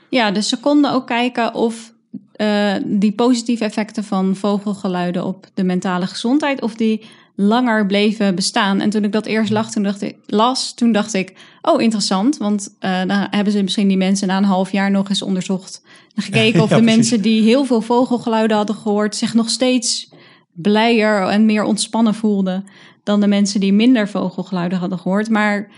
Ja, 0.10 0.32
dus 0.32 0.50
ze 0.50 0.60
konden 0.60 0.92
ook 0.92 1.08
kijken 1.08 1.54
of 1.54 1.94
eh, 2.34 2.76
die 2.86 3.12
positieve 3.12 3.64
effecten 3.64 4.04
van 4.04 4.36
vogelgeluiden 4.36 5.26
op 5.26 5.48
de 5.54 5.64
mentale 5.64 6.08
gezondheid, 6.08 6.62
of 6.62 6.76
die 6.76 7.06
langer 7.36 7.86
bleven 7.86 8.36
bestaan. 8.36 8.80
En 8.80 8.90
toen 8.90 9.04
ik 9.04 9.12
dat 9.12 9.26
eerst 9.26 9.52
lag, 9.52 9.72
toen 9.72 9.84
dacht 9.84 10.02
ik, 10.02 10.16
las, 10.26 10.74
toen 10.74 10.92
dacht 10.92 11.14
ik, 11.14 11.34
oh 11.62 11.82
interessant, 11.82 12.38
want 12.38 12.76
eh, 12.80 12.98
dan 13.06 13.28
hebben 13.30 13.54
ze 13.54 13.62
misschien 13.64 13.88
die 13.88 13.98
mensen 13.98 14.28
na 14.28 14.38
een 14.38 14.44
half 14.44 14.72
jaar 14.72 14.92
nog 14.92 15.10
eens 15.10 15.22
onderzocht 15.22 15.82
en 16.16 16.24
gekeken 16.32 16.62
of 16.62 16.70
Ja, 16.70 16.76
de 16.76 16.82
precies. 16.82 16.98
mensen 16.98 17.22
die 17.22 17.42
heel 17.42 17.66
veel 17.66 17.82
vogelgeluiden 17.82 18.58
hadden 18.58 18.76
gehoord 18.76 19.16
zich 19.16 19.34
nog 19.34 19.50
steeds 19.50 20.12
blijer 20.54 21.28
en 21.28 21.46
meer 21.46 21.64
ontspannen 21.64 22.14
voelden 22.16 22.66
dan 23.04 23.20
de 23.20 23.28
mensen 23.28 23.60
die 23.60 23.74
minder 23.74 24.10
vogelgeluiden 24.10 24.78
hadden 24.78 25.00
gehoord. 25.00 25.30
Maar 25.30 25.70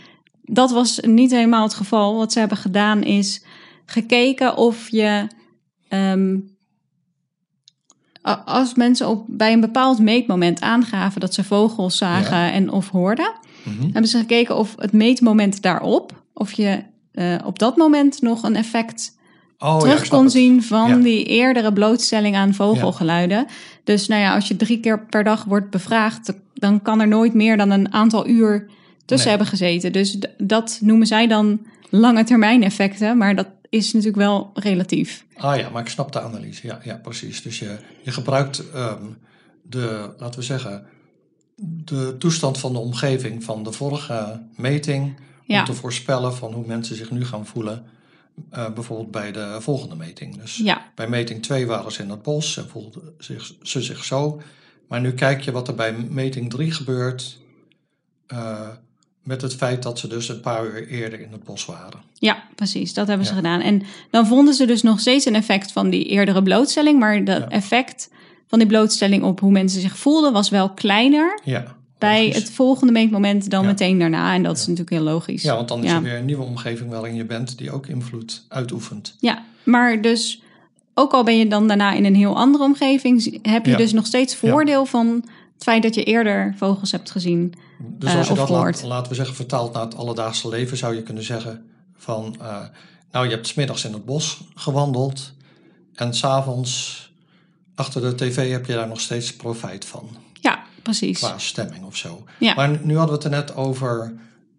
dat 0.43 0.71
was 0.71 0.99
niet 0.99 1.31
helemaal 1.31 1.63
het 1.63 1.73
geval. 1.73 2.15
Wat 2.17 2.31
ze 2.31 2.39
hebben 2.39 2.57
gedaan 2.57 3.03
is 3.03 3.43
gekeken 3.85 4.57
of 4.57 4.89
je. 4.89 5.27
ehm, 5.87 6.37
als 8.45 8.73
mensen 8.73 9.07
op, 9.07 9.25
bij 9.27 9.53
een 9.53 9.59
bepaald 9.59 9.99
meetmoment 9.99 10.61
aangaven 10.61 11.21
dat 11.21 11.33
ze 11.33 11.43
vogels 11.43 11.97
zagen 11.97 12.37
Ja. 12.37 12.51
en 12.51 12.71
of 12.71 12.89
hoorden, 12.89 13.31
Mhm. 13.63 13.83
hebben 13.83 14.07
ze 14.07 14.17
gekeken 14.17 14.57
of 14.57 14.75
het 14.77 14.91
meetmoment 14.91 15.61
daarop, 15.61 16.23
of 16.33 16.51
je 16.51 16.83
eh, 17.11 17.35
op 17.45 17.59
dat 17.59 17.77
moment 17.77 18.21
nog 18.21 18.43
een 18.43 18.55
effect 18.55 19.17
Oh, 19.59 19.79
terug 19.79 20.07
kon 20.07 20.23
het. 20.23 20.31
zien 20.31 20.63
van 20.63 20.89
Ja. 20.89 20.95
die 20.95 21.23
eerdere 21.23 21.73
blootstelling 21.73 22.35
aan 22.35 22.53
vogelgeluiden. 22.53 23.45
Dus 23.83 24.07
nou 24.07 24.21
ja, 24.21 24.35
als 24.35 24.47
je 24.47 24.55
drie 24.55 24.79
keer 24.79 25.05
per 25.05 25.23
dag 25.23 25.43
wordt 25.43 25.69
bevraagd, 25.69 26.33
dan 26.53 26.81
kan 26.81 26.99
er 26.99 27.07
nooit 27.07 27.33
meer 27.33 27.57
dan 27.57 27.71
een 27.71 27.93
aantal 27.93 28.27
uur 28.27 28.67
tussen 29.05 29.27
Nee. 29.29 29.37
hebben 29.37 29.47
gezeten. 29.57 29.91
Dus 29.91 30.17
dat 30.37 30.77
noemen 30.81 31.07
zij 31.07 31.27
dan 31.27 31.59
lange 31.89 32.23
termijn 32.23 32.63
effecten, 32.63 33.17
maar 33.17 33.35
dat 33.35 33.47
is 33.75 33.93
natuurlijk 33.93 34.21
wel 34.21 34.51
relatief. 34.53 35.25
Ah 35.37 35.57
ja, 35.57 35.69
maar 35.69 35.81
ik 35.81 35.89
snap 35.89 36.11
de 36.11 36.21
analyse. 36.21 36.67
Ja, 36.67 36.79
ja 36.83 36.95
precies. 36.95 37.41
Dus 37.41 37.59
je, 37.59 37.77
je 38.03 38.11
gebruikt 38.11 38.71
ehm, 38.71 39.03
de, 39.61 40.13
laten 40.17 40.39
we 40.39 40.45
zeggen, 40.45 40.85
de 41.61 42.15
toestand 42.19 42.57
van 42.57 42.73
de 42.73 42.79
omgeving 42.79 43.43
van 43.43 43.63
de 43.63 43.71
vorige 43.71 44.41
meting 44.55 45.19
Ja. 45.45 45.59
om 45.59 45.65
te 45.65 45.73
voorspellen 45.73 46.35
van 46.35 46.53
hoe 46.53 46.65
mensen 46.65 46.95
zich 46.95 47.11
nu 47.11 47.25
gaan 47.25 47.45
voelen, 47.45 47.85
eh, 48.49 48.73
bijvoorbeeld 48.73 49.11
bij 49.11 49.31
de 49.31 49.57
volgende 49.59 49.95
meting. 49.95 50.41
Dus 50.41 50.57
Ja, 50.57 50.91
bij 50.95 51.07
meting 51.09 51.43
2 51.43 51.67
waren 51.67 51.91
ze 51.91 52.03
in 52.03 52.09
het 52.09 52.21
bos 52.21 52.57
en 52.57 52.69
voelden 52.69 53.13
zich, 53.17 53.51
ze 53.61 53.81
zich 53.81 54.03
zo. 54.05 54.41
Maar 54.87 55.01
nu 55.01 55.13
kijk 55.13 55.41
je 55.41 55.51
wat 55.51 55.67
er 55.67 55.75
bij 55.75 55.93
meting 55.93 56.49
3 56.49 56.71
gebeurt 56.71 57.39
eh, 58.27 58.69
met 59.25 59.41
het 59.41 59.55
feit 59.55 59.83
dat 59.83 59.99
ze 59.99 60.07
dus 60.07 60.29
een 60.29 60.39
paar 60.39 60.65
uur 60.65 60.87
eerder 60.87 61.19
in 61.19 61.31
het 61.31 61.43
bos 61.43 61.65
waren. 61.65 61.99
ja, 62.13 62.43
precies. 62.55 62.93
Dat 62.93 63.07
hebben 63.07 63.25
ze 63.25 63.31
Ja. 63.31 63.37
gedaan. 63.37 63.61
En 63.61 63.81
dan 64.09 64.27
vonden 64.27 64.53
ze 64.53 64.65
dus 64.65 64.81
nog 64.83 64.99
steeds 64.99 65.25
een 65.25 65.35
effect 65.35 65.71
van 65.71 65.89
die 65.89 66.05
eerdere 66.05 66.43
blootstelling, 66.43 66.99
maar 66.99 67.23
dat 67.25 67.37
Ja. 67.41 67.49
effect 67.49 68.09
van 68.47 68.59
die 68.59 68.67
blootstelling 68.67 69.23
op 69.23 69.39
hoe 69.39 69.51
mensen 69.51 69.81
zich 69.81 69.97
voelden 69.97 70.33
was 70.33 70.49
wel 70.49 70.69
kleiner 70.69 71.39
Ja, 71.43 71.75
bij 71.97 72.27
het 72.27 72.51
volgende 72.51 72.93
meetmoment 72.93 73.49
dan 73.49 73.65
meteen 73.65 73.99
daarna. 73.99 74.33
En 74.33 74.43
dat 74.43 74.55
is 74.57 74.61
natuurlijk 74.67 74.89
heel 74.89 75.03
logisch. 75.03 75.41
Ja, 75.43 75.55
want 75.55 75.67
dan 75.67 75.83
is 75.83 75.91
er 75.91 76.01
weer 76.01 76.17
een 76.17 76.25
nieuwe 76.25 76.43
omgeving 76.43 76.89
waarin 76.89 77.15
je 77.15 77.25
bent 77.25 77.57
die 77.57 77.71
ook 77.71 77.87
invloed 77.87 78.45
uitoefent. 78.49 79.15
Ja, 79.19 79.43
maar 79.63 80.01
dus 80.01 80.41
ook 80.93 81.11
al 81.13 81.23
ben 81.23 81.37
je 81.37 81.47
dan 81.47 81.67
daarna 81.67 81.91
in 81.93 82.05
een 82.05 82.15
heel 82.15 82.35
andere 82.35 82.63
omgeving, 82.63 83.39
heb 83.41 83.65
je 83.65 83.75
dus 83.75 83.93
nog 83.93 84.05
steeds 84.05 84.35
voordeel 84.35 84.85
van 84.85 85.23
het 85.55 85.63
feit 85.63 85.83
dat 85.83 85.95
je 85.95 86.03
eerder 86.03 86.53
vogels 86.57 86.91
hebt 86.91 87.11
gezien. 87.11 87.53
Dus 87.79 88.11
Eh, 88.11 88.17
als 88.17 88.25
je 88.27 88.31
of 88.33 88.37
dat, 88.39 88.49
laat, 88.49 88.83
laten 88.83 89.09
we 89.09 89.15
zeggen, 89.15 89.35
vertaalt 89.35 89.73
naar 89.73 89.83
het 89.83 89.95
alledaagse 89.95 90.49
leven, 90.49 90.77
zou 90.77 90.95
je 90.95 91.03
kunnen 91.03 91.23
zeggen 91.23 91.65
van, 91.97 92.35
eh, 92.41 92.57
nou 93.11 93.25
je 93.25 93.31
hebt 93.31 93.47
smiddags 93.47 93.85
in 93.85 93.93
het 93.93 94.05
bos 94.05 94.41
gewandeld 94.55 95.33
en 95.93 96.13
s'avonds 96.13 97.03
achter 97.75 98.01
de 98.01 98.15
tv 98.15 98.51
heb 98.51 98.65
je 98.65 98.73
daar 98.73 98.87
nog 98.87 98.99
steeds 99.01 99.35
profijt 99.35 99.85
van, 99.85 100.09
Ja, 100.41 100.63
precies. 100.83 101.19
qua 101.19 101.37
stemming 101.37 101.83
of 101.85 101.95
zo. 101.95 102.23
Ja. 102.39 102.53
Maar 102.53 102.79
nu 102.83 102.97
hadden 102.97 103.17
we 103.17 103.23
het 103.23 103.33
er 103.33 103.39
net 103.39 103.55
over 103.55 104.13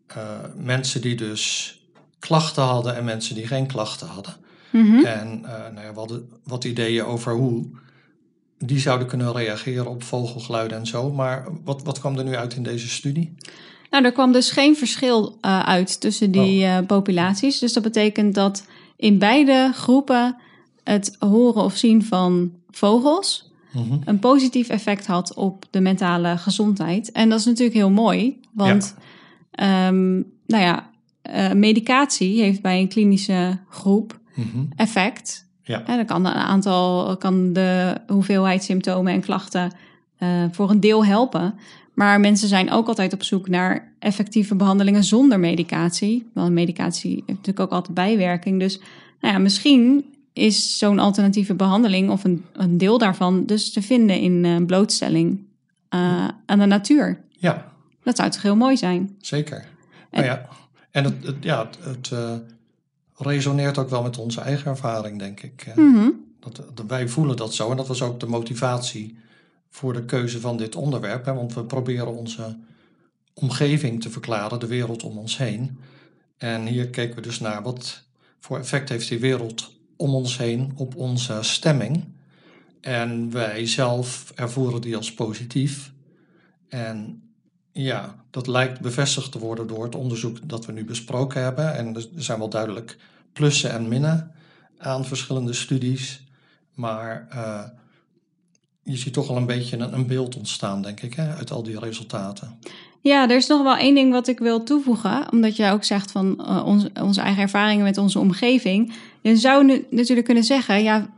eh, 0.06 0.16
mensen 0.56 1.00
die 1.00 1.14
dus 1.14 1.74
klachten 2.18 2.62
hadden 2.62 2.96
en 2.96 3.04
mensen 3.04 3.34
die 3.34 3.46
geen 3.46 3.66
klachten 3.66 4.06
hadden. 4.06 4.34
Mhm. 4.70 5.04
En 5.04 5.44
eh, 5.44 5.72
nou 5.72 5.86
ja, 5.86 5.92
we 5.92 5.98
hadden 5.98 6.30
wat 6.44 6.64
ideeën 6.64 7.04
over 7.04 7.32
hoe 7.34 7.66
die 8.58 8.78
zouden 8.78 9.06
kunnen 9.06 9.32
reageren 9.32 9.86
op 9.90 10.02
vogelgeluiden 10.02 10.78
en 10.78 10.86
zo. 10.86 11.12
Maar 11.12 11.46
wat, 11.64 11.82
wat 11.82 11.98
kwam 11.98 12.18
er 12.18 12.24
nu 12.24 12.36
uit 12.36 12.54
in 12.54 12.62
deze 12.62 12.88
studie? 12.88 13.34
Nou, 13.90 14.04
er 14.04 14.12
kwam 14.12 14.32
dus 14.32 14.50
geen 14.50 14.76
verschil 14.76 15.28
uh, 15.42 15.60
uit 15.60 16.00
tussen 16.00 16.30
die 16.30 16.62
uh, 16.64 16.78
populaties. 16.86 17.58
Dus 17.58 17.72
dat 17.72 17.82
betekent 17.82 18.34
dat 18.34 18.66
in 18.96 19.18
beide 19.18 19.70
groepen 19.74 20.36
het 20.84 21.16
horen 21.18 21.62
of 21.62 21.76
zien 21.76 22.04
van 22.04 22.52
vogels 22.70 23.50
Mhm. 23.72 23.96
een 24.04 24.18
positief 24.18 24.68
effect 24.68 25.06
had 25.06 25.34
op 25.34 25.64
de 25.70 25.80
mentale 25.80 26.38
gezondheid. 26.38 27.12
En 27.12 27.28
dat 27.28 27.38
is 27.38 27.44
natuurlijk 27.44 27.76
heel 27.76 27.90
mooi, 27.90 28.40
want 28.52 28.94
ehm, 29.50 30.14
nou 30.46 30.62
ja, 30.62 30.90
eh, 31.22 31.52
medicatie 31.52 32.40
heeft 32.42 32.62
bij 32.62 32.80
een 32.80 32.88
klinische 32.88 33.58
groep 33.68 34.18
Mhm. 34.34 34.64
effect. 34.76 35.45
Ja. 35.66 35.84
En 35.86 35.96
dan 35.96 36.06
kan 36.06 36.26
een 36.26 36.32
aantal, 36.32 37.16
kan 37.16 37.52
de 37.52 37.94
hoeveelheid 38.06 38.64
symptomen 38.64 39.12
en 39.12 39.20
klachten 39.20 39.72
eh, 40.18 40.28
voor 40.50 40.70
een 40.70 40.80
deel 40.80 41.04
helpen. 41.06 41.54
Maar 41.94 42.20
mensen 42.20 42.48
zijn 42.48 42.70
ook 42.70 42.88
altijd 42.88 43.12
op 43.12 43.22
zoek 43.22 43.48
naar 43.48 43.92
effectieve 43.98 44.54
behandelingen 44.54 45.04
zonder 45.04 45.40
medicatie. 45.40 46.30
Want 46.34 46.52
medicatie 46.52 47.10
heeft 47.14 47.26
natuurlijk 47.28 47.60
ook 47.60 47.70
altijd 47.70 47.94
bijwerking. 47.94 48.60
Dus 48.60 48.78
nou 49.20 49.34
ja, 49.34 49.40
misschien 49.40 50.04
is 50.32 50.78
zo'n 50.78 50.98
alternatieve 50.98 51.54
behandeling 51.54 52.10
of 52.10 52.24
een, 52.24 52.44
een 52.52 52.78
deel 52.78 52.98
daarvan 52.98 53.46
dus 53.46 53.72
te 53.72 53.82
vinden 53.82 54.20
in 54.20 54.44
eh, 54.44 54.64
blootstelling 54.66 55.40
eh, 55.88 56.28
aan 56.46 56.58
de 56.58 56.66
natuur. 56.66 57.20
ja, 57.38 57.72
Dat 58.02 58.16
zou 58.16 58.30
toch 58.30 58.42
heel 58.42 58.56
mooi 58.56 58.76
zijn? 58.76 59.16
zeker. 59.20 59.56
En- 60.10 60.24
Nou 60.24 60.24
ja, 60.24 60.48
en 60.90 61.04
het, 61.04 61.14
het- 61.24 61.36
ja, 61.44 61.58
het, 61.58 61.78
het 62.10 62.12
resoneert 63.16 63.78
ook 63.78 63.90
wel 63.90 64.02
met 64.02 64.18
onze 64.18 64.40
eigen 64.40 64.70
ervaring, 64.70 65.18
denk 65.18 65.42
ik. 65.42 65.72
Mhm. 65.74 66.10
Dat, 66.40 66.62
dat 66.74 66.86
wij 66.86 67.08
voelen 67.08 67.36
dat 67.36 67.54
zo 67.54 67.70
en 67.70 67.76
dat 67.76 67.88
was 67.88 68.02
ook 68.02 68.20
de 68.20 68.26
motivatie 68.26 69.18
voor 69.70 69.92
de 69.92 70.04
keuze 70.04 70.40
van 70.40 70.56
dit 70.56 70.76
onderwerp. 70.76 71.24
Hè, 71.24 71.34
want 71.34 71.54
we 71.54 71.64
proberen 71.64 72.16
onze 72.16 72.56
omgeving 73.34 74.02
te 74.02 74.10
verklaren, 74.10 74.60
de 74.60 74.66
wereld 74.66 75.02
om 75.02 75.18
ons 75.18 75.38
heen. 75.38 75.78
En 76.36 76.66
hier 76.66 76.88
keken 76.88 77.16
we 77.16 77.22
dus 77.22 77.40
naar 77.40 77.62
wat 77.62 78.02
voor 78.40 78.58
effect 78.58 78.88
heeft 78.88 79.08
die 79.08 79.18
wereld 79.18 79.72
om 79.96 80.14
ons 80.14 80.38
heen 80.38 80.72
op 80.76 80.96
onze 80.96 81.38
stemming. 81.40 82.04
En 82.80 83.30
wij 83.30 83.66
zelf 83.66 84.32
ervoeren 84.34 84.80
die 84.80 84.96
als 84.96 85.14
positief. 85.14 85.92
En 86.68 87.25
ja, 87.76 88.14
dat 88.30 88.46
lijkt 88.46 88.80
bevestigd 88.80 89.32
te 89.32 89.38
worden 89.38 89.66
door 89.66 89.84
het 89.84 89.94
onderzoek 89.94 90.48
dat 90.48 90.66
we 90.66 90.72
nu 90.72 90.84
besproken 90.84 91.42
hebben. 91.42 91.74
En 91.74 91.94
er 91.94 92.06
zijn 92.16 92.38
wel 92.38 92.48
duidelijk 92.48 92.96
plussen 93.32 93.70
en 93.70 93.88
minnen 93.88 94.32
aan 94.78 95.04
verschillende 95.04 95.52
studies. 95.52 96.24
Maar 96.74 97.26
eh, 97.30 97.62
je 98.82 98.96
ziet 98.96 99.12
toch 99.12 99.28
al 99.28 99.36
een 99.36 99.46
beetje 99.46 99.76
een, 99.76 99.94
een 99.94 100.06
beeld 100.06 100.36
ontstaan, 100.36 100.82
denk 100.82 101.00
ik, 101.00 101.14
hè, 101.14 101.34
uit 101.34 101.50
al 101.50 101.62
die 101.62 101.78
resultaten. 101.78 102.58
Ja, 103.00 103.28
er 103.30 103.36
is 103.36 103.46
nog 103.46 103.62
wel 103.62 103.76
één 103.76 103.94
ding 103.94 104.12
wat 104.12 104.28
ik 104.28 104.38
wil 104.38 104.62
toevoegen. 104.62 105.32
Omdat 105.32 105.56
jij 105.56 105.72
ook 105.72 105.84
zegt 105.84 106.10
van 106.10 106.46
eh, 106.46 106.62
onze, 106.66 106.90
onze 107.02 107.20
eigen 107.20 107.42
ervaringen 107.42 107.84
met 107.84 107.98
onze 107.98 108.18
omgeving. 108.18 108.92
Je 109.20 109.36
zou 109.36 109.64
nu 109.64 109.86
natuurlijk 109.90 110.26
kunnen 110.26 110.44
zeggen, 110.44 110.82
ja, 110.82 111.10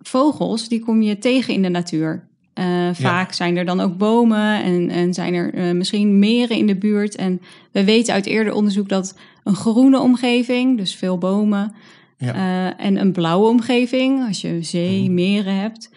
vogels 0.00 0.68
die 0.68 0.80
kom 0.80 1.02
je 1.02 1.18
tegen 1.18 1.54
in 1.54 1.62
de 1.62 1.68
natuur. 1.68 2.28
Eh, 2.54 2.88
vaak 2.92 3.32
zijn 3.32 3.56
er 3.56 3.64
dan 3.64 3.80
ook 3.80 3.96
bomen 3.96 4.62
en, 4.62 4.90
en 4.90 5.14
zijn 5.14 5.34
er 5.34 5.54
eh, 5.54 5.70
misschien 5.70 6.18
meren 6.18 6.56
in 6.56 6.66
de 6.66 6.76
buurt. 6.76 7.16
En 7.16 7.40
we 7.72 7.84
weten 7.84 8.14
uit 8.14 8.26
eerder 8.26 8.52
onderzoek 8.52 8.88
dat 8.88 9.18
een 9.44 9.54
groene 9.54 9.98
omgeving, 10.00 10.78
dus 10.78 10.94
veel 10.94 11.18
bomen, 11.18 11.74
Ja. 12.18 12.34
eh, 12.34 12.86
en 12.86 12.96
een 13.00 13.12
blauwe 13.12 13.48
omgeving, 13.48 14.26
als 14.26 14.40
je 14.40 14.58
zee, 14.62 15.02
Mhm. 15.02 15.14
meren 15.14 15.54
hebt, 15.54 15.90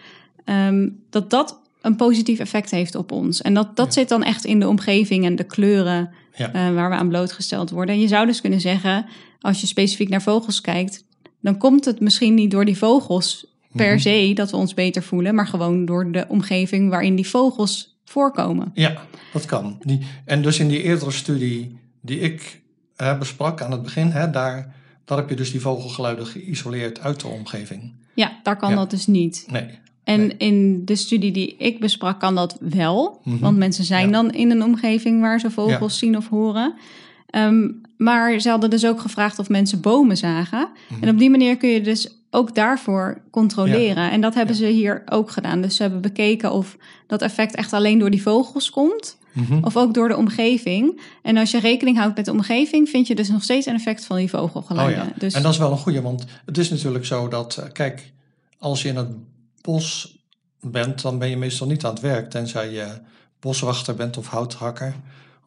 ehm, 0.44 0.88
dat 1.10 1.30
dat 1.30 1.60
een 1.82 1.96
positief 1.96 2.38
effect 2.38 2.70
heeft 2.70 2.94
op 2.94 3.12
ons. 3.12 3.42
En 3.42 3.54
dat, 3.54 3.76
dat 3.76 3.86
Ja. 3.86 3.92
zit 3.92 4.08
dan 4.08 4.22
echt 4.22 4.44
in 4.44 4.60
de 4.60 4.68
omgeving 4.68 5.24
en 5.24 5.36
de 5.36 5.44
kleuren 5.44 6.10
waar 6.52 6.90
we 6.90 6.96
aan 6.96 7.08
blootgesteld 7.08 7.70
worden. 7.70 7.94
En 7.94 8.00
je 8.00 8.08
zou 8.08 8.26
dus 8.26 8.40
kunnen 8.40 8.60
zeggen, 8.60 9.06
als 9.40 9.60
je 9.60 9.66
specifiek 9.66 10.08
naar 10.08 10.22
vogels 10.22 10.60
kijkt, 10.60 11.04
dan 11.40 11.58
komt 11.58 11.84
het 11.84 12.00
misschien 12.00 12.34
niet 12.34 12.50
door 12.50 12.64
die 12.64 12.78
vogels 12.78 13.46
per 13.78 13.92
Mhm. 13.94 13.98
se 13.98 14.30
dat 14.34 14.50
we 14.50 14.56
ons 14.56 14.74
beter 14.74 15.02
voelen, 15.02 15.34
maar 15.34 15.46
gewoon 15.46 15.84
door 15.84 16.12
de 16.12 16.24
omgeving 16.28 16.90
waarin 16.90 17.14
die 17.14 17.28
vogels 17.28 17.98
voorkomen. 18.04 18.70
Ja, 18.74 18.96
dat 19.32 19.44
kan. 19.44 19.78
Die, 19.80 20.00
en 20.24 20.42
dus 20.42 20.58
in 20.58 20.68
die 20.68 20.82
eerdere 20.82 21.10
studie 21.10 21.78
die 22.02 22.18
ik 22.18 22.60
besprak 23.18 23.60
aan 23.62 23.70
het 23.72 23.82
begin, 23.82 24.10
hè, 24.10 24.30
daar, 24.30 24.74
daar 25.04 25.18
heb 25.18 25.28
je 25.28 25.34
dus 25.36 25.50
die 25.50 25.60
vogelgeluiden 25.60 26.26
geïsoleerd 26.26 27.00
uit 27.00 27.20
de 27.20 27.28
omgeving. 27.28 27.92
Ja, 28.14 28.38
daar 28.42 28.56
kan 28.56 28.70
Ja. 28.70 28.76
dat 28.76 28.90
dus 28.90 29.06
niet. 29.06 29.46
Nee. 29.50 29.66
En 30.04 30.20
Nee. 30.20 30.36
in 30.36 30.84
de 30.84 30.96
studie 30.96 31.32
die 31.32 31.56
ik 31.56 31.80
besprak 31.80 32.20
kan 32.20 32.34
dat 32.34 32.56
wel. 32.60 33.20
Mhm. 33.24 33.38
Want 33.38 33.56
mensen 33.56 33.84
zijn 33.84 34.06
Ja. 34.06 34.12
dan 34.12 34.30
in 34.32 34.50
een 34.50 34.62
omgeving 34.62 35.20
waar 35.20 35.40
ze 35.40 35.50
vogels 35.50 35.98
zien 35.98 36.16
of 36.16 36.28
horen. 36.28 36.74
Ehm, 37.26 37.68
maar 37.96 38.40
ze 38.40 38.48
hadden 38.48 38.70
dus 38.70 38.86
ook 38.86 39.00
gevraagd 39.00 39.38
of 39.38 39.48
mensen 39.48 39.80
bomen 39.80 40.16
zagen. 40.16 40.68
Mhm. 40.88 41.02
En 41.02 41.08
op 41.08 41.18
die 41.18 41.30
manier 41.30 41.56
kun 41.56 41.68
je 41.68 41.80
dus 41.80 42.17
ook 42.30 42.54
daarvoor 42.54 43.22
controleren. 43.30 44.10
En 44.10 44.20
dat 44.20 44.34
hebben 44.34 44.54
Ja. 44.54 44.60
ze 44.60 44.66
hier 44.66 45.02
ook 45.06 45.30
gedaan. 45.30 45.60
Dus 45.60 45.76
ze 45.76 45.82
hebben 45.82 46.00
bekeken 46.00 46.52
of 46.52 46.76
dat 47.06 47.22
effect 47.22 47.54
echt 47.54 47.72
alleen 47.72 47.98
door 47.98 48.10
die 48.10 48.22
vogels 48.22 48.70
komt. 48.70 49.16
Mhm. 49.32 49.64
Of 49.64 49.76
ook 49.76 49.94
door 49.94 50.08
de 50.08 50.16
omgeving. 50.16 51.00
En 51.22 51.36
als 51.36 51.50
je 51.50 51.60
rekening 51.60 51.96
houdt 51.96 52.16
met 52.16 52.24
de 52.24 52.30
omgeving, 52.30 52.88
vind 52.88 53.06
je 53.06 53.14
dus 53.14 53.28
nog 53.28 53.42
steeds 53.42 53.66
een 53.66 53.74
effect 53.74 54.04
van 54.04 54.16
die 54.16 54.28
vogelgeluiden. 54.30 55.02
Oh 55.02 55.08
ja. 55.08 55.12
Dus 55.18 55.34
En 55.34 55.42
dat 55.42 55.52
is 55.52 55.58
wel 55.58 55.70
een 55.70 55.78
goede, 55.78 56.02
want 56.02 56.24
het 56.44 56.58
is 56.58 56.70
natuurlijk 56.70 57.06
zo 57.06 57.28
dat, 57.28 57.56
eh, 57.56 57.72
kijk, 57.72 58.12
als 58.58 58.82
je 58.82 58.88
in 58.88 58.96
het 58.96 59.08
bos 59.60 60.16
bent, 60.60 61.02
dan 61.02 61.18
ben 61.18 61.28
je 61.28 61.36
meestal 61.36 61.66
niet 61.66 61.84
aan 61.84 61.92
het 61.92 62.00
werk, 62.02 62.30
tenzij 62.30 62.70
je 62.70 62.86
boswachter 63.40 63.94
bent 63.94 64.16
of 64.16 64.26
houthakker. 64.26 64.94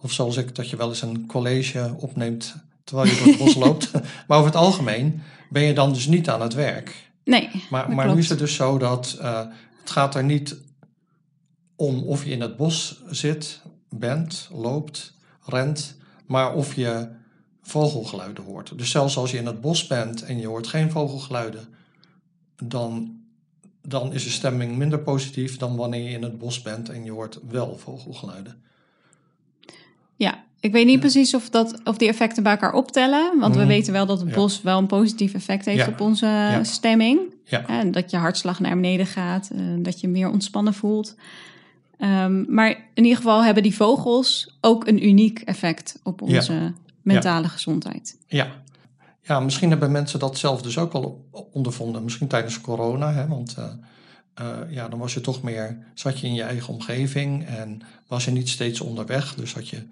Of 0.01 0.11
zoals 0.11 0.37
ik, 0.37 0.55
dat 0.55 0.69
je 0.69 0.75
wel 0.75 0.89
eens 0.89 1.01
een 1.01 1.25
college 1.27 1.95
opneemt 1.97 2.55
terwijl 2.91 3.09
je 3.09 3.17
door 3.17 3.27
het 3.27 3.37
bos 3.37 3.55
loopt. 3.55 3.91
Maar 4.27 4.37
over 4.37 4.51
het 4.51 4.61
algemeen 4.61 5.21
ben 5.49 5.63
je 5.63 5.73
dan 5.73 5.93
dus 5.93 6.07
niet 6.07 6.29
aan 6.29 6.41
het 6.41 6.53
werk. 6.53 7.11
nee, 7.23 7.49
Maar, 7.69 7.91
maar 7.91 8.13
nu 8.13 8.19
is 8.19 8.29
het 8.29 8.39
dus 8.39 8.55
zo 8.55 8.77
dat 8.77 9.17
eh, 9.21 9.45
het 9.79 9.89
gaat 9.89 10.15
er 10.15 10.23
niet 10.23 10.57
om 11.75 12.03
of 12.03 12.25
je 12.25 12.31
in 12.31 12.41
het 12.41 12.57
bos 12.57 13.01
zit, 13.09 13.61
bent, 13.89 14.49
loopt, 14.53 15.13
rent, 15.45 15.97
maar 16.25 16.53
of 16.53 16.75
je 16.75 17.09
vogelgeluiden 17.61 18.43
hoort. 18.43 18.77
Dus 18.77 18.91
zelfs 18.91 19.17
als 19.17 19.31
je 19.31 19.37
in 19.37 19.45
het 19.45 19.61
bos 19.61 19.87
bent 19.87 20.23
en 20.23 20.39
je 20.39 20.47
hoort 20.47 20.67
geen 20.67 20.91
vogelgeluiden, 20.91 21.67
dan, 22.55 23.21
dan 23.81 24.13
is 24.13 24.23
de 24.23 24.29
stemming 24.29 24.77
minder 24.77 24.99
positief 24.99 25.57
dan 25.57 25.75
wanneer 25.75 26.09
je 26.09 26.15
in 26.15 26.23
het 26.23 26.37
bos 26.37 26.61
bent 26.61 26.89
en 26.89 27.03
je 27.03 27.11
hoort 27.11 27.39
wel 27.49 27.77
vogelgeluiden. 27.77 28.63
Ja, 30.15 30.43
ik 30.61 30.71
weet 30.71 30.85
niet 30.85 30.99
precies 30.99 31.33
of, 31.33 31.49
dat, 31.49 31.81
of 31.83 31.97
die 31.97 32.07
effecten 32.07 32.43
bij 32.43 32.51
elkaar 32.51 32.73
optellen. 32.73 33.39
Want 33.39 33.53
we 33.53 33.59
Mhm. 33.59 33.69
weten 33.69 33.93
wel 33.93 34.05
dat 34.05 34.19
het 34.19 34.31
bos 34.33 34.61
wel 34.61 34.77
een 34.77 34.87
positief 34.87 35.33
effect 35.33 35.65
heeft 35.65 35.87
op 35.87 36.01
onze 36.01 36.59
stemming. 36.61 37.19
Ja. 37.45 37.67
En 37.67 37.91
dat 37.91 38.11
je 38.11 38.17
hartslag 38.17 38.59
naar 38.59 38.75
beneden 38.75 39.05
gaat, 39.05 39.49
eh, 39.49 39.59
dat 39.77 39.99
je 39.99 40.07
meer 40.07 40.29
ontspannen 40.29 40.73
voelt. 40.73 41.15
Ehm, 41.97 42.53
maar 42.53 42.69
in 42.69 43.03
ieder 43.03 43.17
geval 43.17 43.43
hebben 43.43 43.63
die 43.63 43.75
vogels 43.75 44.57
ook 44.61 44.87
een 44.87 45.07
uniek 45.07 45.39
effect 45.39 45.99
op 46.03 46.21
onze 46.21 46.73
mentale 47.01 47.47
gezondheid. 47.49 48.17
Ja. 48.27 48.47
ja, 49.21 49.39
misschien 49.39 49.69
hebben 49.69 49.91
mensen 49.91 50.19
dat 50.19 50.37
zelf 50.37 50.61
dus 50.61 50.77
ook 50.77 50.91
wel 50.91 51.25
ondervonden. 51.51 52.03
Misschien 52.03 52.27
tijdens 52.27 52.61
corona, 52.61 53.13
hè, 53.13 53.27
want 53.27 53.55
eh, 53.57 53.65
eh, 54.33 54.57
ja, 54.69 54.87
dan 54.89 54.99
was 54.99 55.13
je 55.13 55.21
toch 55.21 55.41
meer, 55.41 55.77
zat 55.93 56.19
je 56.19 56.27
in 56.27 56.33
je 56.33 56.43
eigen 56.43 56.73
omgeving 56.73 57.45
en 57.45 57.81
was 58.07 58.25
je 58.25 58.31
niet 58.31 58.49
steeds 58.49 58.81
onderweg. 58.81 59.35
Dus 59.35 59.53
had 59.53 59.69
je 59.69 59.83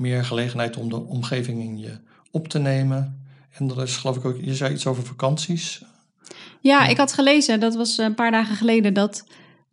meer 0.00 0.24
gelegenheid 0.24 0.76
om 0.76 0.88
de 0.88 1.06
omgeving 1.06 1.62
in 1.62 1.78
je 1.78 1.98
op 2.30 2.48
te 2.48 2.58
nemen. 2.58 3.24
En 3.50 3.70
er 3.70 3.82
is 3.82 3.96
geloof 3.96 4.16
ik 4.16 4.24
ook, 4.24 4.36
je 4.40 4.54
zei 4.54 4.72
iets 4.74 4.86
over 4.86 5.02
vakanties. 5.04 5.82
Ja, 6.60 6.86
ik 6.86 6.96
had 6.96 7.12
gelezen, 7.12 7.60
dat 7.60 7.74
was 7.74 7.98
een 7.98 8.14
paar 8.14 8.30
dagen 8.30 8.56
geleden, 8.56 8.94
dat 8.94 9.24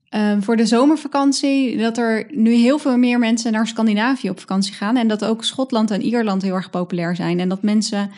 eh, 0.09 0.37
voor 0.39 0.55
de 0.55 0.65
zomervakantie, 0.65 1.77
dat 1.77 1.97
er 1.97 2.27
nu 2.31 2.53
heel 2.53 2.79
veel 2.79 2.97
meer 2.97 3.19
mensen 3.19 3.51
naar 3.51 3.67
Scandinavië 3.67 4.29
op 4.29 4.39
vakantie 4.39 4.73
gaan. 4.73 4.97
En 4.97 5.07
dat 5.07 5.25
ook 5.25 5.43
Schotland 5.43 5.91
en 5.91 6.01
Ierland 6.01 6.41
heel 6.41 6.53
erg 6.53 6.69
populair 6.69 7.15
zijn. 7.15 7.39
En 7.39 7.49
dat 7.49 7.61
mensen 7.61 8.11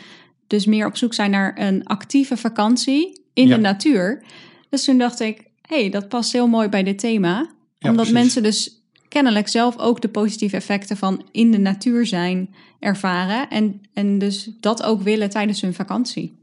dus 0.46 0.66
meer 0.66 0.86
op 0.86 0.96
zoek 0.96 1.14
zijn 1.14 1.30
naar 1.30 1.58
een 1.58 1.84
actieve 1.86 2.36
vakantie 2.36 3.22
in 3.34 3.48
Ja. 3.48 3.54
de 3.54 3.60
natuur. 3.60 4.22
Dus 4.68 4.84
toen 4.84 4.98
dacht 4.98 5.20
ik, 5.20 5.44
hé, 5.62 5.80
hey, 5.80 5.90
dat 5.90 6.08
past 6.08 6.32
heel 6.32 6.46
mooi 6.48 6.68
bij 6.68 6.82
dit 6.82 6.98
thema. 6.98 7.30
Ja, 7.78 7.90
omdat 7.90 7.94
precies. 8.06 8.12
mensen 8.12 8.42
dus 8.42 8.79
kennelijk 9.10 9.48
zelf 9.48 9.78
ook 9.78 10.00
de 10.00 10.08
positieve 10.08 10.56
effecten 10.56 10.96
van 10.96 11.26
in 11.32 11.50
de 11.50 11.58
natuur 11.58 12.06
zijn 12.06 12.54
ervaren. 12.78 13.48
En, 13.48 13.80
en 13.94 14.18
dus 14.18 14.50
dat 14.60 14.82
ook 14.82 15.02
willen 15.02 15.30
tijdens 15.30 15.60
hun 15.60 15.74
vakantie. 15.74 16.38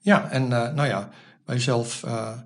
Ja, 0.00 0.30
en 0.30 0.42
eh, 0.42 0.74
nou 0.74 0.88
ja, 0.88 1.10
wij 1.44 1.60
zelf 1.60 2.02
eh, 2.04 2.38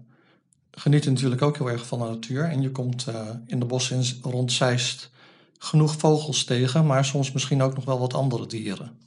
genieten 0.70 1.12
natuurlijk 1.12 1.42
ook 1.42 1.56
heel 1.56 1.70
erg 1.70 1.86
van 1.86 1.98
de 1.98 2.04
natuur. 2.04 2.44
En 2.44 2.62
je 2.62 2.70
komt 2.70 3.06
eh, 3.06 3.28
in 3.46 3.58
de 3.60 3.66
bossen 3.66 4.04
rond 4.22 4.52
Zeist 4.52 5.10
genoeg 5.58 5.94
vogels 5.98 6.44
tegen, 6.44 6.86
maar 6.86 7.04
soms 7.04 7.32
misschien 7.32 7.62
ook 7.62 7.74
nog 7.74 7.84
wel 7.84 7.98
wat 7.98 8.14
andere 8.14 8.46
dieren. 8.46 8.98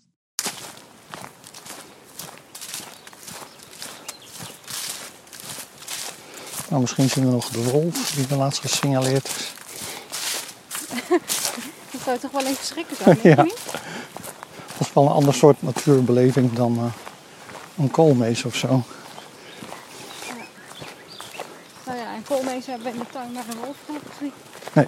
Nou, 6.70 6.82
misschien 6.82 7.10
zien 7.10 7.26
we 7.26 7.32
nog 7.32 7.50
de 7.50 7.64
wolf 7.64 8.12
die 8.16 8.26
we 8.28 8.36
laatst 8.36 8.62
gesignaleerd 8.62 9.28
is. 9.28 9.65
Zou 12.06 12.18
toch 12.20 12.32
wel 12.32 12.42
even 12.46 12.66
schrikken 12.66 12.96
zijn, 12.96 13.20
denk 13.24 13.36
Ja. 13.38 13.44
niet? 13.44 13.60
Dat 14.78 14.88
is 14.88 14.94
wel 14.94 15.04
een 15.06 15.12
ander 15.12 15.34
soort 15.34 15.62
natuurbeleving 15.62 16.54
dan 16.54 16.78
eh, 16.78 16.84
een 17.84 17.92
koolmees 17.92 18.46
of 18.46 18.56
zo. 18.56 18.82
Nou 21.86 21.98
ja, 22.00 22.14
en 22.16 22.24
koolmezen 22.24 22.74
hebben 22.74 22.92
we 22.92 22.98
in 22.98 23.00
de 23.00 23.12
tuin 23.12 23.32
maar 23.32 23.44
een 23.50 23.58
wolf 23.66 23.78
gezien. 24.14 24.32
Nee. 24.74 24.88